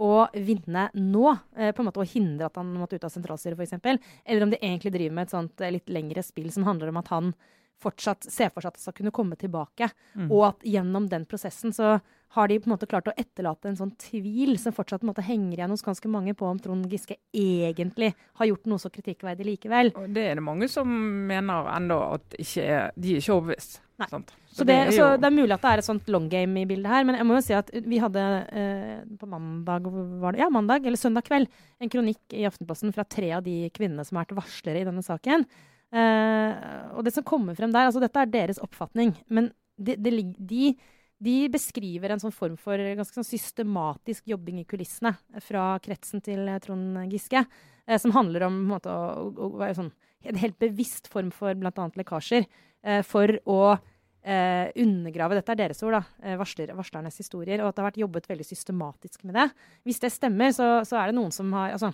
å 0.00 0.26
vinne 0.32 0.86
nå, 0.96 1.24
eh, 1.60 1.72
på 1.76 1.82
en 1.82 1.90
måte 1.90 2.00
å 2.00 2.08
hindre 2.08 2.46
at 2.48 2.56
han 2.56 2.72
måtte 2.80 2.96
ut 2.96 3.04
av 3.04 3.12
sentralstyret 3.12 3.60
f.eks., 3.60 4.00
eller 4.24 4.42
om 4.46 4.50
de 4.52 4.56
egentlig 4.62 4.92
driver 4.94 5.12
med 5.18 5.28
et 5.28 5.34
sånt 5.34 5.60
eh, 5.60 5.72
litt 5.76 5.92
lengre 5.92 6.24
spill 6.24 6.48
som 6.52 6.64
handler 6.64 6.88
om 6.88 7.00
at 7.02 7.10
han 7.12 7.34
fortsatt 7.80 8.24
ser 8.28 8.48
for 8.52 8.60
seg 8.64 8.72
at 8.72 8.78
han 8.80 8.86
skal 8.86 8.96
kunne 8.96 9.12
komme 9.12 9.36
tilbake, 9.40 9.90
Mm. 10.16 10.30
og 10.32 10.42
at 10.48 10.64
gjennom 10.66 11.06
den 11.08 11.24
prosessen 11.28 11.72
så 11.72 12.00
har 12.36 12.48
de 12.50 12.58
på 12.62 12.68
en 12.68 12.74
måte 12.76 12.86
klart 12.86 13.08
å 13.10 13.14
etterlate 13.18 13.70
en 13.70 13.78
sånn 13.78 13.92
tvil 13.98 14.54
som 14.62 14.74
fortsatt 14.74 15.02
måte 15.06 15.24
henger 15.26 15.58
igjen 15.58 15.72
hos 15.74 15.82
ganske 15.82 16.10
mange 16.10 16.34
på 16.38 16.46
om 16.46 16.58
Trond 16.62 16.86
Giske 16.90 17.16
egentlig 17.34 18.12
har 18.38 18.50
gjort 18.50 18.68
noe 18.70 18.82
så 18.82 18.90
kritikkverdig 18.94 19.48
likevel. 19.48 19.90
Og 19.98 20.12
det 20.14 20.28
er 20.28 20.38
det 20.38 20.44
mange 20.46 20.68
som 20.70 20.90
mener 21.26 21.70
ennå 21.74 21.98
at 22.14 22.36
ikke 22.38 22.66
er, 22.66 22.92
de 22.94 23.16
er 23.16 23.24
ikke 23.24 23.34
overbevist. 23.34 23.80
Sant? 24.08 24.30
Så 24.48 24.64
det, 24.64 24.74
er 24.74 24.92
så 24.94 25.08
det 25.20 25.26
er 25.28 25.34
mulig 25.34 25.52
at 25.54 25.64
det 25.64 25.72
er 25.72 25.82
et 25.82 25.86
sånt 25.86 26.06
long 26.10 26.28
game 26.30 26.62
i 26.62 26.68
bildet 26.70 26.90
her, 26.90 27.04
men 27.06 27.18
jeg 27.18 27.26
må 27.28 27.36
jo 27.36 27.42
si 27.44 27.56
at 27.56 27.68
vi 27.74 27.98
hadde 28.00 28.22
eh, 28.62 29.02
på 29.20 29.28
mandag, 29.30 29.90
var 30.22 30.34
det, 30.34 30.40
ja, 30.40 30.48
mandag 30.52 30.86
eller 30.86 30.98
søndag 31.00 31.26
kveld 31.26 31.50
en 31.82 31.92
kronikk 31.92 32.36
i 32.36 32.46
Aftenposten 32.48 32.94
fra 32.96 33.04
tre 33.04 33.34
av 33.36 33.44
de 33.46 33.68
kvinnene 33.74 34.06
som 34.06 34.16
har 34.16 34.24
vært 34.24 34.38
varslere 34.40 34.80
i 34.80 34.86
denne 34.88 35.04
saken. 35.04 35.44
Eh, 35.90 36.70
og 36.94 37.04
det 37.06 37.12
som 37.14 37.26
kommer 37.26 37.58
frem 37.58 37.74
der, 37.74 37.90
altså 37.90 38.02
dette 38.02 38.22
er 38.22 38.32
deres 38.32 38.62
oppfatning, 38.62 39.12
men 39.28 39.50
de, 39.80 39.96
de, 39.98 40.24
de, 40.38 40.72
de 41.20 41.36
beskriver 41.52 42.14
en 42.14 42.22
sånn 42.22 42.34
form 42.34 42.56
for 42.60 42.80
ganske 42.80 43.18
sånn 43.18 43.28
systematisk 43.28 44.30
jobbing 44.30 44.62
i 44.62 44.66
kulissene 44.68 45.12
fra 45.44 45.74
kretsen 45.84 46.22
til 46.24 46.46
eh, 46.48 46.60
Trond 46.64 46.96
Giske, 47.12 47.44
eh, 47.84 48.00
som 48.00 48.14
handler 48.16 48.46
om 48.48 48.56
en 48.62 48.70
måte, 48.70 48.88
å, 48.92 49.28
å, 49.28 49.50
å 49.60 49.70
sånn, 49.76 49.92
en 50.24 50.40
helt 50.40 50.58
bevisst 50.60 51.10
form 51.12 51.30
for 51.34 51.56
bl.a. 51.60 51.88
lekkasjer, 52.00 52.48
eh, 52.84 53.02
for 53.06 53.34
å 53.48 53.60
eh, 53.74 54.70
undergrave 54.80 55.36
Dette 55.38 55.54
er 55.54 55.60
deres 55.62 55.82
ord, 55.84 55.98
da. 55.98 56.02
eh, 56.24 56.38
Varsler, 56.40 56.72
varslernes 56.76 57.20
historier. 57.20 57.60
Og 57.60 57.70
at 57.70 57.76
det 57.76 57.84
har 57.84 57.90
vært 57.90 58.02
jobbet 58.02 58.30
veldig 58.30 58.48
systematisk 58.48 59.24
med 59.28 59.36
det. 59.36 59.48
Hvis 59.88 60.00
det 60.02 60.12
stemmer, 60.14 60.56
så, 60.56 60.72
så 60.88 61.00
er 61.00 61.10
det 61.10 61.18
noen 61.20 61.34
som 61.34 61.52
har 61.56 61.76
Altså, 61.76 61.92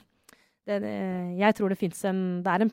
det, 0.67 0.81
jeg 1.39 1.55
tror 1.55 1.71
det 1.71 1.79
fins 1.79 2.01
en 2.11 2.23
Det 2.43 2.51
er 2.51 2.65
en, 2.65 2.73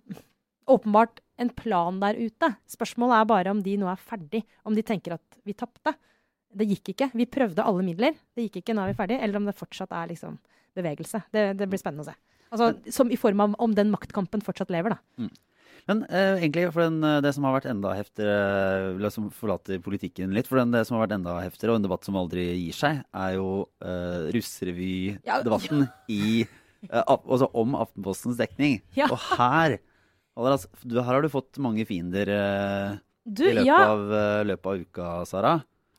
åpenbart 0.74 1.20
en 1.44 1.52
plan 1.54 2.00
der 2.02 2.18
ute. 2.18 2.54
Spørsmålet 2.70 3.20
er 3.20 3.30
bare 3.30 3.54
om 3.54 3.62
de 3.66 3.78
nå 3.78 3.90
er 3.92 4.02
ferdig. 4.02 4.46
Om 4.66 4.78
de 4.78 4.86
tenker 4.86 5.18
at 5.18 5.42
vi 5.46 5.58
tapte. 5.58 5.94
Det 6.54 6.68
gikk 6.70 6.94
ikke. 6.94 7.10
Vi 7.18 7.30
prøvde 7.30 7.66
alle 7.66 7.86
midler. 7.86 8.18
Det 8.36 8.48
gikk 8.48 8.62
ikke, 8.62 8.76
nå 8.76 8.84
er 8.84 8.94
vi 8.94 9.00
ferdig. 9.00 9.18
Eller 9.24 9.40
om 9.40 9.48
det 9.50 9.56
fortsatt 9.58 9.94
er 9.96 10.12
liksom 10.14 10.38
bevegelse. 10.78 11.24
Det, 11.34 11.48
det 11.60 11.70
blir 11.70 11.82
spennende 11.82 12.06
å 12.06 12.12
se. 12.12 12.16
Altså, 12.54 12.94
som 12.94 13.10
i 13.10 13.18
form 13.18 13.42
av 13.42 13.56
om 13.64 13.74
den 13.74 13.90
maktkampen 13.94 14.44
fortsatt 14.46 14.72
lever, 14.74 14.94
da. 14.94 15.28
Men 15.90 16.04
eh, 16.08 16.38
egentlig, 16.38 16.68
for 16.72 16.86
den, 16.86 17.00
eh, 17.04 17.20
det 17.26 17.34
som 17.36 17.48
har 17.48 17.58
vært 17.58 17.68
enda 17.72 17.92
heftigere 17.98 18.94
La 19.02 19.10
oss 19.10 19.18
forlate 19.36 19.80
politikken 19.84 20.36
litt. 20.36 20.48
For 20.48 20.62
den, 20.62 20.72
det 20.72 20.86
som 20.88 20.96
har 20.98 21.08
vært 21.08 21.18
enda 21.18 21.40
heftigere, 21.44 21.74
og 21.74 21.82
en 21.82 21.88
debatt 21.88 22.08
som 22.08 22.20
aldri 22.20 22.46
gir 22.52 22.78
seg, 22.78 23.02
er 23.26 23.34
jo 23.36 23.48
eh, 23.84 24.30
russerevydebatten 24.36 25.88
i 26.14 26.46
eh, 26.46 27.02
altså 27.04 27.50
om 27.60 27.76
Aftenpostens 27.82 28.40
dekning. 28.40 28.80
Ja. 28.96 29.10
Og 29.12 29.20
her 29.34 29.80
du, 30.34 30.98
her 30.98 31.12
har 31.12 31.22
du 31.22 31.30
fått 31.30 31.60
mange 31.62 31.86
fiender 31.86 32.30
eh, 32.34 32.96
Du, 33.24 33.44
i 33.46 33.54
løpet, 33.54 33.68
ja. 33.70 33.82
av, 33.92 34.08
eh, 34.18 34.46
løpet 34.50 34.72
av 34.72 34.88
uka, 34.88 35.10
Sara. 35.30 35.54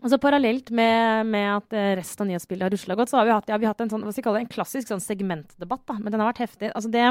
Altså 0.05 0.19
Parallelt 0.21 0.69
med, 0.77 1.31
med 1.33 1.47
at 1.55 1.73
eh, 1.73 1.95
resten 1.97 2.27
av 2.27 2.29
nyhetsbildet 2.29 2.67
har 2.67 2.75
rusla 2.75 2.97
godt, 2.99 3.09
så 3.09 3.17
har 3.17 3.29
vi 3.29 3.33
hatt, 3.33 3.49
ja, 3.49 3.57
vi 3.57 3.65
har 3.65 3.73
hatt 3.73 3.81
en, 3.87 3.93
sånn, 3.95 4.05
det, 4.05 4.25
en 4.43 4.53
klassisk 4.53 4.91
sånn 4.93 5.01
segmentdebatt. 5.01 5.87
da, 5.89 5.97
Men 5.97 6.13
den 6.13 6.21
har 6.21 6.29
vært 6.29 6.45
heftig. 6.45 6.69
Altså 6.77 6.93
det, 6.93 7.07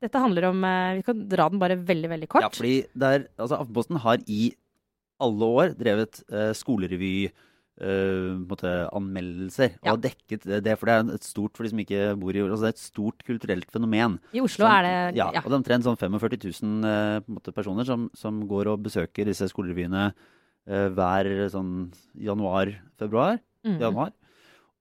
dette 0.00 0.22
handler 0.24 0.48
om 0.48 0.64
eh, 0.64 0.94
Vi 1.02 1.04
kan 1.10 1.20
dra 1.28 1.50
den 1.52 1.60
bare 1.60 1.76
veldig 1.76 2.14
veldig 2.14 2.30
kort. 2.32 2.46
Ja, 2.46 2.50
fordi 2.54 2.78
der, 2.96 3.28
altså 3.36 3.60
Aftenposten 3.60 4.00
har 4.06 4.24
i 4.24 4.48
alle 5.20 5.52
år 5.60 5.76
drevet 5.76 6.22
eh, 6.32 6.54
skolerevy. 6.56 7.28
eh, 7.80 8.40
måte 8.48 8.72
anmeldelser. 8.96 9.76
Ja. 9.84 9.92
Og 9.92 10.02
dekket 10.04 10.48
det, 10.64 10.78
for 10.80 10.88
det 10.88 10.96
er 10.96 11.14
et 11.20 11.28
stort 11.28 11.56
for 11.56 11.64
de 11.64 11.74
som 11.74 11.84
ikke 11.84 12.10
bor 12.20 12.36
i 12.36 12.42
altså 12.46 12.64
det 12.64 12.72
er 12.72 12.76
et 12.78 12.82
stort 12.86 13.24
kulturelt 13.28 13.70
fenomen. 13.72 14.18
I 14.32 14.40
Oslo 14.40 14.64
Som- 14.64 14.74
er 14.78 14.82
det 14.88 15.16
ja, 15.20 15.30
ja. 15.32 15.44
og 15.44 15.48
det 15.48 15.56
er 15.56 15.60
omtrent 15.60 15.84
sånn 15.84 16.00
45 16.00 16.40
000 16.64 16.84
eh, 16.88 17.20
måte, 17.28 17.52
personer 17.52 17.84
som, 17.84 18.08
som 18.16 18.42
går 18.48 18.72
og 18.72 18.84
besøker 18.88 19.28
disse 19.28 19.48
skolerevyene 19.52 20.12
hver 20.94 21.28
sånn 21.52 21.90
januar-februar. 22.14 23.40
Mm. 23.66 23.76
januar. 23.82 24.12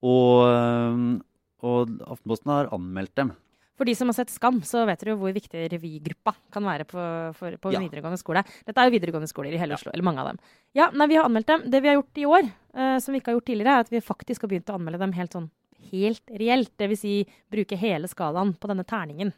Og, 0.07 0.47
eh, 0.47 1.21
og 1.67 1.89
Aftenposten 2.07 2.51
har 2.53 2.69
anmeldt 2.75 3.15
dem. 3.19 3.33
For 3.79 3.87
de 3.87 3.93
som 3.95 4.09
har 4.11 4.15
sett 4.17 4.31
Skam, 4.31 4.57
så 4.67 4.85
vet 4.87 4.99
dere 4.99 5.13
jo 5.13 5.19
hvor 5.21 5.31
viktig 5.35 5.65
revygruppa 5.71 6.33
kan 6.51 6.65
være 6.67 6.83
på, 6.87 6.99
for, 7.35 7.55
på 7.63 7.71
Ja. 7.71 7.79
videregående 7.79 8.19
skole. 8.19 8.43
Dette 8.67 8.77
er 8.77 8.89
jo 8.89 8.95
videregående 8.97 9.29
skoler 9.31 9.53
i 9.55 9.59
hele 9.59 9.75
Oslo, 9.77 9.91
eller 9.93 10.03
mange 10.03 10.19
av 10.19 10.27
dem. 10.33 10.39
Ja, 10.75 10.89
nei, 10.91 11.07
vi 11.07 11.15
har 11.15 11.27
anmeldt 11.29 11.47
dem. 11.47 11.63
Det 11.71 11.81
vi 11.81 11.87
har 11.87 11.95
gjort 11.95 12.19
i 12.19 12.25
år, 12.27 12.49
eh, 12.75 12.97
som 12.99 13.13
vi 13.15 13.21
ikke 13.21 13.31
har 13.31 13.39
gjort 13.39 13.47
tidligere, 13.47 13.75
er 13.77 13.85
at 13.87 13.89
vi 13.93 14.01
faktisk 14.03 14.41
har 14.43 14.51
begynt 14.51 14.67
å 14.71 14.75
anmelde 14.75 14.99
dem 14.99 15.13
helt 15.15 15.31
sånn 15.31 15.49
helt 15.91 16.25
reelt. 16.27 16.75
Vil 16.77 16.97
si 16.99 17.13
bruke 17.49 17.77
hele 17.79 18.07
skalaen 18.11 18.51
på 18.59 18.67
denne 18.67 18.83
terningen. 18.83 19.31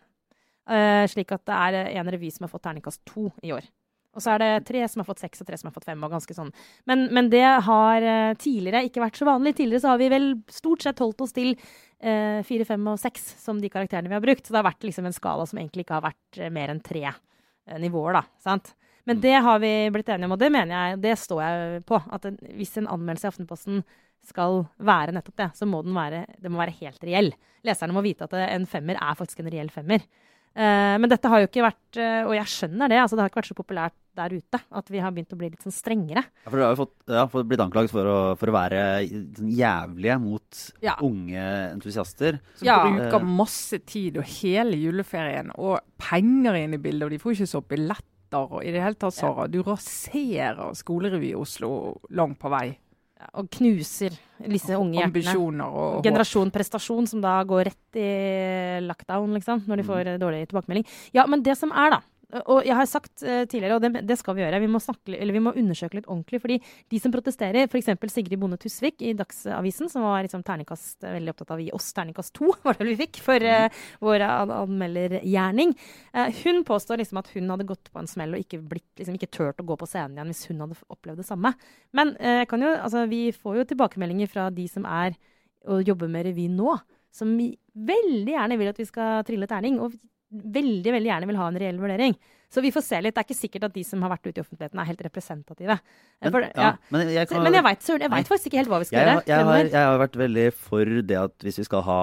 Eh, 0.67 1.05
slik 1.05 1.31
at 1.31 1.45
det 1.45 1.53
er 1.53 1.99
en 2.01 2.09
revy 2.09 2.31
som 2.33 2.45
har 2.45 2.49
fått 2.53 2.63
terningkast 2.65 3.05
to 3.05 3.31
i 3.43 3.53
år. 3.53 3.61
Og 4.11 4.23
så 4.23 4.33
er 4.33 4.41
det 4.41 4.49
tre 4.67 4.81
som 4.91 5.01
har 5.01 5.07
fått 5.07 5.23
seks, 5.23 5.41
og 5.41 5.47
tre 5.47 5.57
som 5.59 5.69
har 5.69 5.75
fått 5.75 5.87
fem. 5.87 6.01
og 6.03 6.11
ganske 6.11 6.35
sånn. 6.35 6.51
Men, 6.89 7.05
men 7.15 7.29
det 7.31 7.45
har 7.67 8.03
eh, 8.03 8.33
tidligere 8.39 8.83
ikke 8.87 9.03
vært 9.03 9.21
så 9.21 9.27
vanlig. 9.29 9.55
Tidligere 9.59 9.85
så 9.85 9.93
har 9.93 10.01
vi 10.01 10.11
vel 10.11 10.27
stort 10.51 10.83
sett 10.83 10.99
holdt 11.03 11.23
oss 11.23 11.35
til 11.35 11.53
eh, 11.55 12.41
fire, 12.47 12.67
fem 12.67 12.91
og 12.91 12.99
seks 12.99 13.33
som 13.39 13.61
de 13.61 13.71
karakterene 13.71 14.11
vi 14.11 14.17
har 14.17 14.23
brukt. 14.23 14.43
Så 14.43 14.53
det 14.53 14.59
har 14.59 14.67
vært 14.67 14.87
liksom 14.87 15.07
en 15.07 15.15
skala 15.15 15.47
som 15.47 15.61
egentlig 15.61 15.87
ikke 15.87 15.99
har 15.99 16.07
vært 16.09 16.41
eh, 16.41 16.51
mer 16.53 16.73
enn 16.73 16.83
tre 16.83 17.05
eh, 17.07 17.79
nivåer, 17.79 18.19
da. 18.19 18.25
sant? 18.43 18.73
Men 19.09 19.21
det 19.23 19.37
har 19.41 19.61
vi 19.63 19.71
blitt 19.93 20.11
enige 20.13 20.27
om, 20.29 20.35
og 20.35 20.41
det 20.41 20.51
mener 20.53 20.75
jeg, 20.75 21.01
det 21.01 21.15
står 21.17 21.39
jeg 21.41 21.83
på. 21.89 21.97
At 22.13 22.27
hvis 22.53 22.75
en 22.77 22.89
anmeldelse 22.91 23.29
i 23.29 23.31
Aftenposten 23.31 23.85
skal 24.27 24.65
være 24.77 25.15
nettopp 25.15 25.39
det, 25.39 25.47
så 25.57 25.65
må 25.65 25.79
den 25.85 25.95
være, 25.97 26.25
det 26.37 26.51
må 26.51 26.61
være 26.61 26.75
helt 26.83 27.01
reell. 27.07 27.31
Leserne 27.65 27.95
må 27.95 28.03
vite 28.05 28.27
at 28.27 28.35
en 28.43 28.67
femmer 28.69 28.99
er 29.01 29.17
faktisk 29.17 29.41
en 29.41 29.49
reell 29.53 29.71
femmer. 29.73 30.05
Eh, 30.51 30.95
men 30.99 31.07
dette 31.07 31.29
har 31.31 31.39
jo 31.39 31.47
ikke 31.47 31.63
vært 31.63 31.95
eh, 31.95 32.25
Og 32.27 32.33
jeg 32.35 32.49
skjønner 32.51 32.89
det, 32.91 32.97
altså 32.99 33.15
det 33.15 33.23
har 33.23 33.29
ikke 33.31 33.39
vært 33.39 33.51
så 33.53 33.55
populært 33.55 33.93
der 34.19 34.33
ute 34.35 34.59
at 34.75 34.89
vi 34.91 34.99
har 34.99 35.13
begynt 35.15 35.31
å 35.31 35.37
bli 35.39 35.47
litt 35.53 35.61
sånn 35.63 35.71
strengere. 35.71 36.25
Ja, 36.43 36.49
for 36.51 36.57
Dere 36.59 36.65
har 36.67 36.73
jo 36.75 36.79
fått, 36.81 36.95
ja, 37.07 37.21
fått 37.31 37.47
blitt 37.47 37.63
anklaget 37.63 37.93
for 37.93 38.09
å, 38.11 38.17
for 38.35 38.51
å 38.51 38.55
være 38.57 38.81
sånn 39.37 39.53
jævlige 39.55 40.17
mot 40.19 40.63
Ja. 40.83 40.97
unge 41.07 41.45
entusiaster. 41.71 42.41
Som 42.59 42.67
Ja. 42.67 42.81
bruker 42.83 43.23
masse 43.23 43.79
tid 43.87 44.17
og 44.19 44.27
hele 44.27 44.75
juleferien 44.75 45.53
og 45.55 45.79
penger 45.97 46.59
inn 46.59 46.75
i 46.75 46.81
bildet, 46.83 47.07
og 47.07 47.11
de 47.15 47.21
får 47.23 47.37
ikke 47.37 47.47
så 47.55 47.63
billetter. 47.63 48.51
Og 48.51 48.59
i 48.67 48.71
det 48.75 48.83
hele 48.83 48.95
tatt, 48.99 49.13
Sara, 49.15 49.47
du 49.47 49.61
raserer 49.63 50.75
skolerevy 50.75 51.31
i 51.31 51.39
Oslo 51.39 51.97
langt 52.11 52.39
på 52.39 52.51
vei. 52.51 52.77
Og 53.37 53.49
knuser 53.57 54.15
disse 54.41 54.77
unge 54.77 54.97
hjertene. 54.97 55.11
Ambisjoner 55.11 55.75
og. 55.81 55.99
Generasjon 56.05 56.53
prestasjon, 56.53 57.09
som 57.09 57.21
da 57.23 57.35
går 57.47 57.69
rett 57.69 57.99
i 57.99 58.07
lockdown, 58.85 59.35
liksom, 59.37 59.65
når 59.69 59.81
de 59.81 59.87
får 59.87 60.13
eh, 60.13 60.21
dårlig 60.21 60.47
tilbakemelding. 60.49 60.87
Ja, 61.17 61.27
men 61.29 61.45
det 61.45 61.57
som 61.59 61.73
er, 61.75 61.97
da 61.97 62.01
og 62.45 62.65
jeg 62.67 62.75
har 62.77 62.87
sagt 62.89 63.23
uh, 63.25 63.43
tidligere, 63.49 63.77
og 63.77 63.83
det, 63.83 64.03
det 64.07 64.17
skal 64.19 64.37
vi 64.37 64.43
gjøre, 64.43 64.61
vi 64.63 64.69
må, 64.71 64.81
snakke, 64.83 65.15
eller 65.17 65.35
vi 65.35 65.43
må 65.43 65.53
undersøke 65.57 65.97
litt 65.99 66.07
ordentlig. 66.07 66.41
fordi 66.43 66.57
de 66.91 67.01
som 67.03 67.13
protesterer, 67.13 67.67
f.eks. 67.67 67.89
Sigrid 68.11 68.39
Bonde 68.41 68.59
Tusvik 68.61 69.03
i 69.05 69.13
Dagsavisen, 69.17 69.89
som 69.91 70.05
var 70.05 70.25
liksom 70.25 70.45
terningkast, 70.47 70.99
veldig 71.03 71.33
opptatt 71.33 71.55
av 71.55 71.61
å 71.61 71.65
gi 71.65 71.71
oss 71.75 71.89
terningkast 71.97 72.35
to, 72.37 72.53
var 72.67 72.79
det 72.79 72.89
vi 72.91 72.97
fikk, 73.03 73.21
for 73.25 73.47
uh, 73.47 73.81
vår 74.03 74.27
an 74.27 74.55
anmeldergjerning. 74.61 75.75
Uh, 76.15 76.29
hun 76.43 76.63
påstår 76.67 77.01
liksom 77.03 77.21
at 77.21 77.33
hun 77.35 77.49
hadde 77.51 77.67
gått 77.69 77.91
på 77.91 78.01
en 78.01 78.09
smell 78.09 78.37
og 78.37 78.45
ikke, 78.45 78.61
blitt, 78.71 78.89
liksom, 79.01 79.17
ikke 79.19 79.31
turt 79.33 79.61
å 79.61 79.67
gå 79.67 79.79
på 79.79 79.89
scenen 79.89 80.17
igjen 80.17 80.31
hvis 80.33 80.47
hun 80.51 80.63
hadde 80.65 80.79
opplevd 80.93 81.23
det 81.23 81.27
samme. 81.27 81.53
Men 81.97 82.15
uh, 82.19 82.45
kan 82.49 82.63
jo, 82.63 82.71
altså, 82.77 83.05
vi 83.11 83.27
får 83.35 83.61
jo 83.61 83.69
tilbakemeldinger 83.73 84.31
fra 84.31 84.49
de 84.53 84.69
som 84.71 84.87
er 84.87 85.17
og 85.69 85.85
jobber 85.85 86.09
med 86.09 86.25
revy 86.25 86.47
nå, 86.49 86.73
som 87.13 87.33
vi 87.37 87.51
veldig 87.75 88.33
gjerne 88.33 88.57
vil 88.59 88.71
at 88.71 88.79
vi 88.79 88.87
skal 88.87 89.25
trille 89.27 89.49
terning. 89.49 89.77
Og 89.83 89.93
veldig 90.31 90.93
veldig 90.95 91.09
gjerne 91.11 91.27
vil 91.29 91.39
ha 91.41 91.47
en 91.51 91.59
reell 91.59 91.81
vurdering. 91.81 92.15
Så 92.51 92.61
vi 92.63 92.71
får 92.75 92.83
se 92.83 92.99
litt. 92.99 93.15
Det 93.15 93.21
er 93.21 93.27
ikke 93.29 93.39
sikkert 93.39 93.65
at 93.69 93.75
de 93.75 93.83
som 93.87 94.01
har 94.03 94.11
vært 94.11 94.27
ute 94.27 94.41
i 94.41 94.43
offentligheten, 94.43 94.79
er 94.81 94.89
helt 94.89 95.03
representative. 95.07 95.77
Men, 96.19 96.33
For- 96.33 96.45
ja, 96.47 96.51
ja. 96.65 96.71
men 96.91 97.07
jeg, 97.07 97.29
kan, 97.29 97.47
jeg 97.47 97.63
veit 97.63 97.87
vet 97.87 98.31
faktisk 98.31 98.49
ikke 98.51 98.59
helt 98.59 98.71
hva 98.73 98.81
vi 98.81 98.89
skal 98.89 98.99
jeg, 98.99 99.07
gjøre. 99.07 99.23
jeg, 99.31 99.45
har, 99.47 99.69
jeg 99.71 99.87
har 99.87 100.01
vært 100.01 100.17
veldig 100.19 100.45
for 100.57 100.93
det 101.11 101.19
at 101.21 101.45
hvis 101.47 101.61
vi 101.63 101.67
skal 101.67 101.85
ha 101.87 102.01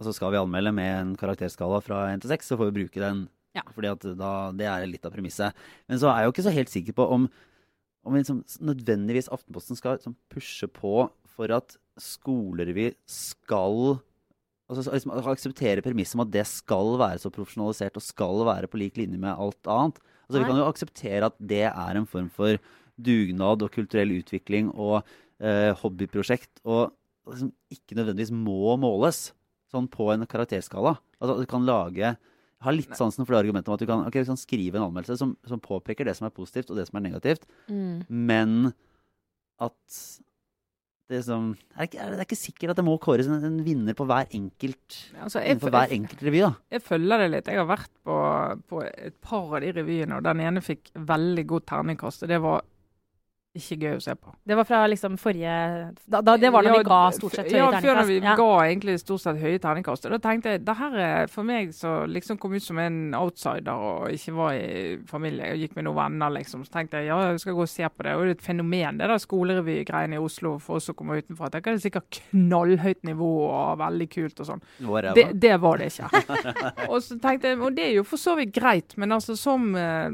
Altså 0.00 0.14
skal 0.16 0.30
vi 0.32 0.38
anmelde 0.40 0.70
med 0.72 0.88
en 0.96 1.08
karakterskala 1.20 1.76
fra 1.84 2.06
1 2.08 2.22
til 2.22 2.30
6, 2.32 2.46
så 2.48 2.56
får 2.56 2.70
vi 2.70 2.76
bruke 2.78 3.00
den. 3.02 3.18
Ja. 3.52 3.60
Fordi 3.74 3.90
at 3.90 4.06
da, 4.16 4.30
Det 4.56 4.64
er 4.64 4.86
litt 4.88 5.04
av 5.04 5.12
premisset. 5.12 5.52
Men 5.90 6.00
så 6.00 6.08
er 6.08 6.22
jeg 6.22 6.30
jo 6.30 6.32
ikke 6.32 6.44
så 6.46 6.54
helt 6.54 6.72
sikker 6.72 6.96
på 6.96 7.04
om, 7.18 7.26
om 8.08 8.16
liksom, 8.16 8.38
nødvendigvis 8.64 9.28
Aftenposten 9.28 9.76
skal 9.76 9.98
liksom, 9.98 10.14
pushe 10.32 10.70
på 10.72 11.10
for 11.34 11.52
at 11.52 11.76
skolerevy 12.00 12.94
skal 13.04 13.98
altså, 14.70 14.86
så 14.86 14.94
liksom, 14.94 15.12
Akseptere 15.32 15.84
premisset 15.84 16.16
om 16.16 16.24
at 16.24 16.32
det 16.34 16.46
skal 16.48 16.94
være 17.00 17.20
så 17.22 17.32
profesjonalisert 17.34 17.98
og 17.98 18.06
skal 18.06 18.44
være 18.48 18.70
på 18.70 18.80
lik 18.80 19.00
linje 19.00 19.18
med 19.20 19.34
alt 19.34 19.70
annet. 19.70 20.00
Altså, 20.28 20.38
vi 20.38 20.46
kan 20.46 20.60
jo 20.62 20.68
akseptere 20.70 21.28
at 21.30 21.36
det 21.42 21.64
er 21.68 21.98
en 21.98 22.08
form 22.08 22.30
for 22.32 22.60
dugnad 23.00 23.64
og 23.66 23.72
kulturell 23.74 24.12
utvikling 24.20 24.70
og 24.76 25.00
eh, 25.42 25.72
hobbyprosjekt, 25.82 26.62
og 26.64 26.92
liksom 27.30 27.52
ikke 27.72 27.96
nødvendigvis 27.98 28.32
må 28.34 28.76
måles 28.80 29.30
sånn 29.70 29.88
på 29.90 30.10
en 30.14 30.26
karakterskala. 30.28 30.96
Altså, 31.20 31.40
du 31.42 31.48
kan 31.50 31.66
lage 31.66 32.14
jeg 32.60 32.66
har 32.66 32.76
litt 32.76 32.92
sansen 32.92 33.24
for 33.24 33.32
det 33.32 33.40
argumentet 33.40 33.70
om 33.72 33.76
at 33.78 33.80
du 33.80 33.88
kan, 33.88 34.02
okay, 34.04 34.20
du 34.20 34.28
kan 34.28 34.36
skrive 34.36 34.76
en 34.76 34.84
anmeldelse 34.84 35.16
som, 35.16 35.30
som 35.48 35.62
påpeker 35.64 36.04
det 36.04 36.12
som 36.18 36.26
er 36.28 36.34
positivt 36.36 36.68
og 36.68 36.76
det 36.76 36.84
som 36.90 36.98
er 37.00 37.06
negativt, 37.08 37.46
Mm. 37.72 38.02
men 38.08 38.74
at 39.64 40.00
det, 41.10 41.20
er 41.26 41.88
ikke, 41.88 42.00
er 42.00 42.14
det 42.14 42.26
ikke 42.26 42.38
sikkert 42.38 42.72
at 42.72 42.80
det 42.80 42.86
må 42.86 42.96
kåres 43.02 43.28
en, 43.30 43.42
en 43.46 43.60
vinner 43.66 43.96
på 43.98 44.06
hver 44.08 44.30
enkelt 44.36 44.98
Altså, 45.20 45.42
jeg, 45.42 45.58
hver 45.62 45.94
enkelt 45.96 46.22
revy. 46.26 46.42
da. 46.44 46.52
jeg 46.76 46.84
følger 46.86 47.24
det 47.24 47.30
litt. 47.34 47.50
Jeg 47.50 47.60
har 47.60 47.68
vært 47.68 47.90
på, 48.06 48.18
på 48.70 48.82
et 48.86 49.16
par 49.24 49.56
av 49.56 49.64
de 49.64 49.72
revyene, 49.80 50.20
og 50.20 50.26
den 50.26 50.42
ene 50.46 50.62
fikk 50.64 50.92
veldig 50.94 51.46
god 51.50 51.66
terningkast. 51.72 52.24
Og 52.26 52.30
det 52.30 52.38
var 52.44 52.62
ikke 53.58 53.76
gøy 53.82 53.96
å 53.96 54.02
se 54.02 54.12
på. 54.14 54.30
Det 54.46 54.54
var 54.54 54.66
fra 54.66 54.80
liksom 54.86 55.16
forrige 55.18 55.54
da, 56.06 56.20
da, 56.22 56.36
Det 56.38 56.52
var 56.54 56.62
da 56.62 56.70
Ja, 56.70 56.76
vi 56.78 56.86
ga 56.86 56.98
stort 57.16 57.34
sett 57.34 57.48
høye 57.50 57.58
Ja, 57.58 57.70
før 57.82 57.96
da 57.98 58.04
vi. 58.06 58.18
Ja. 58.22 58.34
ga 58.38 58.50
egentlig 58.68 58.94
stort 59.02 59.24
sett 59.24 59.40
høye 59.42 59.58
terningkast. 59.58 60.06
Og 60.06 60.14
da 60.14 60.20
tenkte 60.22 60.52
jeg 60.52 60.62
det 60.62 60.76
her 60.78 60.94
er 61.02 61.32
for 61.32 61.46
meg 61.48 61.72
som 61.74 62.06
liksom 62.06 62.38
kom 62.38 62.54
ut 62.54 62.62
som 62.62 62.78
en 62.78 63.00
outsider 63.18 63.74
og 63.74 64.14
ikke 64.14 64.34
var 64.36 64.54
i 64.54 64.98
familie 65.10 65.50
og 65.50 65.64
gikk 65.64 65.74
med 65.74 65.88
noen 65.88 65.98
venner, 65.98 66.30
liksom. 66.36 66.62
Så 66.62 66.76
tenkte 66.76 67.00
jeg 67.00 67.10
ja, 67.10 67.18
jeg 67.32 67.42
skal 67.42 67.56
gå 67.58 67.64
og 67.66 67.72
se 67.72 67.88
på 67.90 68.06
det. 68.06 68.14
Og 68.14 68.22
det 68.22 68.28
er 68.28 68.38
et 68.38 68.46
fenomen, 68.46 69.00
det 69.02 69.10
der 69.10 69.24
skolerevygreiene 69.24 70.20
i 70.20 70.22
Oslo 70.22 70.54
for 70.62 70.78
oss 70.78 70.86
som 70.86 70.94
kommer 70.94 71.18
utenfra. 71.18 71.50
Jeg 71.50 71.56
tenker 71.58 71.74
det 71.74 71.82
er 71.82 71.86
sikkert 71.88 72.20
knallhøyt 72.30 73.02
nivå 73.10 73.32
og 73.48 73.82
veldig 73.82 74.08
kult 74.14 74.44
og 74.44 74.50
sånn. 74.52 74.64
Det, 75.18 75.26
det 75.42 75.56
var 75.58 75.82
det 75.82 75.90
ikke. 75.90 76.22
og 76.92 77.02
så 77.02 77.18
tenkte 77.18 77.50
jeg, 77.50 77.58
og 77.58 77.74
det 77.74 77.88
er 77.88 77.98
jo 77.98 78.06
for 78.06 78.22
så 78.22 78.38
vidt 78.38 78.54
greit, 78.54 78.94
men 78.94 79.10
altså 79.18 79.34
som 79.34 79.72
eh, 79.74 80.06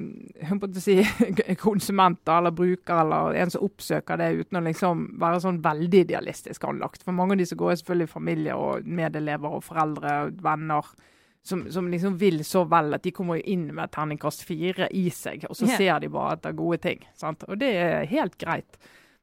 på 0.57 0.73
å 0.73 0.81
si, 0.81 1.03
konsument 1.67 2.33
eller 2.33 2.57
bruker 2.57 3.05
eller 3.05 3.26
en 3.35 3.51
som 3.51 3.65
oppsøker 3.67 4.21
det 4.21 4.31
uten 4.43 4.61
å 4.61 4.65
liksom 4.67 5.05
være 5.21 5.43
sånn 5.43 5.61
veldig 5.65 6.05
idealistisk 6.07 6.65
anlagt. 6.69 7.03
For 7.03 7.17
mange 7.17 7.35
av 7.35 7.43
de 7.43 7.49
som 7.51 7.59
går 7.59 7.73
er 7.73 7.81
selvfølgelig 7.83 8.13
familie 8.13 8.57
og 8.61 8.87
medelever 8.87 9.59
og 9.59 9.65
foreldre 9.67 10.17
og 10.27 10.41
venner. 10.47 10.95
Som, 11.47 11.61
som 11.71 11.87
liksom 11.87 12.17
vil 12.19 12.41
så 12.43 12.65
vel 12.67 12.97
at 12.97 13.05
de 13.07 13.13
kommer 13.15 13.39
inn 13.39 13.69
med 13.75 13.93
terningkast 13.95 14.41
fire 14.43 14.89
i 14.91 15.05
seg, 15.15 15.45
og 15.47 15.55
så 15.55 15.69
yeah. 15.69 15.77
ser 15.79 16.01
de 16.03 16.09
bare 16.11 16.33
etter 16.35 16.51
er 16.51 16.57
gode 16.59 16.81
ting. 16.83 17.05
Sant? 17.15 17.45
Og 17.47 17.61
det 17.61 17.69
er 17.79 18.09
helt 18.11 18.35
greit. 18.41 18.81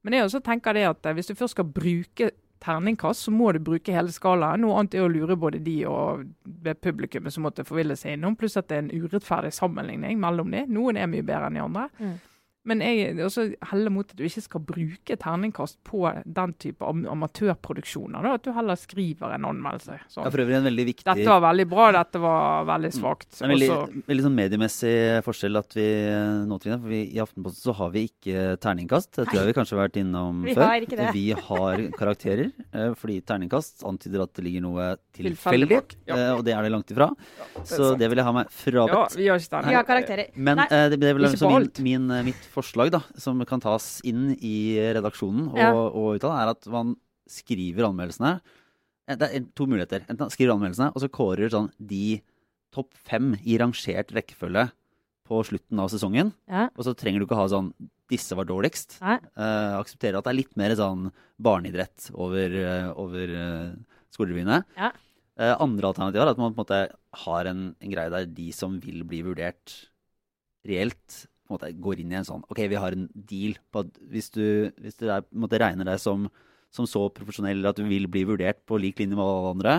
Men 0.08 0.16
jeg 0.16 0.30
også 0.30 0.40
tenker 0.46 0.76
det 0.78 0.86
at 0.88 1.10
eh, 1.10 1.18
hvis 1.18 1.28
du 1.32 1.36
først 1.36 1.58
skal 1.58 1.68
bruke 1.68 2.30
terningkast, 2.64 3.26
så 3.28 3.32
må 3.32 3.52
du 3.52 3.60
bruke 3.64 3.92
hele 3.92 4.12
skalaen. 4.14 4.64
Noe 4.64 4.80
annet 4.80 4.98
er 4.98 5.06
å 5.06 5.12
lure 5.12 5.36
både 5.40 5.60
de 5.64 5.78
og 5.90 6.24
det 6.44 6.78
publikummet 6.84 7.36
som 7.36 7.44
måtte 7.48 7.66
forville 7.68 7.98
seg 8.00 8.18
innom. 8.18 8.38
Pluss 8.40 8.56
at 8.60 8.70
det 8.72 8.78
er 8.78 8.86
en 8.86 9.04
urettferdig 9.04 9.52
sammenligning 9.56 10.20
mellom 10.22 10.54
de. 10.54 10.64
Noen 10.72 11.00
er 11.00 11.12
mye 11.12 11.26
bedre 11.28 11.50
enn 11.50 11.60
de 11.60 11.64
andre. 11.64 11.90
Mm. 12.00 12.16
Men 12.66 12.80
jeg 12.80 13.18
også 13.20 13.44
heller 13.72 13.92
mot 13.92 14.10
at 14.10 14.16
du 14.16 14.24
ikke 14.24 14.42
skal 14.46 14.62
bruke 14.64 15.18
terningkast 15.20 15.78
på 15.84 16.06
den 16.24 16.54
type 16.64 16.82
am 16.88 17.02
amatørproduksjoner. 17.12 18.24
Da, 18.24 18.34
at 18.38 18.44
du 18.46 18.52
heller 18.56 18.78
skriver 18.80 19.34
en 19.36 19.48
anmeldelse. 19.50 19.98
Ja, 20.00 20.08
Sånn. 20.08 20.30
for 20.32 20.44
øvrig 20.44 20.56
en 20.56 20.64
veldig 20.70 20.86
viktig 20.88 21.04
Dette 21.10 21.28
var 21.28 21.42
veldig 21.44 21.66
bra, 21.70 21.92
dette 21.92 22.22
var 22.24 22.64
veldig 22.70 22.92
svakt. 22.96 23.30
Det 23.34 23.42
er 23.42 23.46
en 23.46 23.54
veldig, 23.54 23.70
Også- 23.70 24.04
veldig 24.08 24.24
sånn 24.24 24.38
mediemessig 24.38 25.24
forskjell 25.26 25.60
at 25.60 25.74
vi 25.76 25.88
nå, 26.48 26.60
Trine, 26.64 26.80
for 26.80 26.88
vi, 26.88 27.02
i 27.14 27.20
Aftenposten 27.20 27.64
så 27.68 27.76
har 27.76 27.90
vi 27.92 28.08
ikke 28.08 28.58
terningkast. 28.60 29.12
Det 29.16 29.28
tror 29.28 29.40
jeg 29.44 29.48
vi 29.52 29.58
kanskje 29.60 29.78
har 29.78 29.88
vært 29.88 30.00
innom 30.00 30.44
Vi 30.44 30.56
før. 30.56 30.64
har 30.64 30.80
ikke 30.88 30.98
det. 30.98 31.14
Vi 31.14 31.32
har 31.32 31.78
karakterer, 32.00 32.52
eh, 32.74 32.94
fordi 32.96 33.22
terningkast 33.22 33.84
antyder 33.84 34.24
at 34.24 34.34
det 34.34 34.44
ligger 34.46 34.62
noe 34.62 34.98
Tilfeldig 35.14 35.84
ja. 36.08 36.16
eh, 36.16 36.32
og 36.38 36.44
det 36.46 36.54
er 36.56 36.62
det 36.64 36.72
langt 36.72 36.90
ifra. 36.90 37.10
det 37.14 37.62
er 37.62 37.66
Så 37.66 37.90
sant. 37.92 38.00
det 38.00 38.10
vil 38.10 38.18
jeg 38.18 38.26
ha 38.26 38.32
meg 38.32 38.48
Ja, 38.48 39.08
vi 39.16 39.28
har 39.28 39.38
ikke 39.38 39.66
Vi 39.68 39.74
har 39.76 39.84
karakterer. 39.84 40.30
Men 40.36 40.58
Nei. 40.58 40.68
eh, 40.72 40.90
det, 40.90 41.00
det 41.00 41.14
vil 41.16 41.26
altså 41.26 41.46
på 41.46 41.52
min, 41.52 41.62
alt. 41.62 41.80
min, 41.80 42.26
mitt 42.26 42.44
forslag, 42.54 42.92
da, 42.94 43.02
som 43.20 43.42
kan 43.50 43.62
tas 43.64 43.98
inn 44.08 44.36
i 44.40 44.78
redaksjonen 44.96 45.50
og, 45.52 45.58
Ja. 45.58 45.72
og 45.74 46.16
uttale, 46.18 46.38
er 46.44 46.52
at 46.54 46.68
man 46.72 46.96
skriver 47.30 47.88
anmeldelsene. 47.90 48.36
Eh, 49.08 49.16
Det 49.18 49.30
er 49.34 49.46
to 49.56 49.66
muligheter. 49.66 50.06
Enten 50.10 50.30
skriver 50.32 50.54
anmeldelsene, 50.56 50.92
og 50.96 51.02
så 51.02 51.10
kårer 51.10 51.50
sånn 51.50 51.72
de 51.80 52.22
topp 52.74 52.94
fem 53.06 53.34
i 53.46 53.58
rangert 53.58 54.14
rekkefølge 54.14 54.72
på 55.28 55.40
slutten 55.46 55.80
av 55.80 55.90
sesongen. 55.90 56.34
Ja. 56.50 56.70
Og 56.78 56.84
så 56.86 56.94
trenger 56.96 57.20
du 57.20 57.26
ikke 57.26 57.38
ha 57.40 57.48
sånn 57.48 57.74
'disse 58.10 58.36
var 58.36 58.46
dårligst'. 58.46 59.00
Uh, 59.02 59.20
Eh, 59.38 59.80
akseptere 59.80 60.18
at 60.18 60.24
det 60.26 60.32
er 60.34 60.42
litt 60.42 60.58
mer 60.58 60.76
sånn 60.76 61.12
barneidrett 61.42 62.12
over, 62.14 62.50
uh, 62.50 62.94
over 63.00 63.28
uh, 63.30 63.76
skolerevyene. 64.12 64.64
Ja. 64.78 64.92
Uh, 65.40 65.56
andre 65.60 65.88
alternativer 65.94 66.28
er 66.28 66.32
at 66.32 66.38
man 66.38 66.54
på 66.54 66.60
en 66.60 66.66
måte 66.66 66.96
har 67.26 67.46
en, 67.48 67.76
en 67.82 67.92
greie 67.92 68.10
der 68.10 68.26
de 68.26 68.52
som 68.52 68.80
vil 68.80 69.04
bli 69.04 69.22
vurdert 69.24 69.90
reelt, 70.68 71.28
på 71.44 71.52
en 71.52 71.58
måte 71.58 71.72
går 71.86 72.02
inn 72.02 72.14
i 72.14 72.20
en 72.20 72.28
sånn 72.28 72.46
OK, 72.48 72.64
vi 72.72 72.80
har 72.80 72.96
en 72.96 73.10
deal 73.14 73.58
på 73.72 73.84
at 73.84 74.00
hvis 74.14 74.32
du, 74.34 74.46
hvis 74.82 74.98
du 75.00 75.08
der, 75.08 75.26
på 75.26 75.36
en 75.36 75.44
måte 75.46 75.60
regner 75.62 75.90
deg 75.90 76.00
som, 76.02 76.30
som 76.74 76.88
så 76.90 77.06
profesjonell 77.14 77.66
at 77.70 77.80
du 77.80 77.84
vil 77.90 78.08
bli 78.12 78.24
vurdert 78.30 78.64
på 78.70 78.80
lik 78.82 79.02
linje 79.04 79.20
med 79.20 79.26
alle 79.26 79.54
andre, 79.58 79.76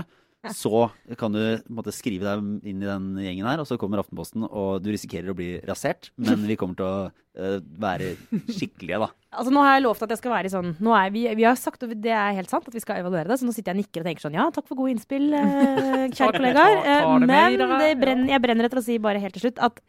så 0.52 0.90
kan 1.18 1.32
du 1.32 1.40
på 1.40 1.70
en 1.70 1.78
måte, 1.78 1.92
skrive 1.94 2.26
deg 2.26 2.68
inn 2.68 2.82
i 2.82 2.88
den 2.88 3.06
gjengen 3.22 3.48
her, 3.48 3.62
og 3.62 3.68
så 3.68 3.78
kommer 3.80 4.02
Aftenposten, 4.02 4.44
og 4.44 4.82
du 4.84 4.90
risikerer 4.92 5.32
å 5.32 5.36
bli 5.38 5.56
rasert. 5.64 6.10
Men 6.20 6.44
vi 6.48 6.56
kommer 6.60 6.76
til 6.76 6.84
å 6.84 7.06
uh, 7.08 7.58
være 7.80 8.14
skikkelige, 8.50 9.00
da. 9.06 9.10
Altså 9.34 9.50
Nå 9.50 9.64
har 9.64 9.72
jeg 9.74 9.82
lovt 9.82 10.04
at 10.06 10.12
jeg 10.14 10.20
skal 10.20 10.30
være 10.30 10.50
sånn 10.52 10.68
nå 10.84 10.92
er 10.94 11.08
vi, 11.10 11.24
vi 11.34 11.42
har 11.42 11.56
sagt, 11.58 11.82
og 11.82 11.90
det 12.04 12.12
er 12.14 12.36
helt 12.36 12.52
sant, 12.52 12.68
at 12.70 12.76
vi 12.76 12.82
skal 12.82 13.00
evaluere 13.00 13.26
det. 13.32 13.40
Så 13.40 13.48
nå 13.48 13.54
sitter 13.56 13.72
jeg 13.72 13.80
og 13.80 13.82
nikker 13.82 14.04
og 14.04 14.06
tenker 14.06 14.26
sånn 14.28 14.36
Ja, 14.38 14.44
takk 14.54 14.68
for 14.68 14.78
gode 14.78 14.94
innspill, 14.94 15.26
eh, 15.34 16.04
kjære 16.14 16.36
kollegaer. 16.36 16.78
Eh, 16.84 17.08
men 17.24 17.58
det 17.58 17.90
brenner, 17.98 18.30
jeg 18.30 18.44
brenner 18.44 18.68
etter 18.68 18.78
å 18.78 18.84
si 18.84 19.00
bare 19.02 19.22
helt 19.24 19.34
til 19.34 19.48
slutt 19.48 19.58
at 19.66 19.82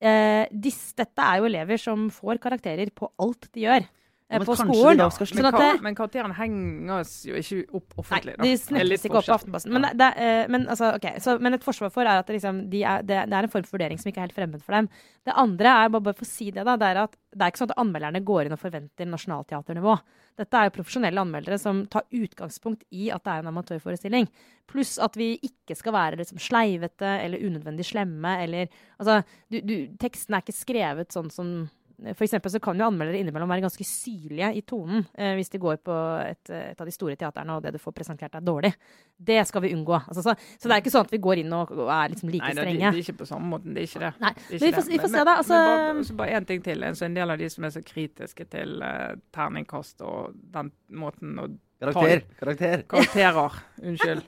eh, 0.00 0.46
disse, 0.50 0.94
dette 0.98 1.22
er 1.22 1.40
jo 1.40 1.48
elever 1.48 1.80
som 1.80 2.08
får 2.12 2.40
karakterer 2.42 2.92
på 2.94 3.10
alt 3.22 3.48
de 3.52 3.66
gjør. 3.66 3.86
Men 4.28 4.42
på 4.42 4.56
skolen. 4.58 4.96
de 4.96 5.04
da 5.04 5.08
skal 5.14 5.26
Sånn 5.26 5.36
Men, 5.38 5.46
at 5.54 5.60
det- 5.60 5.82
men 5.82 5.94
karakteren 5.94 6.32
henges 6.34 7.12
jo 7.28 7.34
ikke 7.34 7.74
opp 7.78 7.94
offentlig. 8.02 8.34
Nei, 8.38 8.48
de 8.48 8.56
snekkes 8.58 9.04
ikke 9.06 9.20
opp 9.20 9.26
på. 9.28 9.34
Aftenposten. 9.36 9.70
Men, 9.72 9.82
det, 9.82 9.92
det, 9.98 10.08
eh, 10.16 10.48
men, 10.48 10.66
altså, 10.66 10.94
okay, 10.96 11.20
så, 11.22 11.40
men 11.40 11.54
et 11.54 11.62
forsvar 11.62 11.92
for 11.92 12.02
er 12.02 12.18
at 12.18 12.26
det, 12.26 12.40
liksom, 12.40 12.68
de 12.68 12.82
er, 12.82 13.02
det, 13.02 13.20
det 13.30 13.32
er 13.38 13.46
en 13.46 13.48
form 13.48 13.62
for 13.62 13.78
vurdering 13.78 13.98
som 14.00 14.10
ikke 14.10 14.18
er 14.18 14.26
helt 14.26 14.34
fremmed 14.34 14.62
for 14.62 14.72
dem. 14.72 14.88
Det 15.24 15.32
andre 15.36 15.66
er 15.66 15.88
bare, 15.88 16.02
bare 16.02 16.18
for 16.18 16.26
å 16.26 16.32
si 16.32 16.50
det 16.50 16.64
da, 16.64 16.76
det 16.76 16.90
er 16.90 17.02
at 17.04 17.16
det 17.36 17.42
er 17.42 17.52
ikke 17.52 17.62
sånn 17.62 17.70
at 17.70 17.78
anmelderne 17.78 18.24
går 18.24 18.46
inn 18.46 18.52
og 18.56 18.58
forventer 18.58 19.06
nasjonalteaternivå. 19.06 19.96
Dette 20.36 20.58
er 20.58 20.64
jo 20.68 20.74
profesjonelle 20.82 21.22
anmeldere 21.22 21.58
som 21.60 21.86
tar 21.86 22.02
utgangspunkt 22.10 22.82
i 22.90 23.10
at 23.14 23.22
det 23.24 23.32
er 23.32 23.38
en 23.44 23.52
amatørforestilling. 23.54 24.26
Pluss 24.66 24.98
at 24.98 25.14
vi 25.14 25.38
ikke 25.38 25.76
skal 25.76 25.92
være 25.92 26.18
liksom 26.18 26.38
sleivete 26.42 27.22
eller 27.22 27.38
unødvendig 27.38 27.86
slemme. 27.86 28.42
Eller, 28.42 28.68
altså, 28.98 29.22
du, 29.52 29.60
du, 29.60 29.74
teksten 30.00 30.34
er 30.34 30.42
ikke 30.42 30.56
skrevet 30.56 31.12
sånn 31.14 31.30
som 31.30 31.70
for 32.14 32.24
eksempel 32.26 32.50
så 32.52 32.60
kan 32.60 32.76
jo 32.78 32.84
anmeldere 32.90 33.18
innimellom 33.22 33.48
være 33.48 33.62
ganske 33.64 33.84
syrlige 33.88 34.50
i 34.58 34.60
tonen 34.68 35.06
eh, 35.16 35.34
hvis 35.38 35.48
de 35.54 35.58
går 35.62 35.78
på 35.80 35.94
et, 36.26 36.50
et 36.52 36.80
av 36.80 36.86
de 36.86 36.92
store 36.92 37.16
teaterne 37.16 37.54
og 37.56 37.62
det 37.64 37.72
du 37.72 37.78
får 37.80 37.94
presentert 37.96 38.34
er 38.36 38.44
dårlig. 38.44 38.72
Det 39.16 39.38
skal 39.48 39.62
vi 39.64 39.70
unngå. 39.72 39.96
Altså, 40.08 40.20
så, 40.26 40.34
så 40.60 40.68
det 40.68 40.74
er 40.76 40.82
ikke 40.84 40.92
sånn 40.92 41.06
at 41.08 41.14
vi 41.16 41.22
går 41.24 41.40
inn 41.40 41.52
og, 41.56 41.72
og 41.72 41.88
er 41.88 42.12
liksom 42.12 42.28
like 42.34 42.44
Nei, 42.44 42.52
det, 42.52 42.60
det, 42.60 42.66
strenge. 42.68 42.90
det 42.92 43.00
er 43.00 43.04
ikke 43.06 43.18
på 43.22 43.28
samme 43.30 43.48
måten. 43.54 43.72
Det 43.72 43.80
er 43.80 43.88
ikke 43.88 44.02
det. 44.04 44.12
Nei, 44.20 44.32
Det 44.36 44.56
er 44.56 44.58
vi 44.58 44.72
får- 44.72 44.76
det. 44.82 44.92
vi 44.92 44.98
får 44.98 45.08
se 45.08 45.16
Men- 45.16 45.24
da, 45.24 45.30
men 45.30 45.38
altså- 45.38 45.60
bare, 45.66 46.04
så 46.10 46.16
bare 46.20 46.36
en 46.36 46.44
ting 46.52 46.62
til. 46.68 46.84
Altså, 46.84 47.04
en 47.08 47.14
del 47.16 47.30
av 47.30 47.38
de 47.38 47.48
som 47.56 47.64
er 47.64 47.70
så 47.78 47.82
kritiske 47.84 48.48
til 48.50 48.82
uh, 48.82 49.14
terningkast 49.32 50.00
og 50.04 50.34
den 50.52 50.72
måten 50.92 51.38
å 51.40 51.48
Karakter. 51.80 52.22
Karakter. 52.40 52.82
Karakterer. 52.88 53.56
Unnskyld. 53.88 54.22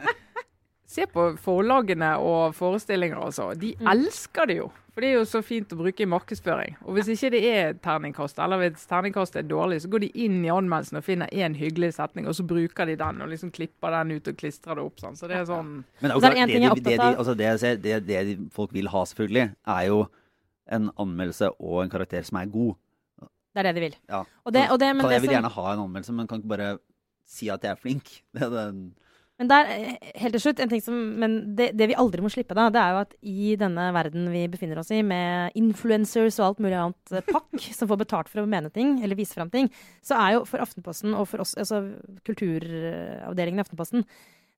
Se 0.88 1.04
på 1.12 1.24
forlagene 1.40 2.14
og 2.24 2.54
forestillinger, 2.56 3.20
altså. 3.20 3.50
De 3.60 3.74
Mm. 3.76 3.86
elsker 3.92 4.46
det 4.48 4.56
jo. 4.62 4.70
For 4.98 5.04
det 5.06 5.12
er 5.12 5.20
jo 5.20 5.26
så 5.30 5.38
fint 5.46 5.70
å 5.70 5.76
bruke 5.78 6.02
i 6.02 6.08
markedsføring. 6.10 6.72
Og 6.82 6.96
hvis 6.96 7.06
ikke 7.12 7.28
det 7.30 7.40
er 7.46 7.76
terningkast, 7.78 8.40
eller 8.42 8.58
hvis 8.58 8.88
terningkastet 8.90 9.44
er 9.44 9.44
dårlig, 9.46 9.76
så 9.84 9.90
går 9.92 10.02
de 10.02 10.08
inn 10.24 10.40
i 10.42 10.50
anmeldelsen 10.50 10.98
og 10.98 11.04
finner 11.06 11.30
én 11.30 11.54
hyggelig 11.54 11.92
setning, 12.00 12.26
og 12.26 12.34
så 12.34 12.42
bruker 12.42 12.90
de 12.90 12.96
den 12.98 13.22
og 13.22 13.30
liksom 13.30 13.52
klipper 13.54 13.94
den 13.94 14.16
ut 14.16 14.26
og 14.32 14.40
klistrer 14.40 14.74
det 14.74 14.82
opp. 14.88 14.98
Sånn. 14.98 15.14
Så 15.14 15.30
det 15.30 15.36
er 15.38 15.46
sånn 15.46 15.70
Men 16.02 16.16
Så 16.16 16.32
er 16.32 16.50
det 16.50 17.06
altså 17.12 18.42
folk 18.58 18.74
vil 18.74 18.90
ha, 18.90 19.04
selvfølgelig, 19.12 19.46
er 19.78 19.86
jo 19.86 20.00
en 20.66 20.90
anmeldelse 21.06 21.54
og 21.54 21.84
en 21.84 21.94
karakter 21.94 22.26
som 22.26 22.42
er 22.42 22.50
god. 22.58 22.74
Det 23.22 23.62
er 23.62 23.70
det 23.70 23.76
de 23.78 23.86
vil. 23.86 23.98
Ja. 24.10 24.24
Og 24.42 24.58
det, 24.58 24.66
og 24.66 24.82
det, 24.82 24.90
men 24.96 25.06
kan, 25.06 25.14
jeg 25.14 25.28
vil 25.28 25.36
gjerne 25.38 25.56
ha 25.60 25.68
en 25.76 25.84
anmeldelse, 25.86 26.18
men 26.18 26.26
kan 26.26 26.42
ikke 26.42 26.56
bare 26.56 26.72
si 27.22 27.54
at 27.54 27.62
jeg 27.62 27.70
er 27.70 27.78
flink. 27.86 28.16
Det 28.34 28.48
er 28.50 28.50
den 28.58 28.88
Men 29.38 29.50
der, 29.52 29.68
helt 30.18 30.34
til 30.34 30.42
slutt, 30.42 30.60
en 30.62 30.70
ting 30.70 30.80
som, 30.82 30.96
men 31.22 31.36
det, 31.58 31.70
det 31.78 31.86
vi 31.92 31.96
aldri 31.98 32.22
må 32.24 32.30
slippe, 32.32 32.56
da, 32.58 32.66
det 32.74 32.80
er 32.82 32.94
jo 32.94 33.02
at 33.04 33.12
i 33.22 33.52
denne 33.60 33.84
verden 33.94 34.26
vi 34.32 34.42
befinner 34.50 34.80
oss 34.82 34.90
i, 34.94 34.98
med 35.06 35.54
influencers 35.58 36.40
og 36.40 36.48
alt 36.48 36.64
mulig 36.64 36.74
annet 36.78 37.14
eh, 37.14 37.28
pakk 37.28 37.68
som 37.78 37.90
får 37.90 38.00
betalt 38.02 38.32
for 38.32 38.42
å 38.42 38.48
mene 38.50 38.72
ting, 38.74 38.96
eller 38.98 39.18
vise 39.18 39.38
fram 39.38 39.52
ting, 39.52 39.70
så 40.02 40.18
er 40.18 40.34
jo 40.36 40.42
for 40.48 40.64
Aftenposten 40.64 41.14
og 41.14 41.30
for 41.30 41.44
oss, 41.44 41.54
altså 41.60 41.84
kulturavdelingen 42.26 43.62
i 43.62 43.66
Aftenposten, 43.66 44.04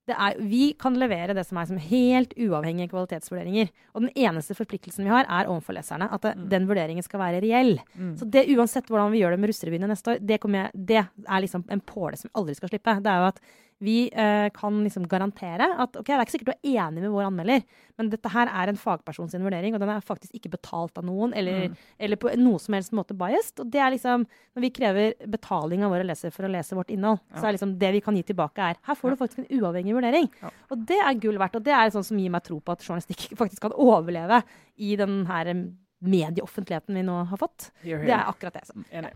det 0.09 0.15
er, 0.17 0.37
vi 0.49 0.71
kan 0.81 0.95
levere 0.97 1.35
det 1.37 1.43
som 1.45 1.59
er 1.61 1.67
som 1.69 1.77
helt 1.77 2.31
uavhengige 2.33 2.89
kvalitetsvurderinger. 2.89 3.69
Og 3.93 4.07
den 4.07 4.13
eneste 4.17 4.55
forpliktelsen 4.57 5.05
vi 5.05 5.13
har, 5.13 5.27
er 5.29 5.49
overfor 5.51 5.77
leserne. 5.77 6.07
At 6.09 6.25
det, 6.25 6.33
den 6.51 6.65
vurderingen 6.69 7.05
skal 7.05 7.21
være 7.21 7.41
reell. 7.43 7.75
mm. 7.93 8.15
Så 8.19 8.25
det, 8.33 8.47
uansett 8.49 8.89
hvordan 8.89 9.13
vi 9.13 9.21
gjør 9.21 9.35
det 9.35 9.43
med 9.43 9.51
Russerevyene 9.53 9.91
neste 9.91 10.15
år, 10.15 10.23
det, 10.25 10.39
jeg, 10.41 10.71
det 10.89 11.03
er 11.05 11.43
liksom 11.45 11.67
en 11.69 11.83
påle 11.85 12.17
som 12.17 12.31
vi 12.31 12.39
aldri 12.41 12.57
skal 12.57 12.73
slippe. 12.73 12.97
Det 13.05 13.13
er 13.13 13.21
jo 13.21 13.29
at 13.29 13.43
vi 13.81 14.09
eh, 14.13 14.47
kan 14.53 14.83
liksom 14.85 15.07
garantere 15.09 15.65
at 15.81 15.95
ok, 15.97 16.05
det 16.05 16.13
er 16.13 16.21
ikke 16.21 16.33
sikkert 16.35 16.51
du 16.51 16.69
er 16.69 16.75
enig 16.85 17.01
med 17.01 17.09
vår 17.11 17.25
anmelder, 17.31 17.63
men 17.97 18.09
dette 18.13 18.29
her 18.29 18.45
er 18.47 18.69
en 18.69 18.77
fagperson 18.77 19.29
sin 19.31 19.41
vurdering, 19.41 19.73
og 19.73 19.81
den 19.81 19.89
er 19.89 20.03
faktisk 20.05 20.35
ikke 20.37 20.51
betalt 20.53 20.97
av 21.01 21.03
noen, 21.07 21.33
eller, 21.33 21.69
Mm. 21.71 21.75
eller 21.99 22.15
på 22.21 22.29
noe 22.37 22.59
som 22.59 22.73
helst 22.77 22.91
måte 22.93 23.17
biased. 23.17 23.59
Og 23.59 23.71
det 23.73 23.81
er 23.81 23.91
liksom, 23.95 24.27
når 24.55 24.61
vi 24.61 24.69
krever 24.69 25.13
betaling 25.27 25.83
av 25.83 25.91
våre 25.91 26.05
lesere 26.05 26.31
for 26.31 26.43
å 26.45 26.51
lese 26.51 26.77
vårt 26.77 26.89
innhold, 26.93 27.19
så 27.33 27.41
Ja. 27.43 27.47
er 27.49 27.53
liksom 27.57 27.77
det 27.79 27.91
vi 27.93 28.01
kan 28.01 28.15
gi 28.15 28.23
tilbake, 28.23 28.59
er 28.59 28.75
her 28.83 28.95
får 28.95 29.09
du 29.09 29.15
faktisk 29.17 29.39
en 29.39 29.59
uavhengig 29.59 29.93
vurdering. 29.97 30.29
Ja. 30.41 30.49
Og 30.69 30.85
det 30.85 30.97
er 31.01 31.13
gull 31.15 31.37
verdt, 31.37 31.55
og 31.55 31.63
det 31.63 31.73
er 31.73 31.89
sånn 31.89 32.05
som 32.05 32.17
gir 32.17 32.29
meg 32.29 32.43
tro 32.43 32.59
på 32.61 32.71
at 32.71 32.79
journalistikk 32.85 33.35
faktisk 33.41 33.61
kan 33.61 33.71
overleve 33.73 34.43
i 34.77 34.95
den 34.95 35.25
her 35.25 35.47
eh, 35.47 35.63
medieoffentligheten 36.03 36.93
vi 36.95 37.01
nå 37.05 37.25
har 37.29 37.37
fått. 37.37 37.71
Here, 37.83 38.01
Det 38.05 38.09
er 38.13 38.25
akkurat 38.25 38.53
det. 38.53 38.65
som- 38.67 38.85
Enig. 38.91 39.11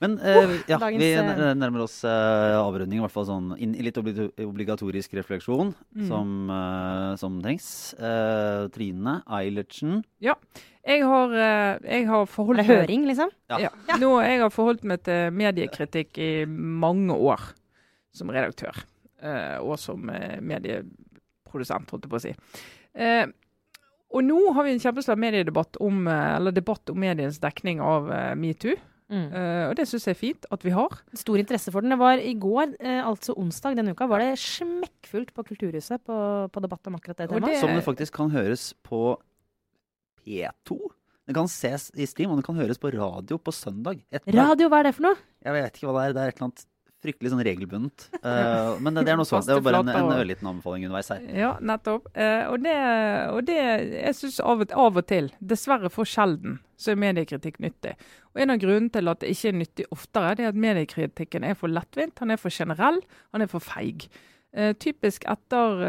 Men 0.00 0.18
eh, 0.20 0.52
ja, 0.70 0.78
dagens, 0.78 1.00
vi 1.02 1.08
eh, 1.14 1.54
nærmer 1.58 1.82
oss 1.84 1.96
eh, 2.04 2.54
avrunding, 2.58 3.00
i 3.00 3.02
hvert 3.02 3.14
fall 3.14 3.26
sånn 3.26 3.48
inn 3.58 3.72
i 3.74 3.82
litt 3.82 3.98
obligatorisk 3.98 5.14
refleksjon 5.18 5.74
Mm. 5.96 6.06
som, 6.08 6.50
eh, 6.50 7.16
som 7.16 7.40
trengs. 7.42 7.66
Uh, 7.98 8.68
Trine 8.74 9.22
Eilertsen. 9.26 10.04
Jeg 10.22 11.02
har, 11.06 11.34
eh, 11.34 11.78
jeg 11.84 12.06
har 12.08 12.26
forholdt 12.26 12.62
meg- 12.62 12.66
høring, 12.70 13.04
liksom? 13.06 13.30
Ja. 13.50 13.58
Ja. 13.66 13.70
Nå, 13.98 14.20
jeg 14.22 14.40
har 14.40 14.50
forholdt 14.50 14.82
meg 14.84 15.02
til 15.04 15.30
mediekritikk 15.30 16.18
i 16.18 16.44
mange 16.46 17.14
år 17.14 17.40
som 18.12 18.28
redaktør. 18.28 18.84
eh, 19.22 19.58
og 19.62 19.78
som 19.78 20.08
eh, 20.10 20.40
medieprodusent, 20.40 21.90
holdt 21.92 22.06
jeg 22.06 22.10
på 22.10 22.18
å 22.18 22.22
si. 22.24 22.32
Eh, 22.98 23.26
og 24.12 24.24
nå 24.26 24.52
har 24.52 24.64
vi 24.66 24.72
en 24.74 24.80
kjempesvær 24.82 25.16
mediedebatt 25.16 25.78
om, 25.80 26.06
eh, 26.08 26.36
eller 26.36 26.50
debatt 26.52 26.90
om 26.90 26.98
medienes 26.98 27.38
dekning 27.40 27.80
av 27.80 28.10
eh, 28.10 28.34
metoo. 28.34 28.74
Mm. 29.12 29.26
Eh, 29.36 29.64
og 29.68 29.74
det 29.76 29.84
syns 29.90 30.06
jeg 30.08 30.14
er 30.16 30.20
fint 30.22 30.46
at 30.50 30.62
vi 30.64 30.72
har. 30.72 30.94
Stor 31.20 31.36
interesse 31.36 31.70
for 31.74 31.84
den. 31.84 31.92
Det 31.92 31.98
var 32.00 32.16
i 32.16 32.32
går, 32.40 32.72
uh, 32.80 33.02
altså 33.10 33.34
onsdag 33.36 33.76
denne 33.76 33.92
uka, 33.92 34.06
var 34.08 34.24
det 34.24 34.30
smekkfullt 34.40 35.34
på 35.36 35.44
Kulturhuset 35.50 36.00
på, 36.08 36.16
på 36.48 36.62
debatt 36.64 36.88
om 36.88 36.96
akkurat 36.96 37.20
det 37.20 37.28
temaet. 37.28 37.52
det- 37.52 37.60
Som 37.60 37.74
det 37.76 37.84
faktisk 37.84 38.16
kan 38.16 38.30
høres 38.32 38.70
på 38.88 39.18
P2. 40.24 40.78
Det 41.28 41.34
kan 41.36 41.46
ses 41.46 41.90
i 41.94 42.06
stream, 42.06 42.32
og 42.32 42.40
det 42.40 42.46
kan 42.46 42.56
høres 42.58 42.78
på 42.82 42.90
radio 42.94 43.38
på 43.38 43.52
søndag. 43.54 44.00
ettermiddag. 44.10 44.48
Radio, 44.50 44.68
hva 44.68 44.80
er 44.80 44.88
det 44.88 44.94
for 44.96 45.02
noe? 45.06 45.16
Jeg 45.44 45.52
vet 45.54 45.76
ikke 45.78 45.86
hva 45.92 45.94
det 46.00 46.08
er. 46.08 46.12
Det 46.16 46.22
er 46.22 46.28
et 46.32 46.34
eller 46.36 46.46
annet 46.48 46.66
fryktelig 47.02 47.32
sånn 47.32 47.42
regelbundet. 47.44 48.06
Uh, 48.22 48.78
men 48.82 48.94
det, 48.94 49.04
det 49.06 49.14
er 49.14 49.18
noe 49.18 49.28
sånt. 49.28 49.46
Det 49.48 49.56
var 49.58 49.64
bare 49.66 49.80
en, 49.82 49.90
en 49.90 50.20
ørliten 50.20 50.48
anbefaling 50.48 50.86
underveis 50.86 51.10
her. 51.10 51.22
Ja, 51.34 51.52
nettopp. 51.58 52.08
Uh, 52.14 52.44
og 52.52 52.62
det, 52.62 52.74
og 53.34 53.40
det 53.48 53.58
jeg 53.58 54.18
syns 54.18 54.40
av, 54.44 54.64
av 54.70 54.98
og 55.00 55.06
til, 55.10 55.30
dessverre 55.52 55.90
for 55.92 56.08
sjelden, 56.08 56.60
så 56.78 56.92
er 56.92 57.00
mediekritikk 57.02 57.58
nyttig. 57.62 57.94
Og 58.32 58.42
En 58.44 58.54
av 58.54 58.60
grunnene 58.62 58.92
til 58.94 59.10
at 59.10 59.22
det 59.22 59.32
ikke 59.34 59.50
er 59.50 59.58
nyttig 59.58 59.86
oftere, 59.94 60.34
det 60.38 60.46
er 60.46 60.52
at 60.52 60.60
mediekritikken 60.66 61.46
er 61.46 61.56
for 61.58 61.72
lettvint, 61.72 62.22
han 62.22 62.34
er 62.34 62.40
for 62.40 62.54
generell, 62.54 63.00
han 63.34 63.44
er 63.44 63.50
for 63.50 63.64
feig. 63.64 64.06
Uh, 64.52 64.70
typisk 64.76 65.24
etter 65.32 65.80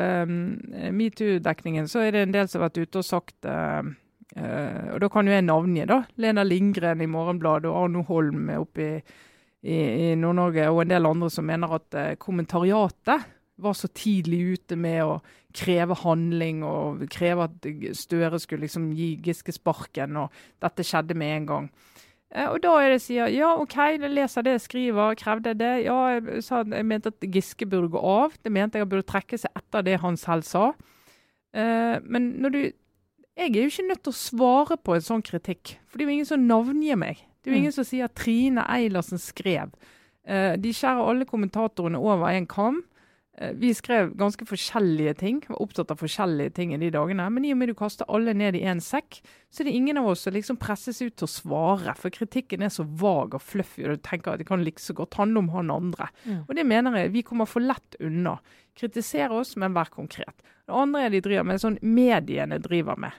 metoo-dekningen 0.95 1.89
så 1.91 2.05
er 2.05 2.15
det 2.15 2.23
en 2.23 2.33
del 2.37 2.49
som 2.49 2.61
har 2.61 2.71
vært 2.71 2.79
ute 2.85 3.01
og 3.01 3.05
sagt 3.05 3.45
Og 4.33 4.95
da 5.03 5.07
kan 5.11 5.27
jo 5.27 5.33
jeg 5.35 5.43
navngi, 5.45 5.83
da. 5.85 5.99
Lena 6.17 6.41
Lindgren 6.47 7.03
i 7.03 7.07
Morgenbladet 7.11 7.69
og 7.69 7.83
Arno 7.83 8.01
Holm 8.07 8.47
oppe 8.55 8.87
i, 8.87 8.95
i, 9.63 9.77
i 10.11 10.15
Nord-Norge, 10.19 10.67
og 10.69 10.81
en 10.83 10.91
del 10.91 11.07
andre 11.07 11.29
som 11.31 11.47
mener 11.47 11.71
at 11.79 11.95
eh, 11.95 12.13
kommentariatet 12.19 13.29
var 13.63 13.75
så 13.77 13.87
tidlig 13.95 14.57
ute 14.57 14.75
med 14.75 15.03
å 15.05 15.17
kreve 15.55 15.95
handling 16.01 16.63
og 16.65 17.03
kreve 17.13 17.45
at 17.45 17.67
Støre 17.95 18.39
skulle 18.41 18.65
liksom 18.65 18.89
gi 18.97 19.13
Giske 19.23 19.53
sparken, 19.55 20.17
og 20.17 20.33
dette 20.63 20.83
skjedde 20.83 21.15
med 21.15 21.35
en 21.37 21.45
gang. 21.51 21.67
Eh, 22.33 22.49
Og 22.49 22.59
da 22.63 22.73
er 22.81 22.95
det 22.95 23.01
sier 23.05 23.29
ja, 23.31 23.53
OK, 23.61 23.75
jeg 23.77 24.11
leser 24.11 24.43
det 24.43 24.57
jeg 24.57 24.65
skriver, 24.65 25.15
krevde 25.19 25.53
det. 25.55 25.73
Ja, 25.85 25.99
jeg, 26.17 26.41
sa, 26.43 26.63
jeg 26.65 26.89
mente 26.89 27.13
at 27.13 27.27
Giske 27.29 27.67
burde 27.69 27.93
gå 27.93 28.01
av. 28.01 28.33
Det 28.43 28.51
mente 28.51 28.81
jeg 28.81 28.89
burde 28.89 29.05
trekke 29.07 29.37
seg 29.37 29.53
etter 29.55 29.85
det 29.85 29.99
han 30.01 30.17
selv 30.17 30.47
sa. 30.49 30.71
Eh, 31.53 31.99
men 32.03 32.33
når 32.41 32.49
du 32.57 32.61
Jeg 33.33 33.49
er 33.55 33.63
jo 33.63 33.69
ikke 33.71 33.87
nødt 33.87 34.03
til 34.05 34.11
å 34.13 34.17
svare 34.17 34.75
på 34.77 34.93
en 34.93 35.01
sånn 35.01 35.23
kritikk, 35.25 35.79
for 35.89 35.97
det 35.97 36.03
er 36.03 36.09
jo 36.11 36.13
ingen 36.19 36.27
som 36.29 36.43
navngir 36.45 36.99
meg. 37.01 37.23
Det 37.43 37.49
er 37.49 37.51
jo 37.51 37.57
Mm. 37.57 37.61
ingen 37.63 37.71
som 37.75 37.83
sier 37.83 38.07
Trine 38.07 38.63
Eilertsen 38.69 39.19
skrev. 39.19 39.73
Eh, 40.25 40.55
de 40.55 40.69
skjærer 40.71 41.07
alle 41.09 41.25
kommentatorene 41.25 41.99
over 41.99 42.27
en 42.31 42.45
kam. 42.47 42.83
Eh, 43.37 43.51
Vi 43.53 43.73
skrev 43.73 44.15
ganske 44.15 44.45
forskjellige 44.45 45.17
ting, 45.17 45.41
var 45.49 45.57
opptatt 45.59 45.89
av 45.91 45.97
forskjellige 45.97 46.53
ting 46.53 46.71
i 46.73 46.77
de 46.77 46.91
dagene. 46.91 47.29
Men 47.31 47.43
i 47.43 47.51
og 47.51 47.57
med 47.57 47.67
du 47.67 47.73
kaster 47.73 48.05
alle 48.07 48.31
ned 48.33 48.53
i 48.55 48.61
én 48.61 48.79
sekk, 48.79 49.21
så 49.51 49.61
er 49.61 49.63
det 49.65 49.73
ingen 49.73 49.97
av 49.97 50.05
oss 50.05 50.21
som 50.21 50.33
liksom 50.33 50.55
presses 50.57 51.01
ut 51.01 51.15
til 51.17 51.25
å 51.25 51.27
svare. 51.27 51.97
For 51.97 52.09
kritikken 52.11 52.61
er 52.61 52.69
så 52.69 52.85
vag 52.85 53.33
og 53.33 53.41
fluffy, 53.41 53.83
og 53.83 53.97
du 53.97 53.97
tenker 53.97 54.33
at 54.33 54.37
det 54.37 54.47
kan 54.47 54.63
like 54.63 54.79
så 54.79 54.93
godt 54.93 55.15
handle 55.15 55.39
om 55.39 55.49
han 55.49 55.71
andre. 55.71 56.09
Mm. 56.27 56.45
Og 56.47 56.55
det 56.55 56.65
mener 56.65 56.91
jeg 56.95 57.11
vi 57.11 57.23
kommer 57.23 57.45
for 57.47 57.59
lett 57.59 57.95
unna. 57.99 58.37
Kritisere 58.77 59.31
oss, 59.31 59.55
men 59.57 59.73
vær 59.73 59.89
konkret. 59.89 60.37
Det 60.67 60.73
andre 60.73 61.09
de 61.09 61.19
driver 61.19 61.43
med, 61.43 61.55
er 61.55 61.67
sånn 61.69 61.79
mediene 61.81 62.61
driver 62.61 62.95
med. 62.97 63.11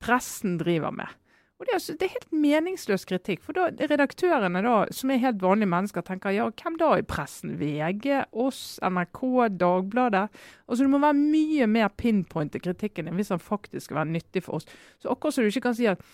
Pressen 0.00 0.58
driver 0.58 0.92
med. 0.92 1.08
Og 1.56 1.64
det 1.64 1.72
er, 1.72 1.78
altså, 1.78 1.94
det 1.96 2.04
er 2.04 2.12
helt 2.12 2.32
meningsløs 2.36 3.06
kritikk. 3.08 3.40
For 3.44 3.56
da 3.56 3.70
redaktørene, 3.88 4.60
da, 4.64 4.74
som 4.92 5.10
er 5.10 5.22
helt 5.22 5.40
vanlige 5.40 5.70
mennesker, 5.72 6.04
tenker 6.04 6.34
ja, 6.36 6.50
hvem 6.52 6.76
da 6.80 6.90
i 6.98 7.06
pressen? 7.08 7.54
VG, 7.56 8.10
oss, 8.36 8.76
NRK, 8.84 9.22
Dagbladet? 9.56 10.26
Altså 10.68 10.84
Det 10.84 10.90
må 10.92 11.00
være 11.00 11.16
mye 11.16 11.70
mer 11.70 11.88
pinpoint 11.96 12.58
i 12.58 12.60
kritikken 12.60 13.08
hvis 13.16 13.32
den 13.32 13.40
faktisk 13.40 13.88
skal 13.88 14.02
være 14.02 14.12
nyttig 14.18 14.44
for 14.44 14.60
oss. 14.60 14.68
Så 15.00 15.08
akkurat 15.08 15.38
som 15.38 15.46
du 15.46 15.48
ikke 15.48 15.64
kan 15.70 15.78
si 15.78 15.88
at 15.88 16.04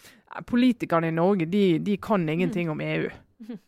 politikerne 0.47 1.11
i 1.11 1.19
Norge 1.19 1.51
de, 1.51 1.67
de 1.83 1.99
kan 1.99 2.29
ingenting 2.29 2.71
om 2.71 2.81
EU. 2.81 3.11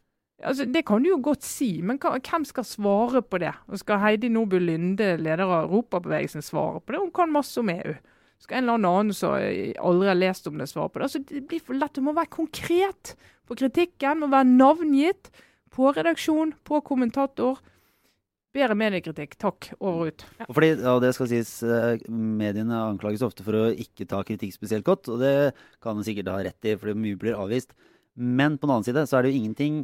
Altså, 0.44 0.64
Det 0.66 0.82
kan 0.84 1.00
du 1.00 1.08
jo 1.08 1.20
godt 1.22 1.44
si, 1.46 1.80
men 1.80 1.96
hvem 2.02 2.44
skal 2.44 2.64
svare 2.66 3.22
på 3.22 3.38
det? 3.38 3.52
Og 3.70 3.78
Skal 3.78 4.00
Heidi 4.02 4.28
Nordby 4.28 4.58
Lynde, 4.58 5.16
leder 5.16 5.46
av 5.46 5.70
Europabevegelsen, 5.70 6.42
svare 6.42 6.80
på 6.80 6.92
det? 6.92 7.00
Hun 7.00 7.12
kan 7.14 7.32
masse 7.32 7.60
om 7.60 7.70
EU 7.70 7.94
skal 8.44 8.60
en 8.60 8.68
eller 8.68 8.92
annen 8.92 9.16
som 9.16 9.34
aldri 9.34 10.10
har 10.10 10.18
lest 10.18 10.48
om 10.50 10.58
det, 10.60 10.68
svare 10.70 10.92
på 10.92 11.00
det. 11.00 11.08
Altså, 11.08 11.22
det 11.30 11.44
blir 11.48 11.62
for 11.64 11.78
lett. 11.78 11.94
Du 11.96 12.04
må 12.04 12.14
være 12.16 12.32
konkret 12.32 13.14
på 13.48 13.56
kritikken. 13.60 14.20
Må 14.20 14.28
være 14.32 14.50
navngitt 14.50 15.30
på 15.74 15.94
redaksjon, 15.96 16.52
på 16.66 16.82
kommentator. 16.86 17.62
Bedre 18.54 18.76
mediekritikk. 18.78 19.34
Takk. 19.40 19.72
Over 19.80 20.12
ut. 20.12 20.26
Ja. 20.38 20.46
Fordi, 20.52 20.70
ja, 20.76 20.94
det 21.02 21.14
skal 21.16 21.30
sies, 21.32 21.56
eh, 21.66 22.04
Mediene 22.12 22.84
anklages 22.84 23.24
ofte 23.26 23.42
for 23.46 23.56
å 23.58 23.64
ikke 23.72 24.06
ta 24.10 24.22
kritikk 24.22 24.54
spesielt 24.54 24.86
godt. 24.86 25.08
Og 25.10 25.24
det 25.24 25.54
kan 25.82 25.98
de 25.98 26.06
sikkert 26.06 26.30
ha 26.30 26.38
rett 26.44 26.68
i, 26.68 26.76
fordi 26.78 26.94
mye 27.00 27.18
blir 27.18 27.40
avvist. 27.40 27.74
Men 28.14 28.58
på 28.58 28.68
den 28.68 28.76
annen 28.76 28.86
side 28.86 29.08
så 29.10 29.18
er 29.18 29.24
det 29.24 29.32
jo 29.32 29.40
ingenting 29.40 29.80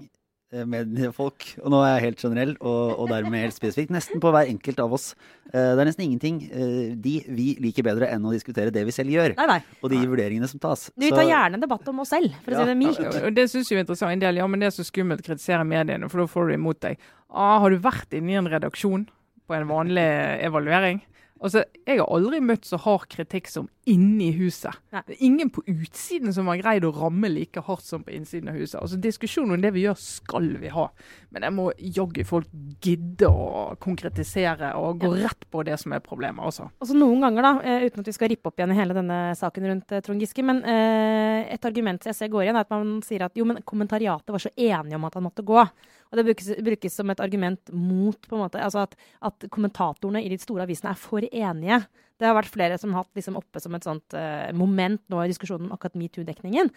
mediefolk, 0.51 1.44
og 1.62 1.70
nå 1.70 1.80
er 1.84 1.92
jeg 1.92 2.05
helt 2.09 2.22
generell 2.24 2.53
og, 2.59 2.96
og, 2.96 3.05
dermed 3.12 3.44
helt 3.44 3.55
spesifikk, 3.55 3.92
nesten 3.94 4.22
på 4.22 4.32
hver 4.34 4.48
enkelt 4.51 4.80
av 4.82 4.96
oss. 4.96 5.12
Eh, 5.53 5.55
det 5.76 5.82
er 5.82 5.88
nesten 5.88 6.07
ingenting 6.07 6.40
eh, 6.48 6.96
de 6.98 7.12
vi 7.30 7.46
liker 7.62 7.86
bedre 7.86 8.09
enn 8.11 8.26
å 8.26 8.32
diskutere 8.34 8.74
det 8.74 8.82
vi 8.88 8.94
selv 8.94 9.14
gjør. 9.14 9.36
Nei, 9.38 9.46
nei. 9.53 9.61
Og 9.78 9.92
de 9.92 10.01
vurderingene 10.03 10.51
som 10.51 10.62
tas. 10.62 10.88
Vi 10.98 11.12
tar 11.14 11.28
gjerne 11.28 11.61
en 11.61 11.62
debatt 11.62 11.86
om 11.92 12.03
oss 12.03 12.11
selv, 12.14 12.34
for 12.42 12.55
å 12.55 12.59
ja. 12.59 12.64
si 12.64 12.72
det 12.72 12.78
mildt. 12.80 13.03
Ja, 13.05 13.32
det 13.36 13.46
syns 13.53 13.70
jeg 13.70 13.78
er 13.78 13.86
interessant. 13.86 14.16
En 14.16 14.24
del 14.24 14.42
ja, 14.42 14.48
men 14.51 14.62
det 14.62 14.70
er 14.72 14.74
så 14.74 14.86
skummelt 14.86 15.22
å 15.22 15.28
kritisere 15.30 15.66
mediene, 15.68 16.11
for 16.11 16.24
da 16.24 16.30
får 16.30 16.51
du 16.51 16.57
imot 16.57 16.82
deg. 16.82 17.07
Ah, 17.30 17.61
har 17.62 17.70
du 17.70 17.78
vært 17.82 18.18
inne 18.18 18.34
i 18.34 18.40
en 18.40 18.51
redaksjon 18.51 19.07
på 19.46 19.59
en 19.59 19.70
vanlig 19.70 20.09
evaluering? 20.46 21.03
Altså, 21.41 21.64
Jeg 21.88 21.97
har 22.01 22.09
aldri 22.12 22.41
møtt 22.45 22.66
så 22.68 22.76
hard 22.84 23.07
kritikk 23.09 23.49
som 23.49 23.68
inni 23.88 24.28
huset. 24.36 24.76
Nei. 24.93 25.01
Det 25.09 25.14
er 25.16 25.22
ingen 25.24 25.51
på 25.51 25.62
utsiden 25.72 26.34
som 26.36 26.51
har 26.51 26.61
greid 26.61 26.84
å 26.84 26.93
ramme 26.95 27.30
like 27.32 27.62
hardt 27.64 27.86
som 27.86 28.05
på 28.05 28.12
innsiden 28.14 28.51
av 28.53 28.59
huset. 28.61 28.76
Altså, 28.82 28.99
Diskusjon 29.01 29.51
om 29.55 29.62
det 29.62 29.72
vi 29.74 29.86
gjør, 29.86 29.97
skal 30.01 30.51
vi 30.61 30.70
ha. 30.74 30.86
Men 31.32 31.47
jeg 31.49 31.57
må 31.57 31.66
jaggu 31.80 32.26
folk 32.28 32.51
gidde 32.84 33.30
å 33.32 33.64
konkretisere 33.80 34.74
og 34.78 35.01
gå 35.01 35.14
ja. 35.16 35.30
rett 35.30 35.49
på 35.51 35.64
det 35.66 35.78
som 35.80 35.97
er 35.97 36.05
problemet. 36.05 36.45
også. 36.45 36.68
Altså 36.84 36.99
Noen 36.99 37.24
ganger, 37.24 37.49
da, 37.49 37.55
eh, 37.64 37.86
uten 37.88 38.05
at 38.05 38.12
vi 38.12 38.16
skal 38.18 38.32
rippe 38.34 38.53
opp 38.53 38.61
igjen 38.61 38.74
i 38.74 38.78
hele 38.78 38.97
denne 38.97 39.20
saken 39.38 39.70
rundt 39.72 39.97
uh, 39.97 40.03
Trond 40.05 40.20
Giske, 40.22 40.45
men 40.47 40.61
eh, 40.68 41.49
et 41.57 41.70
argument 41.70 42.05
jeg 42.05 42.18
ser 42.18 42.30
går 42.32 42.47
igjen, 42.47 42.61
er 42.61 42.68
at 42.68 42.74
man 42.76 43.01
sier 43.07 43.24
at 43.26 43.41
jo, 43.41 43.49
men 43.49 43.64
kommentariatet 43.64 44.36
var 44.36 44.45
så 44.45 44.53
enige 44.55 45.01
om 45.01 45.09
at 45.09 45.16
han 45.16 45.24
måtte 45.24 45.47
gå. 45.47 45.64
Og 46.11 46.18
det 46.18 46.26
brukes, 46.26 46.50
brukes, 46.66 46.96
som 46.98 47.11
et 47.12 47.22
argument 47.22 47.72
mot 47.72 48.18
på 48.18 48.36
en 48.36 48.42
måte, 48.42 48.62
altså 48.62 48.82
at, 48.82 48.96
at, 49.22 49.46
kommentatorene 49.52 50.24
i 50.24 50.30
de 50.32 50.38
store 50.42 50.66
avisene 50.66 50.90
er 50.90 50.98
for 50.98 51.26
enige. 51.30 51.80
Det 52.20 52.28
har 52.28 52.36
vært 52.36 52.52
flere 52.52 52.78
som 52.80 52.92
har 52.94 53.06
hatt 53.06 53.16
liksom 53.16 53.38
oppe 53.40 53.62
som 53.62 53.76
et 53.76 53.86
sånt 53.86 54.16
uh, 54.16 54.50
moment 54.56 55.02
nå 55.08 55.22
i 55.24 55.30
diskusjonen 55.32 55.70
om 55.70 55.76
akkurat 55.76 55.96
metoo-dekningen. 55.98 56.68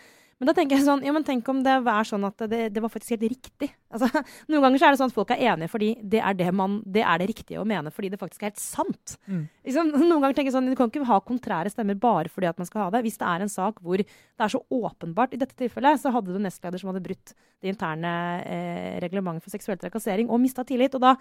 Men 0.43 0.49
da 0.49 0.53
tenker 0.57 0.75
jeg 0.75 0.83
sånn, 0.83 1.03
ja, 1.05 1.13
men 1.15 1.23
tenk 1.23 1.47
om 1.47 1.61
det 1.63 1.75
var 1.85 2.03
sånn 2.07 2.25
at 2.27 2.41
det, 2.51 2.65
det 2.75 2.81
var 2.83 2.91
faktisk 2.91 3.15
helt 3.15 3.29
riktig. 3.31 3.71
Altså, 3.93 4.07
noen 4.49 4.63
ganger 4.65 4.81
så 4.81 4.87
er 4.87 4.95
det 4.95 4.97
sånn 4.97 5.11
at 5.11 5.13
folk 5.13 5.31
er 5.35 5.41
enige 5.51 5.69
fordi 5.69 5.87
det 6.09 6.17
er 6.25 6.33
det, 6.33 6.47
man, 6.57 6.79
det, 6.89 7.03
er 7.05 7.19
det 7.21 7.27
riktige 7.29 7.59
å 7.61 7.65
mene 7.69 7.91
fordi 7.93 8.09
det 8.09 8.17
faktisk 8.17 8.41
er 8.41 8.49
helt 8.49 8.63
sant. 8.63 9.13
Mm. 9.29 9.43
Liksom, 9.69 9.91
noen 10.09 10.23
ganger 10.23 10.33
tenker 10.39 10.49
jeg 10.49 10.55
sånn, 10.55 10.71
Du 10.71 10.77
kan 10.79 10.89
ikke 10.89 11.05
ha 11.05 11.19
kontrære 11.21 11.69
stemmer 11.69 11.99
bare 12.01 12.31
fordi 12.33 12.49
at 12.49 12.57
man 12.57 12.65
skal 12.65 12.87
ha 12.87 12.95
det. 12.95 13.03
Hvis 13.05 13.19
det 13.21 13.29
er 13.29 13.45
en 13.45 13.53
sak 13.53 13.77
hvor 13.85 14.01
det 14.01 14.07
er 14.47 14.49
så 14.49 14.63
åpenbart 14.73 15.37
I 15.37 15.41
dette 15.43 15.53
tilfellet 15.59 16.01
så 16.01 16.09
hadde 16.15 16.33
du 16.33 16.41
nestleder 16.41 16.81
som 16.81 16.89
hadde 16.89 17.03
brutt 17.05 17.35
det 17.61 17.69
interne 17.69 18.15
eh, 18.41 18.97
reglementet 19.05 19.45
for 19.45 19.53
seksuell 19.53 19.77
trakassering 19.79 20.33
og 20.33 20.41
mista 20.41 20.65
tillit. 20.65 20.97
og 20.97 21.05
da 21.05 21.13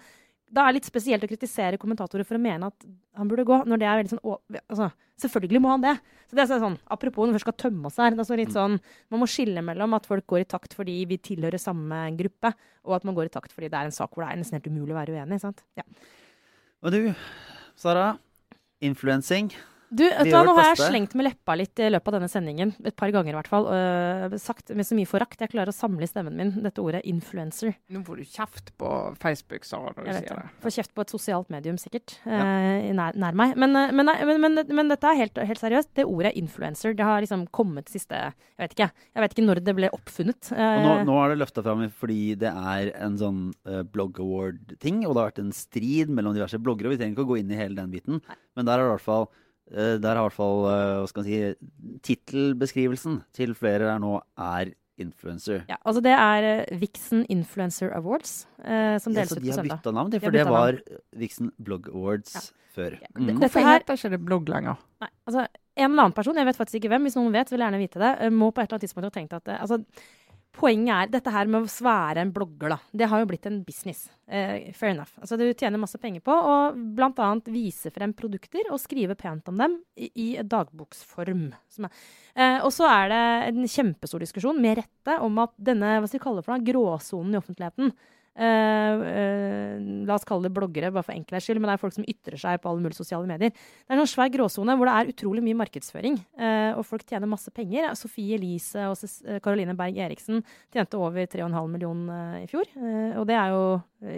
da 0.53 0.63
er 0.63 0.73
det 0.73 0.81
litt 0.81 0.89
spesielt 0.89 1.23
å 1.25 1.29
kritisere 1.29 1.79
kommentatorer 1.81 2.27
for 2.27 2.37
å 2.37 2.41
mene 2.41 2.69
at 2.69 2.85
han 3.17 3.29
burde 3.29 3.45
gå. 3.47 3.63
når 3.65 3.81
det 3.81 3.87
er 3.89 3.99
veldig 4.01 4.13
sånn, 4.13 4.37
altså, 4.67 4.91
Selvfølgelig 5.23 5.59
må 5.61 5.69
han 5.69 5.83
det. 5.83 5.93
Så 6.25 6.35
det 6.35 6.41
er 6.43 6.59
sånn, 6.59 6.75
Apropos 6.91 7.27
når 7.29 7.37
vi 7.37 7.41
skal 7.43 7.55
tømme 7.61 7.85
oss 7.87 7.99
her. 8.01 8.15
det 8.15 8.23
er 8.23 8.27
så 8.27 8.37
litt 8.37 8.49
mm. 8.49 8.55
sånn, 8.57 8.77
Man 9.13 9.21
må 9.21 9.27
skille 9.29 9.61
mellom 9.65 9.93
at 9.93 10.07
folk 10.09 10.25
går 10.27 10.43
i 10.43 10.49
takt 10.49 10.73
fordi 10.73 10.95
vi 11.09 11.19
tilhører 11.21 11.61
samme 11.61 11.99
gruppe, 12.17 12.53
og 12.83 12.97
at 12.97 13.05
man 13.05 13.15
går 13.17 13.29
i 13.29 13.33
takt 13.33 13.53
fordi 13.53 13.69
det 13.69 13.77
er 13.77 13.89
en 13.89 13.95
sak 13.95 14.13
hvor 14.13 14.25
det 14.25 14.31
er 14.31 14.41
nesten 14.41 14.57
helt 14.57 14.69
umulig 14.69 14.95
å 14.95 14.99
være 14.99 15.13
uenig. 15.13 15.39
sant? 15.41 15.61
Ja. 15.77 15.85
Og 16.83 16.91
du, 16.91 17.13
Sara. 17.79 18.17
Influensing. 18.83 19.53
Du, 19.93 20.03
vet 20.07 20.25
du, 20.25 20.33
Nå 20.33 20.53
har 20.57 20.71
jeg 20.71 20.79
slengt 20.87 21.13
med 21.17 21.27
leppa 21.27 21.55
litt 21.57 21.77
i 21.81 21.89
løpet 21.91 22.09
av 22.09 22.15
denne 22.17 22.29
sendingen. 22.31 22.71
Et 22.87 22.95
par 22.97 23.11
ganger 23.13 23.33
i 23.33 23.37
hvert 23.37 23.49
fall. 23.51 23.67
Uh, 23.69 24.35
sagt 24.41 24.71
med 24.73 24.87
så 24.87 24.97
mye 24.97 25.09
forakt. 25.09 25.41
Jeg 25.43 25.51
klarer 25.53 25.69
å 25.69 25.75
samle 25.75 26.07
i 26.07 26.09
stemmen 26.09 26.37
min 26.39 26.53
dette 26.63 26.81
ordet 26.81 27.03
'influencer'. 27.05 27.75
Nå 27.93 28.01
får 28.07 28.21
du 28.21 28.23
kjeft 28.25 28.71
på 28.81 28.89
Facebook, 29.21 29.67
Sara, 29.69 29.93
når 29.93 30.07
du 30.07 30.11
sier 30.15 30.41
det. 30.41 30.45
Får 30.63 30.75
kjeft 30.77 30.93
på 30.97 31.05
et 31.05 31.13
sosialt 31.13 31.51
medium, 31.53 31.77
sikkert. 31.81 32.15
Ja. 32.25 32.41
Uh, 32.41 32.89
nær, 32.97 33.19
nær, 33.19 33.37
meg. 33.37 33.53
Men, 33.59 33.75
øh, 33.77 33.93
men, 33.93 34.11
men, 34.41 34.63
men, 34.65 34.89
dette 34.89 35.11
er 35.11 35.19
helt, 35.19 35.37
helt, 35.37 35.61
seriøst. 35.61 35.93
Det 35.99 36.07
ordet 36.09 36.33
'influencer' 36.33 36.97
det 36.97 37.05
har 37.05 37.21
liksom 37.21 37.45
kommet 37.53 37.89
siste 37.89 38.13
Jeg 38.13 38.69
vet 38.69 38.73
ikke, 38.73 38.89
jeg 39.13 39.21
vet 39.21 39.33
ikke 39.33 39.45
når 39.45 39.63
det 39.65 39.75
ble 39.77 39.93
oppfunnet. 39.93 40.51
Uh, 40.53 40.57
og 40.57 40.83
nå, 40.87 40.97
nå 41.11 41.19
er 41.21 41.33
det 41.33 41.41
løfta 41.41 41.61
fram 41.65 41.85
fordi 41.93 42.35
det 42.39 42.49
er 42.49 42.93
en 42.97 43.17
sånn 43.19 43.39
uh, 43.69 43.83
blog 43.83 44.17
award-ting, 44.23 45.05
og 45.05 45.13
det 45.13 45.21
har 45.21 45.31
vært 45.31 45.43
en 45.43 45.53
strid 45.53 46.09
mellom 46.09 46.33
diverse 46.33 46.57
bloggere. 46.57 46.93
Vi 46.93 47.01
trenger 47.01 47.17
ikke 47.17 47.27
å 47.27 47.31
gå 47.33 47.41
inn 47.41 47.51
i 47.51 47.59
hele 47.59 47.77
den 47.77 47.93
biten, 47.93 48.21
Nei. 48.23 48.37
men 48.57 48.69
der 48.69 48.79
er 48.79 48.85
det 48.85 48.91
i 48.91 48.95
hvert 48.95 49.09
fall 49.09 49.27
der 49.71 50.11
har 50.11 50.21
i 50.21 50.27
hvert 50.27 50.35
fall 50.35 50.65
uh, 50.67 51.01
hva 51.01 51.09
skal 51.09 51.23
man 51.23 51.27
si, 51.29 51.99
tittelbeskrivelsen 52.05 53.21
til 53.35 53.53
flere 53.57 53.87
der 53.87 54.01
nå 54.03 54.17
er 54.37 54.73
influencer. 55.01 55.63
Ja, 55.69 55.79
altså 55.81 56.01
Det 56.05 56.13
er 56.13 56.47
uh, 56.71 56.81
Vixen 56.81 57.25
Influencer 57.29 57.93
Awards, 57.97 58.47
uh, 58.59 58.99
som 59.01 59.15
deles 59.15 59.31
ja, 59.31 59.39
ut 59.39 59.41
på 59.41 59.47
søndag. 59.47 59.55
Så 59.55 59.61
de 59.61 59.69
har 59.69 59.79
bytta 59.79 59.95
navn, 59.95 60.13
for 60.19 60.35
det 60.35 60.45
var 60.49 60.79
Vixen 61.17 61.51
Blog 61.57 61.89
Awards 61.93 62.35
ja. 62.35 62.43
før. 62.75 62.97
Mm. 63.17 63.37
Hvorfor 63.41 63.67
heter 63.69 63.99
ikke 63.99 64.13
det 64.13 64.21
blogg 64.23 64.49
lenger? 64.53 64.81
Nei, 65.03 65.11
altså 65.25 65.47
En 65.73 65.89
eller 65.89 66.03
annen 66.03 66.13
person, 66.13 66.37
jeg 66.37 66.45
vet 66.45 66.57
faktisk 66.59 66.77
ikke 66.77 66.89
hvem, 66.91 67.07
hvis 67.07 67.15
noen 67.17 67.33
vet, 67.33 67.49
vil 67.49 67.57
jeg 67.57 67.65
gjerne 67.65 67.79
vite 67.81 67.97
det, 67.97 68.27
må 68.29 68.51
på 68.53 68.61
et 68.61 68.67
eller 68.67 68.75
annet 68.77 68.83
tidspunkt 68.85 69.07
ha 69.07 69.15
tenkt 69.15 69.31
at 69.33 69.47
altså, 69.55 69.79
Poenget 70.53 70.93
er 70.93 71.11
dette 71.15 71.31
her 71.33 71.49
med 71.49 71.65
å 71.65 71.71
svære 71.71 72.21
en 72.21 72.31
blogger, 72.33 72.75
da. 72.75 72.77
Det 72.93 73.07
har 73.09 73.23
jo 73.23 73.29
blitt 73.31 73.47
en 73.49 73.59
business. 73.65 74.05
Uh, 74.29 74.69
fair 74.77 74.93
enough. 74.93 75.15
Altså 75.19 75.37
du 75.39 75.47
tjener 75.49 75.81
masse 75.81 75.97
penger 76.01 76.21
på 76.25 76.33
å 76.33 76.55
bl.a. 76.73 77.29
vise 77.49 77.89
frem 77.93 78.13
produkter 78.17 78.69
og 78.69 78.81
skrive 78.81 79.17
pent 79.19 79.49
om 79.49 79.57
dem 79.59 79.79
i, 79.97 80.11
i 80.13 80.27
dagboksform. 80.39 81.47
Uh, 81.81 82.59
og 82.61 82.69
så 82.75 82.87
er 82.91 83.13
det 83.13 83.23
en 83.49 83.65
kjempestor 83.65 84.21
diskusjon, 84.21 84.61
med 84.61 84.83
rette, 84.83 85.17
om 85.25 85.41
at 85.41 85.55
denne 85.57 85.97
hva 85.97 86.09
skal 86.09 86.19
vi 86.19 86.25
kalle 86.27 86.43
det 86.43 86.47
for 86.47 86.67
gråsonen 86.71 87.33
i 87.33 87.41
offentligheten 87.41 87.95
Uh, 88.33 88.97
uh, 88.97 89.42
la 90.13 90.19
oss 90.19 90.27
kalle 90.27 90.47
det 90.47 90.53
bloggere, 90.55 90.91
bare 90.93 91.05
for 91.05 91.15
enkelhets 91.15 91.47
skyld, 91.47 91.59
men 91.61 91.71
det 91.71 91.75
er 91.75 91.81
folk 91.81 91.95
som 91.95 92.05
ytrer 92.09 92.39
seg 92.39 92.61
på 92.61 92.69
alle 92.69 92.83
mulige 92.83 92.99
sosiale 92.99 93.29
medier. 93.29 93.53
Det 93.53 93.89
er 93.89 93.97
en 93.97 94.03
sånn 94.03 94.11
svær 94.13 94.31
gråsone 94.33 94.75
hvor 94.77 94.89
det 94.89 94.95
er 94.95 95.11
utrolig 95.13 95.43
mye 95.45 95.59
markedsføring, 95.63 96.19
uh, 96.39 96.71
og 96.77 96.85
folk 96.87 97.05
tjener 97.09 97.31
masse 97.31 97.53
penger. 97.55 97.89
Sofie 97.99 98.37
Elise 98.37 98.85
og 98.89 99.41
Caroline 99.43 99.75
Berg 99.79 99.99
Eriksen 100.05 100.43
tjente 100.73 100.99
over 101.01 101.25
3,5 101.29 101.73
millioner 101.73 102.43
i 102.43 102.47
fjor. 102.51 102.69
og 103.19 103.25
det 103.29 103.35
er 103.37 103.53
jo 103.53 103.63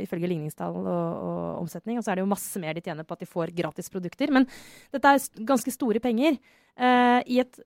ifølge 0.03 0.29
ligningstall 0.29 0.77
og, 0.81 0.87
og, 0.89 1.41
omsetning. 1.63 1.99
Og 1.99 2.05
så 2.05 2.11
er 2.11 2.19
det 2.19 2.25
jo 2.25 2.31
masse 2.31 2.61
mer 2.61 2.75
de 2.75 2.83
tjener 2.85 3.07
på 3.07 3.15
at 3.15 3.23
de 3.23 3.29
får 3.29 3.53
gratis 3.55 3.91
produkter. 3.93 4.33
Men 4.33 4.47
dette 4.93 5.11
er 5.11 5.45
ganske 5.47 5.73
store 5.73 6.01
penger 6.03 6.39
i 7.25 7.39
et 7.39 7.59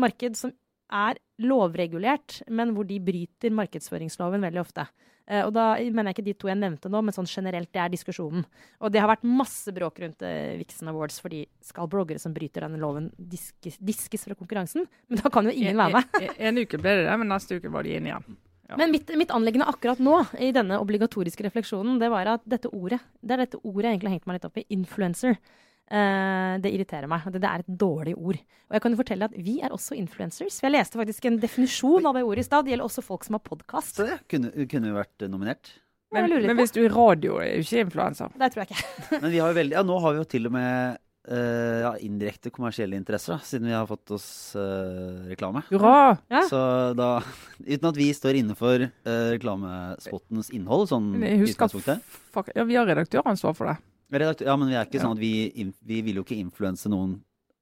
marked 0.00 0.38
som 0.38 0.54
er 0.92 1.18
lovregulert, 1.42 2.40
men 2.48 2.72
hvor 2.74 2.86
de 2.88 2.98
bryter 3.02 3.54
markedsføringsloven 3.54 4.44
veldig 4.46 4.62
ofte. 4.62 4.86
Uh, 5.26 5.42
og 5.42 5.52
da 5.56 5.66
mener 5.82 6.12
jeg 6.12 6.16
ikke 6.16 6.26
de 6.28 6.34
to 6.38 6.50
jeg 6.50 6.58
nevnte 6.60 6.90
nå, 6.92 7.00
men 7.02 7.14
sånn 7.14 7.26
generelt, 7.26 7.72
det 7.74 7.82
er 7.82 7.92
diskusjonen. 7.92 8.44
Og 8.78 8.92
det 8.94 9.02
har 9.02 9.10
vært 9.10 9.26
masse 9.26 9.74
bråk 9.74 9.98
rundt 10.04 10.22
uh, 10.22 10.54
Vixen 10.60 10.90
Awards, 10.92 11.18
fordi 11.22 11.44
skal 11.66 11.90
bloggere 11.90 12.22
som 12.22 12.34
bryter 12.36 12.62
denne 12.62 12.78
loven, 12.82 13.08
diskes, 13.18 13.80
diskes 13.82 14.26
fra 14.28 14.38
konkurransen? 14.38 14.86
Men 15.10 15.22
da 15.22 15.32
kan 15.34 15.48
jo 15.50 15.54
ingen 15.54 15.78
være 15.80 15.98
med. 15.98 16.18
en, 16.22 16.36
en, 16.50 16.62
uke 16.62 16.78
ble 16.82 16.98
det 17.00 17.08
det, 17.08 17.16
men 17.22 17.32
neste 17.34 17.58
uke 17.58 17.72
var 17.74 17.86
de 17.86 17.96
inne 17.98 18.12
igjen. 18.12 18.38
Ja. 18.66 18.78
Men 18.78 18.90
mitt, 18.90 19.10
mitt 19.18 19.30
anliggende 19.34 19.68
akkurat 19.70 20.00
nå, 20.02 20.16
i 20.42 20.50
denne 20.54 20.78
obligatoriske 20.82 21.44
refleksjonen, 21.46 22.00
det 22.02 22.10
var 22.10 22.32
at 22.32 22.46
dette 22.50 22.70
ordet, 22.74 22.98
det 23.22 23.36
er 23.36 23.44
dette 23.44 23.60
ordet 23.62 23.86
jeg 23.86 23.94
egentlig 23.94 24.10
har 24.10 24.16
hengt 24.18 24.26
meg 24.30 24.38
litt 24.38 24.48
opp 24.48 24.58
i, 24.58 24.66
influencer. 24.74 25.38
Uh, 25.86 26.58
det 26.58 26.72
irriterer 26.74 27.06
meg. 27.10 27.26
Det, 27.30 27.40
det, 27.44 27.50
er 27.50 27.62
et 27.62 27.78
dårlig 27.78 28.16
ord. 28.18 28.38
Og 28.66 28.76
jeg 28.76 28.82
kan 28.82 28.94
jo 28.94 28.98
fortelle 28.98 29.28
at 29.30 29.38
vi 29.38 29.60
er 29.62 29.74
også 29.74 29.94
influencers. 29.98 30.58
Jeg 30.64 30.74
leste 30.74 30.98
faktisk 30.98 31.28
en 31.30 31.40
definisjon 31.42 32.08
av 32.10 32.18
det 32.18 32.26
ordet 32.26 32.42
i 32.42 32.48
stad. 32.48 32.66
Det 32.66 32.74
gjelder 32.74 32.90
også 32.90 33.06
folk 33.06 33.26
som 33.26 33.38
har 33.38 33.44
podkast. 33.46 34.02
Det 34.02 34.20
kunne, 34.30 34.50
kunne 34.70 34.94
vært 34.96 35.28
nominert. 35.30 35.76
Men, 36.14 36.30
men 36.30 36.58
hvis 36.60 36.74
du 36.74 36.84
er 36.84 36.94
radio, 36.94 37.40
er 37.42 37.58
du 37.58 37.66
ikke 37.66 37.86
influenser. 37.86 38.30
Det 38.38 38.52
tror 38.52 38.62
jeg 38.62 38.70
ikke. 38.70 38.84
men 39.22 39.32
vi 39.32 39.42
har 39.42 39.50
jo 39.50 39.58
veldig, 39.58 39.76
ja, 39.78 39.82
nå 39.86 39.98
har 40.02 40.14
vi 40.14 40.22
jo 40.22 40.28
til 40.36 40.48
og 40.48 40.54
med 40.54 40.98
uh, 41.30 41.78
ja, 41.82 41.90
indirekte 42.06 42.52
kommersielle 42.54 42.98
interesser, 42.98 43.34
da, 43.34 43.46
siden 43.46 43.70
vi 43.70 43.74
har 43.74 43.88
fått 43.90 44.14
oss 44.14 44.28
uh, 44.58 45.26
reklame. 45.30 45.64
Hurra! 45.70 46.14
Ja. 46.32 46.44
Så 46.50 46.60
da, 46.98 47.10
uten 47.74 47.90
at 47.90 47.98
vi 47.98 48.12
står 48.14 48.38
innenfor 48.42 48.86
reklamespottens 49.34 50.50
innhold, 50.54 50.88
sånn 50.94 51.12
i 51.20 51.36
utgangspunktet 51.46 52.54
Ja, 52.54 52.66
vi 52.66 52.78
har 52.78 52.88
redaktøransvar 52.90 53.58
for 53.58 53.70
det. 53.70 53.78
Redaktør, 54.12 54.46
ja, 54.46 54.56
men 54.56 54.68
vi 54.70 54.76
er 54.78 54.86
ikke 54.86 55.02
sånn 55.02 55.16
at 55.16 55.22
vi, 55.22 55.72
vi 55.82 56.02
vil 56.06 56.20
jo 56.20 56.26
ikke 56.26 56.38
influense 56.38 56.90
noen 56.92 57.16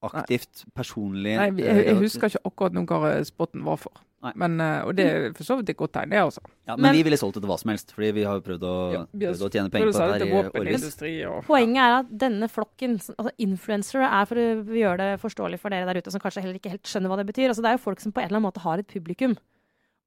aktivt, 0.05 0.64
personlig 0.76 1.36
Nei, 1.38 1.47
jeg, 1.64 1.84
jeg 1.88 2.01
husker 2.03 2.28
ikke 2.28 2.42
akkurat 2.51 2.74
noe 2.76 2.99
hva 3.01 3.12
spotten 3.24 3.62
var 3.64 3.78
for. 3.80 4.03
Nei. 4.24 4.32
Men, 4.40 4.55
eh, 4.61 4.82
og 4.88 4.95
det 4.97 5.05
er 5.05 5.26
for 5.36 5.45
så 5.45 5.57
vidt 5.59 5.70
et 5.74 5.76
godt 5.76 5.92
tegn, 5.99 6.12
det, 6.14 6.20
altså. 6.20 6.40
ja, 6.64 6.76
Men 6.76 6.82
Men- 6.86 6.97
vi 6.97 7.03
ville 7.05 7.16
solgt 7.20 7.36
det 7.36 7.42
til 7.45 7.51
hva 7.51 7.59
som 7.61 7.72
helst, 7.72 7.92
fordi 7.92 8.11
vi 8.16 8.22
har 8.24 8.38
jo 8.38 8.45
prøvd 8.45 8.62
å, 8.64 8.74
Ja, 8.92 9.03
prøvd 9.12 9.45
å 9.45 9.51
tjene 9.53 9.70
penger 9.72 9.92
på 9.92 9.92
det 9.92 10.12
her 10.12 10.26
i 10.26 10.64
årevis. 10.64 11.47
Poenget 11.49 11.82
er 11.84 11.97
at 11.99 12.12
denne 12.24 12.49
flokken, 12.49 12.97
altså 13.01 13.32
influensere, 13.38 14.09
er 14.09 14.24
for 14.24 14.36
å 14.40 14.64
gjøre 14.64 14.97
det 14.97 15.20
forståelig 15.20 15.61
for 15.61 15.70
dere 15.70 15.88
der 15.88 16.01
ute 16.01 16.11
som 16.11 16.20
kanskje 16.20 16.40
heller 16.45 16.61
ikke 16.61 16.72
helt 16.72 16.84
skjønner 16.88 17.12
hva 17.12 17.20
det 17.20 17.28
betyr. 17.32 17.49
Altså, 17.53 17.61
det 17.64 17.72
er 17.72 17.76
jo 17.76 17.84
folk 17.84 18.01
som 18.01 18.12
på 18.12 18.20
en 18.20 18.28
eller 18.28 18.40
annen 18.40 18.49
måte 18.49 18.64
har 18.64 18.78
et 18.78 18.88
publikum, 18.88 19.36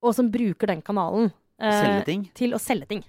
og 0.01 0.15
som 0.15 0.31
bruker 0.31 0.67
den 0.67 0.81
kanalen 0.81 1.31
eh, 1.59 2.03
til 2.33 2.53
å 2.53 2.61
selge 2.61 2.88
ting. 2.88 3.03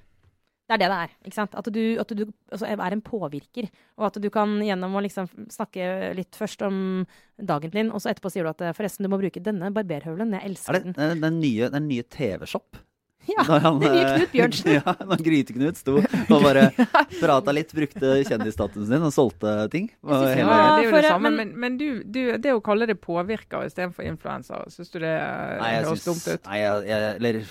Det 0.69 0.75
er 0.77 0.81
det 0.83 0.89
det 0.93 0.97
er. 1.01 1.13
ikke 1.25 1.35
sant? 1.39 1.55
At 1.57 1.69
du, 1.73 1.81
at 2.03 2.11
du 2.13 2.27
altså, 2.53 2.67
er 2.69 2.93
en 2.93 3.01
påvirker, 3.05 3.71
og 3.97 4.11
at 4.11 4.19
du 4.21 4.29
kan 4.31 4.59
gjennom 4.61 4.99
å 4.99 5.01
liksom 5.01 5.31
snakke 5.49 6.13
litt 6.19 6.37
først 6.37 6.61
om 6.67 7.07
dagen 7.41 7.73
din, 7.73 7.89
og 7.91 8.03
så 8.05 8.11
etterpå 8.13 8.29
sier 8.35 8.45
du 8.45 8.51
at 8.53 8.61
eh, 8.67 8.75
forresten, 8.77 9.07
du 9.07 9.09
må 9.09 9.17
bruke 9.23 9.41
denne 9.41 9.71
barberhøvelen. 9.73 10.35
Jeg 10.37 10.45
Er 10.45 10.51
elsker 10.53 10.77
den. 10.83 10.93
den. 10.93 11.17
det 11.17 11.25
den 11.25 11.41
nye, 11.41 11.71
den 11.73 11.89
nye 11.89 12.05
TV-shop? 12.05 12.85
Ja, 13.29 13.43
Når 13.45 13.59
han, 13.61 13.79
den 13.81 13.93
nye 13.93 14.05
eh, 14.05 14.13
Knut 14.19 14.31
Bjørnsen. 14.33 14.69
ja, 14.79 14.93
når 15.05 15.23
Gryte-Knut 15.25 15.77
sto 15.81 15.97
og 16.01 16.45
bare 16.45 16.63
prata 17.23 17.53
litt, 17.53 17.73
brukte 17.77 18.13
kjendisstatusen 18.29 18.89
sin 18.93 19.05
og 19.09 19.13
solgte 19.13 19.57
ting. 19.73 19.89
Og 20.05 20.15
synes 20.15 20.37
hele- 20.39 20.53
Ja, 20.53 20.69
det 20.79 20.85
er 20.85 20.89
jo 20.91 20.95
det 20.97 21.11
samme, 21.11 21.33
men- 21.33 21.37
men, 21.53 21.59
men 21.65 21.77
du, 21.81 21.89
du, 22.05 22.21
det 22.41 22.55
å 22.57 22.63
kalle 22.65 22.89
det 22.89 22.97
påvirker 23.05 23.65
istedenfor 23.69 24.05
influenser, 24.09 24.69
syns 24.73 24.93
du 24.93 25.01
det 25.05 25.13
eh, 25.17 25.67
høres 25.81 26.05
dumt 26.09 26.25
ut? 26.29 26.49
Nei, 26.49 26.61
jeg, 26.63 26.89
jeg, 26.89 27.11
eller 27.21 27.43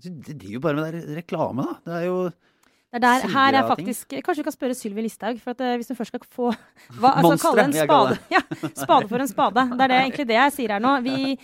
De 0.00 0.12
driver 0.32 0.54
jo 0.56 0.62
bare 0.64 0.78
med 0.78 0.94
der 0.94 1.18
reklame, 1.20 1.66
da. 1.66 1.76
Det 1.86 1.98
er 1.98 2.06
jo 2.06 2.16
Det 2.90 2.98
er 2.98 3.02
der, 3.04 3.24
her 3.30 3.54
er 3.54 3.66
faktisk 3.68 4.14
Kanskje 4.16 4.42
du 4.42 4.46
kan 4.48 4.54
spørre 4.54 4.74
Sylvi 4.74 5.04
Listhaug, 5.04 5.38
for 5.38 5.52
at, 5.54 5.60
eh, 5.62 5.76
hvis 5.78 5.90
du 5.90 5.94
først 5.94 6.10
skal 6.10 6.24
få 6.26 6.48
hva, 6.98 7.12
altså, 7.20 7.36
kalle 7.44 7.66
en 7.68 7.74
spade, 7.76 8.16
ja, 8.34 8.40
spade 8.74 9.10
for 9.12 9.22
en 9.22 9.30
spade. 9.30 9.66
Det 9.76 9.84
er 9.84 9.92
det, 9.92 9.98
egentlig 10.00 10.26
det 10.30 10.38
jeg 10.38 10.54
sier 10.56 10.74
her 10.74 10.82
nå. 10.82 10.94
Vi, 11.04 11.36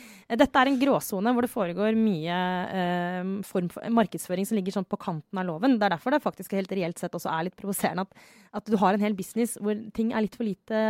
dette 0.42 0.62
er 0.62 0.72
en 0.72 0.80
gråsone 0.80 1.34
hvor 1.36 1.46
det 1.46 1.52
foregår 1.52 2.00
mye 2.00 2.40
eh, 2.80 3.30
form 3.46 3.70
for 3.70 3.94
markedsføring 4.00 4.48
som 4.48 4.58
ligger 4.58 4.74
sånn 4.78 4.88
på 4.88 4.98
kanten 4.98 5.42
av 5.42 5.46
loven. 5.46 5.78
Det 5.78 5.86
er 5.86 5.94
derfor 5.94 6.16
det 6.16 6.24
faktisk 6.24 6.56
helt 6.58 6.74
reelt 6.74 6.98
sett 6.98 7.14
også 7.14 7.30
er 7.30 7.46
litt 7.46 7.60
provoserende 7.60 8.08
at, 8.08 8.26
at 8.58 8.66
du 8.72 8.80
har 8.82 8.96
en 8.96 9.06
hel 9.06 9.14
business 9.14 9.54
hvor 9.60 9.78
ting 9.94 10.10
er 10.10 10.26
litt 10.26 10.34
for 10.40 10.48
lite 10.48 10.82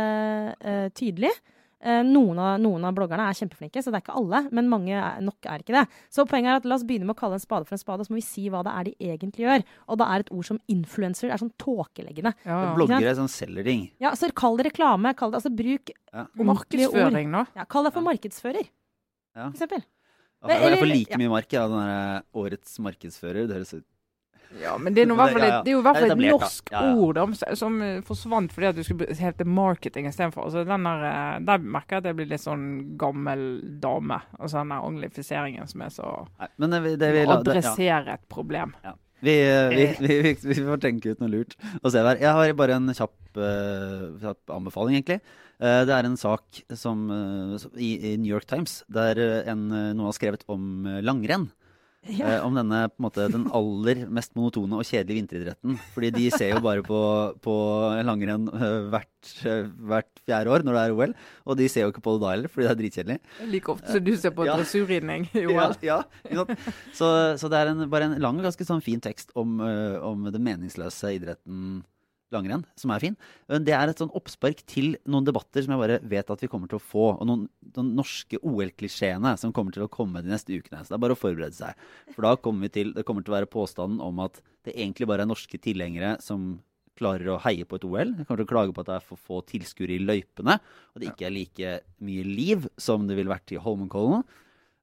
eh, 0.57 0.87
tydelig. 0.97 1.35
Eh, 1.79 1.99
noen, 2.01 2.39
av, 2.41 2.55
noen 2.59 2.85
av 2.89 2.93
bloggerne 2.97 3.27
er 3.29 3.35
kjempeflinke, 3.37 3.83
så 3.85 3.91
det 3.93 3.99
er 3.99 4.03
ikke 4.07 4.15
alle. 4.17 4.39
Men 4.51 4.65
mange 4.71 4.95
er, 4.97 5.19
nok 5.21 5.45
er 5.45 5.61
ikke 5.61 5.75
det. 5.75 5.83
Så 6.09 6.23
poenget 6.25 6.49
er 6.49 6.55
at 6.57 6.65
la 6.65 6.73
oss 6.79 6.85
begynne 6.89 7.05
med 7.05 7.13
å 7.13 7.19
kalle 7.19 7.37
en 7.37 7.43
spade 7.43 7.67
for 7.69 7.77
en 7.77 7.81
spade, 7.83 8.07
så 8.07 8.09
må 8.09 8.17
vi 8.17 8.25
si 8.25 8.47
hva 8.49 8.63
det 8.65 8.73
er 8.73 8.87
de 8.87 8.93
egentlig 9.11 9.45
gjør. 9.45 9.65
Og 9.87 9.99
da 10.01 10.07
er 10.15 10.23
et 10.25 10.31
ord 10.33 10.47
som 10.49 10.57
influencer 10.73 11.29
er 11.29 11.37
sånn 11.37 11.53
tåkeleggende. 11.61 12.33
Ja, 12.47 12.57
ja. 12.65 12.71
bloggere 12.79 13.13
som 13.19 13.29
selger 13.29 13.63
ting. 13.69 13.83
Ja, 14.01 14.15
så 14.17 14.31
kall 14.33 14.57
det 14.57 14.71
reklame. 14.71 15.13
Kall 15.19 15.35
det, 15.35 15.43
altså 15.43 15.53
Bruk 15.53 15.93
Ja. 15.93 16.25
ord. 16.25 16.45
Markedsføring, 16.49 17.31
da. 17.37 17.45
Ja, 17.55 17.65
kall 17.69 17.83
deg 17.85 17.93
for 17.93 18.01
markedsfører, 18.09 18.65
Ja. 19.35 19.51
for 19.51 19.53
eksempel. 19.53 19.85
Ja, 20.47 20.47
Jeg 20.69 20.79
får 20.79 20.87
like 20.89 21.17
mye 21.17 21.29
mark 21.29 21.53
av 21.53 21.69
den 21.69 21.79
der 21.85 22.23
årets 22.33 22.79
markedsfører. 22.79 23.47
Det 23.47 23.55
høres 23.57 23.73
ut 23.73 23.85
Ja, 24.61 24.77
men 24.79 24.93
det 24.95 25.03
er, 25.03 25.09
noe, 25.09 25.17
hvert 25.19 25.33
fall 25.35 25.43
Ja, 25.43 25.47
ja. 25.57 25.61
det 25.63 25.71
er 25.71 25.75
jo 25.75 25.79
i 25.79 25.85
hvert 25.85 25.97
fall 25.99 26.11
et 26.11 26.21
norsk 26.31 26.69
ord 27.03 27.17
som- 27.35 27.55
som 27.59 27.81
eh, 27.81 28.01
forsvant 28.01 28.51
fordi 28.55 28.67
at 28.67 28.75
du 28.75 28.83
skulle 28.83 29.07
hete 29.15 29.45
marketing 29.45 30.07
istedenfor. 30.07 30.45
Altså, 30.47 30.63
den 30.65 30.83
der, 30.87 31.03
eh, 31.05 31.39
der 31.45 31.57
merker 31.59 31.97
jeg 31.97 31.97
at 31.97 32.03
jeg 32.11 32.15
blir 32.15 32.29
litt 32.31 32.41
sånn 32.41 32.97
gammel 32.97 33.43
dame. 33.79 34.21
Altså 34.39 34.61
den 34.63 34.69
der 34.69 34.87
anglifiseringen 34.87 35.67
som 35.67 35.81
er 35.81 35.89
så 35.89 36.27
Nei, 36.39 36.47
det. 37.53 37.57
Adresserer 37.65 38.07
et 38.13 38.29
problem. 38.29 38.73
vi, 39.21 39.35
eh, 39.41 39.69
vi, 39.69 39.85
vi, 40.07 40.21
vi, 40.21 40.33
vi 40.53 40.53
får 40.63 40.79
tenke 40.79 41.11
ut 41.11 41.19
noe 41.19 41.29
lurt 41.29 41.55
og 41.83 41.91
se 41.91 42.01
der. 42.03 42.17
Jeg 42.21 42.31
har 42.33 42.53
bare 42.53 42.75
en 42.77 42.87
kjapp, 42.93 43.13
uh, 43.37 44.17
kjapp 44.21 44.49
anbefaling, 44.49 44.95
egentlig. 45.01 45.21
Uh, 45.59 45.83
det 45.85 45.93
er 45.93 46.05
en 46.05 46.17
sak 46.17 46.43
som, 46.77 47.09
uh, 47.09 47.57
i, 47.75 48.13
i 48.13 48.17
New 48.17 48.29
York 48.31 48.45
Times 48.45 48.83
der 48.87 49.17
en, 49.49 49.67
noen 49.69 50.05
har 50.05 50.13
skrevet 50.13 50.43
om 50.47 50.85
langrenn. 51.01 51.49
Ja. 52.17 52.27
Eh, 52.37 52.45
om 52.45 52.55
denne 52.55 52.85
på 52.89 52.97
en 53.01 53.05
måte, 53.07 53.25
den 53.33 53.45
aller 53.55 54.05
mest 54.15 54.31
monotone 54.37 54.77
og 54.79 54.85
kjedelige 54.87 55.19
vinteridretten. 55.21 55.75
Fordi 55.93 56.11
de 56.15 56.29
ser 56.31 56.53
jo 56.53 56.61
bare 56.63 56.83
på, 56.85 56.99
på 57.43 57.55
langrenn 58.07 58.47
eh, 58.53 58.77
hvert, 58.93 59.31
eh, 59.43 59.65
hvert 59.89 60.21
fjerde 60.23 60.53
år 60.55 60.63
når 60.65 60.77
det 60.77 60.83
er 60.85 60.95
OL. 60.95 61.15
Og 61.45 61.59
de 61.59 61.67
ser 61.71 61.83
jo 61.85 61.91
ikke 61.91 62.03
på 62.05 62.15
det 62.15 62.23
da 62.23 62.31
heller, 62.35 62.53
fordi 62.53 62.67
det 62.67 62.71
er 62.73 62.79
dritkjedelig. 62.81 63.17
Like 63.51 63.73
ofte 63.75 63.97
som 63.97 64.05
du 64.07 64.13
ser 64.15 64.35
på 64.37 64.47
Ja. 64.47 64.55
dressurridning 64.57 65.27
i 65.35 65.43
OL. 65.51 65.75
ja, 65.83 65.99
ja 66.31 66.47
så, 66.95 67.11
så 67.37 67.51
det 67.51 67.59
er 67.59 67.73
en, 67.73 67.83
bare 67.91 68.07
en 68.11 68.17
lang 68.23 68.39
og 68.39 68.47
ganske 68.47 68.65
sånn 68.67 68.81
fin 68.85 69.03
tekst 69.03 69.35
om, 69.35 69.59
om 69.59 70.29
den 70.31 70.43
meningsløse 70.47 71.11
idretten 71.19 71.83
langrenn, 72.33 72.65
som 72.79 72.91
er 72.91 73.03
fin. 73.03 73.17
Det 73.47 73.73
er 73.75 73.91
et 73.91 74.01
sånn 74.01 74.13
oppspark 74.17 74.63
til 74.69 74.95
noen 75.07 75.27
debatter 75.27 75.63
som 75.63 75.73
jeg 75.73 75.81
bare 75.83 75.99
vet 76.11 76.31
at 76.33 76.43
vi 76.43 76.49
kommer 76.51 76.71
til 76.71 76.79
å 76.79 76.83
få. 76.83 77.09
Og 77.15 77.25
noen, 77.27 77.45
noen 77.75 77.91
norske 77.97 78.39
OL-klisjeene 78.41 79.35
som 79.39 79.53
kommer 79.55 79.75
til 79.75 79.85
å 79.85 79.91
komme 79.91 80.23
de 80.25 80.33
neste 80.33 80.55
ukene. 80.55 80.83
Så 80.83 80.93
det 80.93 80.99
er 80.99 81.03
bare 81.05 81.17
å 81.17 81.19
forberede 81.19 81.55
seg. 81.57 81.87
For 82.15 82.27
da 82.27 82.35
kommer 82.41 82.67
vi 82.67 82.73
til, 82.79 82.95
det 82.97 83.05
kommer 83.07 83.25
til 83.25 83.35
å 83.35 83.39
være 83.39 83.51
påstanden 83.51 84.03
om 84.03 84.23
at 84.25 84.41
det 84.67 84.75
egentlig 84.75 85.07
bare 85.09 85.23
er 85.23 85.31
norske 85.31 85.59
tilhengere 85.63 86.17
som 86.23 86.57
klarer 86.97 87.29
å 87.29 87.39
heie 87.43 87.67
på 87.67 87.77
et 87.77 87.85
OL. 87.87 88.15
De 88.17 88.25
kommer 88.25 88.41
til 88.41 88.47
å 88.47 88.51
klage 88.51 88.73
på 88.73 88.83
at 88.83 88.89
det 88.89 88.97
er 88.97 89.05
for 89.05 89.21
få 89.21 89.39
tilskuere 89.47 89.95
i 89.95 90.03
løypene, 90.03 90.57
og 90.57 91.01
det 91.01 91.11
ikke 91.11 91.27
er 91.29 91.35
like 91.35 91.73
mye 92.07 92.25
liv 92.25 92.67
som 92.81 93.05
det 93.07 93.17
ville 93.19 93.31
vært 93.31 93.53
i 93.53 93.61
Holmenkollen. 93.61 94.25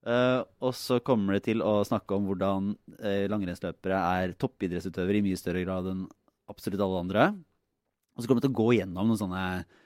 Uh, 0.04 0.44
og 0.60 0.74
så 0.76 0.98
kommer 1.00 1.38
det 1.38 1.46
til 1.46 1.62
å 1.64 1.78
snakke 1.88 2.12
om 2.12 2.26
hvordan 2.28 2.74
uh, 2.98 3.24
langrennsløpere 3.32 4.00
er 4.20 4.34
toppidrettsutøvere 4.36 5.22
i 5.22 5.24
mye 5.24 5.38
større 5.40 5.62
grad 5.64 5.88
enn 5.88 6.02
absolutt 6.50 6.84
alle 6.84 7.02
andre. 7.04 7.26
Og 8.14 8.22
så 8.22 8.30
kommer 8.30 8.42
vi 8.42 8.46
til 8.46 8.54
å 8.54 8.60
gå 8.60 8.68
gjennom 8.76 9.10
noen 9.10 9.18
sånne 9.20 9.44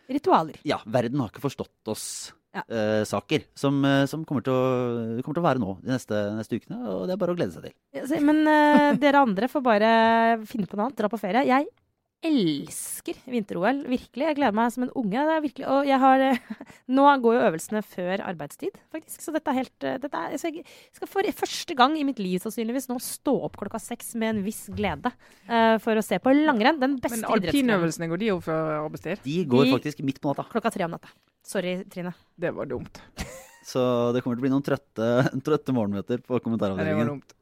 Ritualer. 0.09 0.59
ja, 0.69 0.79
verden 0.89 1.21
har 1.21 1.31
ikke 1.33 1.45
forstått 1.45 1.91
oss-saker. 1.93 3.45
som, 3.57 3.81
Uh, 3.85 4.05
som 4.09 4.25
kommer, 4.25 4.45
til 4.45 4.53
å, 4.53 5.21
kommer 5.25 5.37
til 5.39 5.43
å 5.43 5.49
være 5.49 5.63
nå 5.63 5.75
de 5.83 5.93
neste, 5.93 6.21
neste 6.37 6.61
ukene. 6.61 6.81
Og 6.93 7.07
det 7.09 7.17
er 7.17 7.21
bare 7.21 7.35
å 7.35 7.39
glede 7.39 7.57
seg 7.57 7.69
til. 7.69 7.77
Ja, 7.97 8.21
Men 8.21 8.43
uh, 8.45 8.97
dere 9.03 9.25
andre 9.25 9.49
får 9.49 9.65
bare 9.65 9.91
finne 10.49 10.69
på 10.69 10.77
noe 10.77 10.89
annet, 10.89 10.99
dra 11.01 11.13
på 11.13 11.21
ferie. 11.21 11.47
Jeg 11.49 11.69
elsker 12.25 13.19
vinter-OL, 13.31 13.85
virkelig. 13.87 14.25
Jeg 14.27 14.37
gleder 14.39 14.57
meg 14.57 14.73
som 14.75 14.85
en 14.87 14.93
unge. 14.99 15.23
Det 15.29 15.35
er 15.37 15.43
virkelig, 15.45 15.67
og 15.71 15.87
jeg 15.87 16.01
har, 16.03 16.25
eh, 16.27 16.41
nå 16.97 17.05
går 17.23 17.37
jo 17.37 17.45
øvelsene 17.47 17.83
før 17.87 18.25
arbeidstid, 18.27 18.79
faktisk. 18.95 19.23
Så 19.23 19.35
dette 19.35 19.53
er 19.53 19.59
helt 19.61 19.87
eh, 19.87 19.99
dette 20.03 20.23
er, 20.25 20.35
så 20.41 20.51
Jeg 20.51 20.65
skal 20.97 21.11
for 21.11 21.31
første 21.43 21.77
gang 21.79 21.95
i 21.99 22.05
mitt 22.09 22.19
liv 22.23 22.43
sannsynligvis 22.43 22.89
nå 22.91 22.99
stå 23.03 23.37
opp 23.47 23.59
klokka 23.61 23.81
seks 23.83 24.15
med 24.19 24.35
en 24.37 24.43
viss 24.47 24.65
glede 24.75 25.13
uh, 25.49 25.77
for 25.83 25.99
å 25.99 26.05
se 26.05 26.19
på 26.23 26.35
langrenn. 26.35 26.81
Den 26.83 26.99
beste 26.99 27.21
Men 27.21 27.25
idrettsgrenen. 27.27 27.53
alpinøvelsene, 27.55 28.11
går 28.11 28.23
de 28.25 28.33
jo 28.33 28.39
før 28.45 28.73
arbeidstid? 28.81 29.23
De 29.27 29.39
går 29.55 29.69
De- 29.69 29.77
faktisk 29.79 30.03
midt 30.07 30.21
på 30.23 30.33
natta. 30.33 30.49
Klokka 30.51 30.75
tre 30.75 30.89
om 30.89 30.97
natta. 30.97 31.13
Sorry, 31.47 31.79
Trine. 31.89 32.13
Det 32.39 32.51
var 32.57 32.67
dumt. 32.71 32.99
Så 33.69 33.81
det 34.17 34.25
kommer 34.25 34.39
til 34.39 34.43
å 34.43 34.47
bli 34.49 34.53
noen 34.57 34.65
trøtte, 34.65 35.09
trøtte 35.47 35.75
morgenmøter 35.77 36.23
på 36.25 36.41
kommentaravdelingen. 36.43 36.99
det 36.99 37.05
var 37.05 37.15
dumt. 37.15 37.35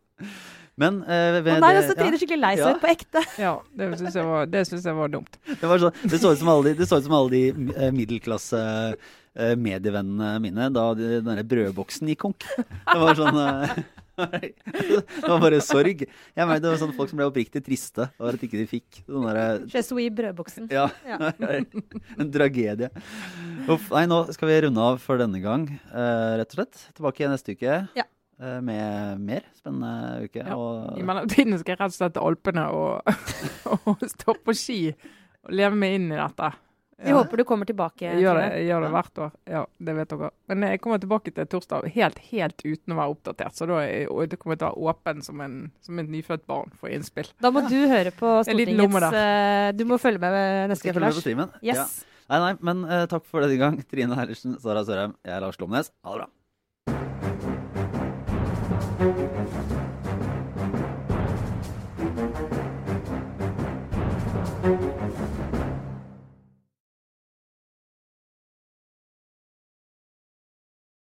Men 0.77 0.99
uh, 1.07 1.41
ved 1.41 1.47
nei, 1.57 1.73
det- 1.73 1.83
altså, 1.83 1.95
Trine 1.97 2.13
ja. 2.13 2.21
skikkelig 2.21 2.41
lei 2.43 2.55
seg 2.59 2.67
Ja. 2.69 2.79
på 2.83 2.91
ekte. 2.93 3.23
Ja, 3.47 3.53
det 3.81 3.91
syns 4.01 4.17
jeg, 4.19 4.25
var- 4.29 4.49
det 4.53 4.65
synes 4.69 4.85
jeg 4.85 4.95
var 4.99 5.09
dumt. 5.13 5.39
Det, 5.49 5.63
var 5.71 5.79
så, 5.81 5.93
det 6.05 6.21
så 6.21 6.33
ut 6.35 6.41
som 6.43 6.51
alle 6.53 6.69
de, 6.71 6.75
det 6.83 6.89
så 6.91 6.99
ut 7.01 7.07
som 7.09 7.15
alle 7.17 7.31
de 7.33 7.71
eh, 7.77 7.93
middelklasse 7.97 8.61
uh, 8.97 9.55
medievennene 9.57 10.35
mine 10.45 10.69
da 10.75 10.89
de, 10.99 11.15
den 11.25 11.39
der 11.41 11.47
brødboksen 11.49 12.11
gikk 12.13 12.25
konk. 12.27 12.45
Det 12.61 12.99
var 13.01 13.17
sånn 13.17 13.41
uh, 13.41 13.79
Det 14.17 15.29
var 15.29 15.41
bare 15.43 15.59
sorg. 15.61 16.05
Jeg 16.07 16.47
mener, 16.49 16.61
det 16.65 16.71
var 16.71 16.79
sånne 16.81 16.97
folk 16.97 17.11
som 17.11 17.19
ble 17.21 17.27
oppriktig 17.29 17.61
triste 17.67 18.07
over 18.17 18.37
at 18.39 18.45
ikke 18.47 18.57
de 18.63 18.67
fikk 18.71 19.01
sånn 19.05 19.27
derre 19.29 20.11
brødboksen. 20.21 20.69
ja. 20.73 20.87
Ja. 21.05 21.33
en 22.21 22.31
tragedie. 22.33 22.89
Uff, 23.69 23.91
nei, 23.93 24.07
nå 24.09 24.23
skal 24.33 24.49
vi 24.49 24.61
runde 24.65 24.81
av 24.93 25.01
for 25.05 25.21
denne 25.21 25.41
gang, 25.45 25.69
eh, 25.93 26.33
rett 26.41 26.53
og 26.53 26.61
slett. 26.63 26.87
Tilbake 26.97 27.25
igjen 27.25 27.35
neste 27.37 27.57
uke 27.57 27.81
Ja. 27.97 28.07
Eh, 28.41 28.61
med 28.65 29.25
mer 29.25 29.49
spennende 29.57 30.27
uke. 30.27 30.43
Ja. 30.43 30.59
Og, 30.59 30.99
I 30.99 31.07
mellomtiden 31.07 31.59
skal 31.61 31.75
jeg 31.75 31.81
rett 31.83 31.95
og 31.95 31.99
slett 31.99 32.17
til 32.17 32.29
Alpene 32.29 32.69
og, 32.75 33.11
og 33.93 34.07
stå 34.13 34.37
på 34.43 34.57
ski 34.57 34.81
og 34.93 35.53
leve 35.55 35.79
meg 35.79 35.99
inn 35.99 36.09
i 36.13 36.21
dette. 36.21 36.55
Vi 36.99 37.13
håper 37.13 37.37
du 37.37 37.45
kommer 37.45 37.69
tilbake. 37.69 38.09
Gjør 38.17 38.39
det, 38.41 38.63
gjør 38.65 38.87
det 38.87 38.89
hvert 38.95 39.19
år. 39.21 39.33
Ja, 39.53 39.63
det 39.89 39.95
vet 39.99 40.13
dere. 40.15 40.31
Men 40.49 40.65
jeg 40.65 40.81
kommer 40.81 41.01
tilbake 41.03 41.33
til 41.37 41.49
torsdag 41.53 41.91
helt, 41.93 42.23
helt 42.31 42.65
uten 42.65 42.95
å 42.95 42.97
være 42.97 43.13
oppdatert. 43.13 43.57
Så 43.59 43.69
da 43.69 43.83
er 43.85 44.09
kommer 44.09 44.57
jeg 44.57 44.63
til 44.63 44.71
å 44.71 44.71
være 44.71 44.95
åpen 44.95 45.21
som, 45.27 45.43
en, 45.45 45.59
som 45.85 46.01
et 46.01 46.09
nyfødt 46.09 46.47
barn 46.49 46.73
for 46.81 46.93
innspill. 46.93 47.29
Da 47.45 47.53
må 47.53 47.67
du 47.69 47.77
høre 47.91 48.15
på 48.17 48.39
Stortingets 48.49 49.09
eh, 49.13 49.71
Du 49.77 49.85
må 49.89 50.01
følge 50.01 50.23
med 50.25 50.73
neste 50.73 50.87
skal 50.87 50.95
uke, 50.95 51.03
følge 51.03 51.13
med 51.13 51.21
Lars. 51.21 51.53
på. 51.61 51.67
Ja. 51.69 51.77
Yes. 51.83 51.99
Nei, 52.27 52.41
nei, 52.43 52.55
men 52.65 52.83
uh, 52.89 53.05
takk 53.11 53.29
for 53.29 53.45
denne 53.45 53.61
gang. 53.61 53.77
Trine 53.87 54.17
Herlersen, 54.19 54.57
Sara 54.63 54.83
Sørheim, 54.89 55.15
jeg 55.23 55.37
er 55.37 55.45
Lars 55.45 55.61
Glomnes. 55.61 55.93
Ha 56.03 56.17
det 56.17 56.25
bra. 56.25 56.33
Thank 58.99 59.19
you. 59.19 59.66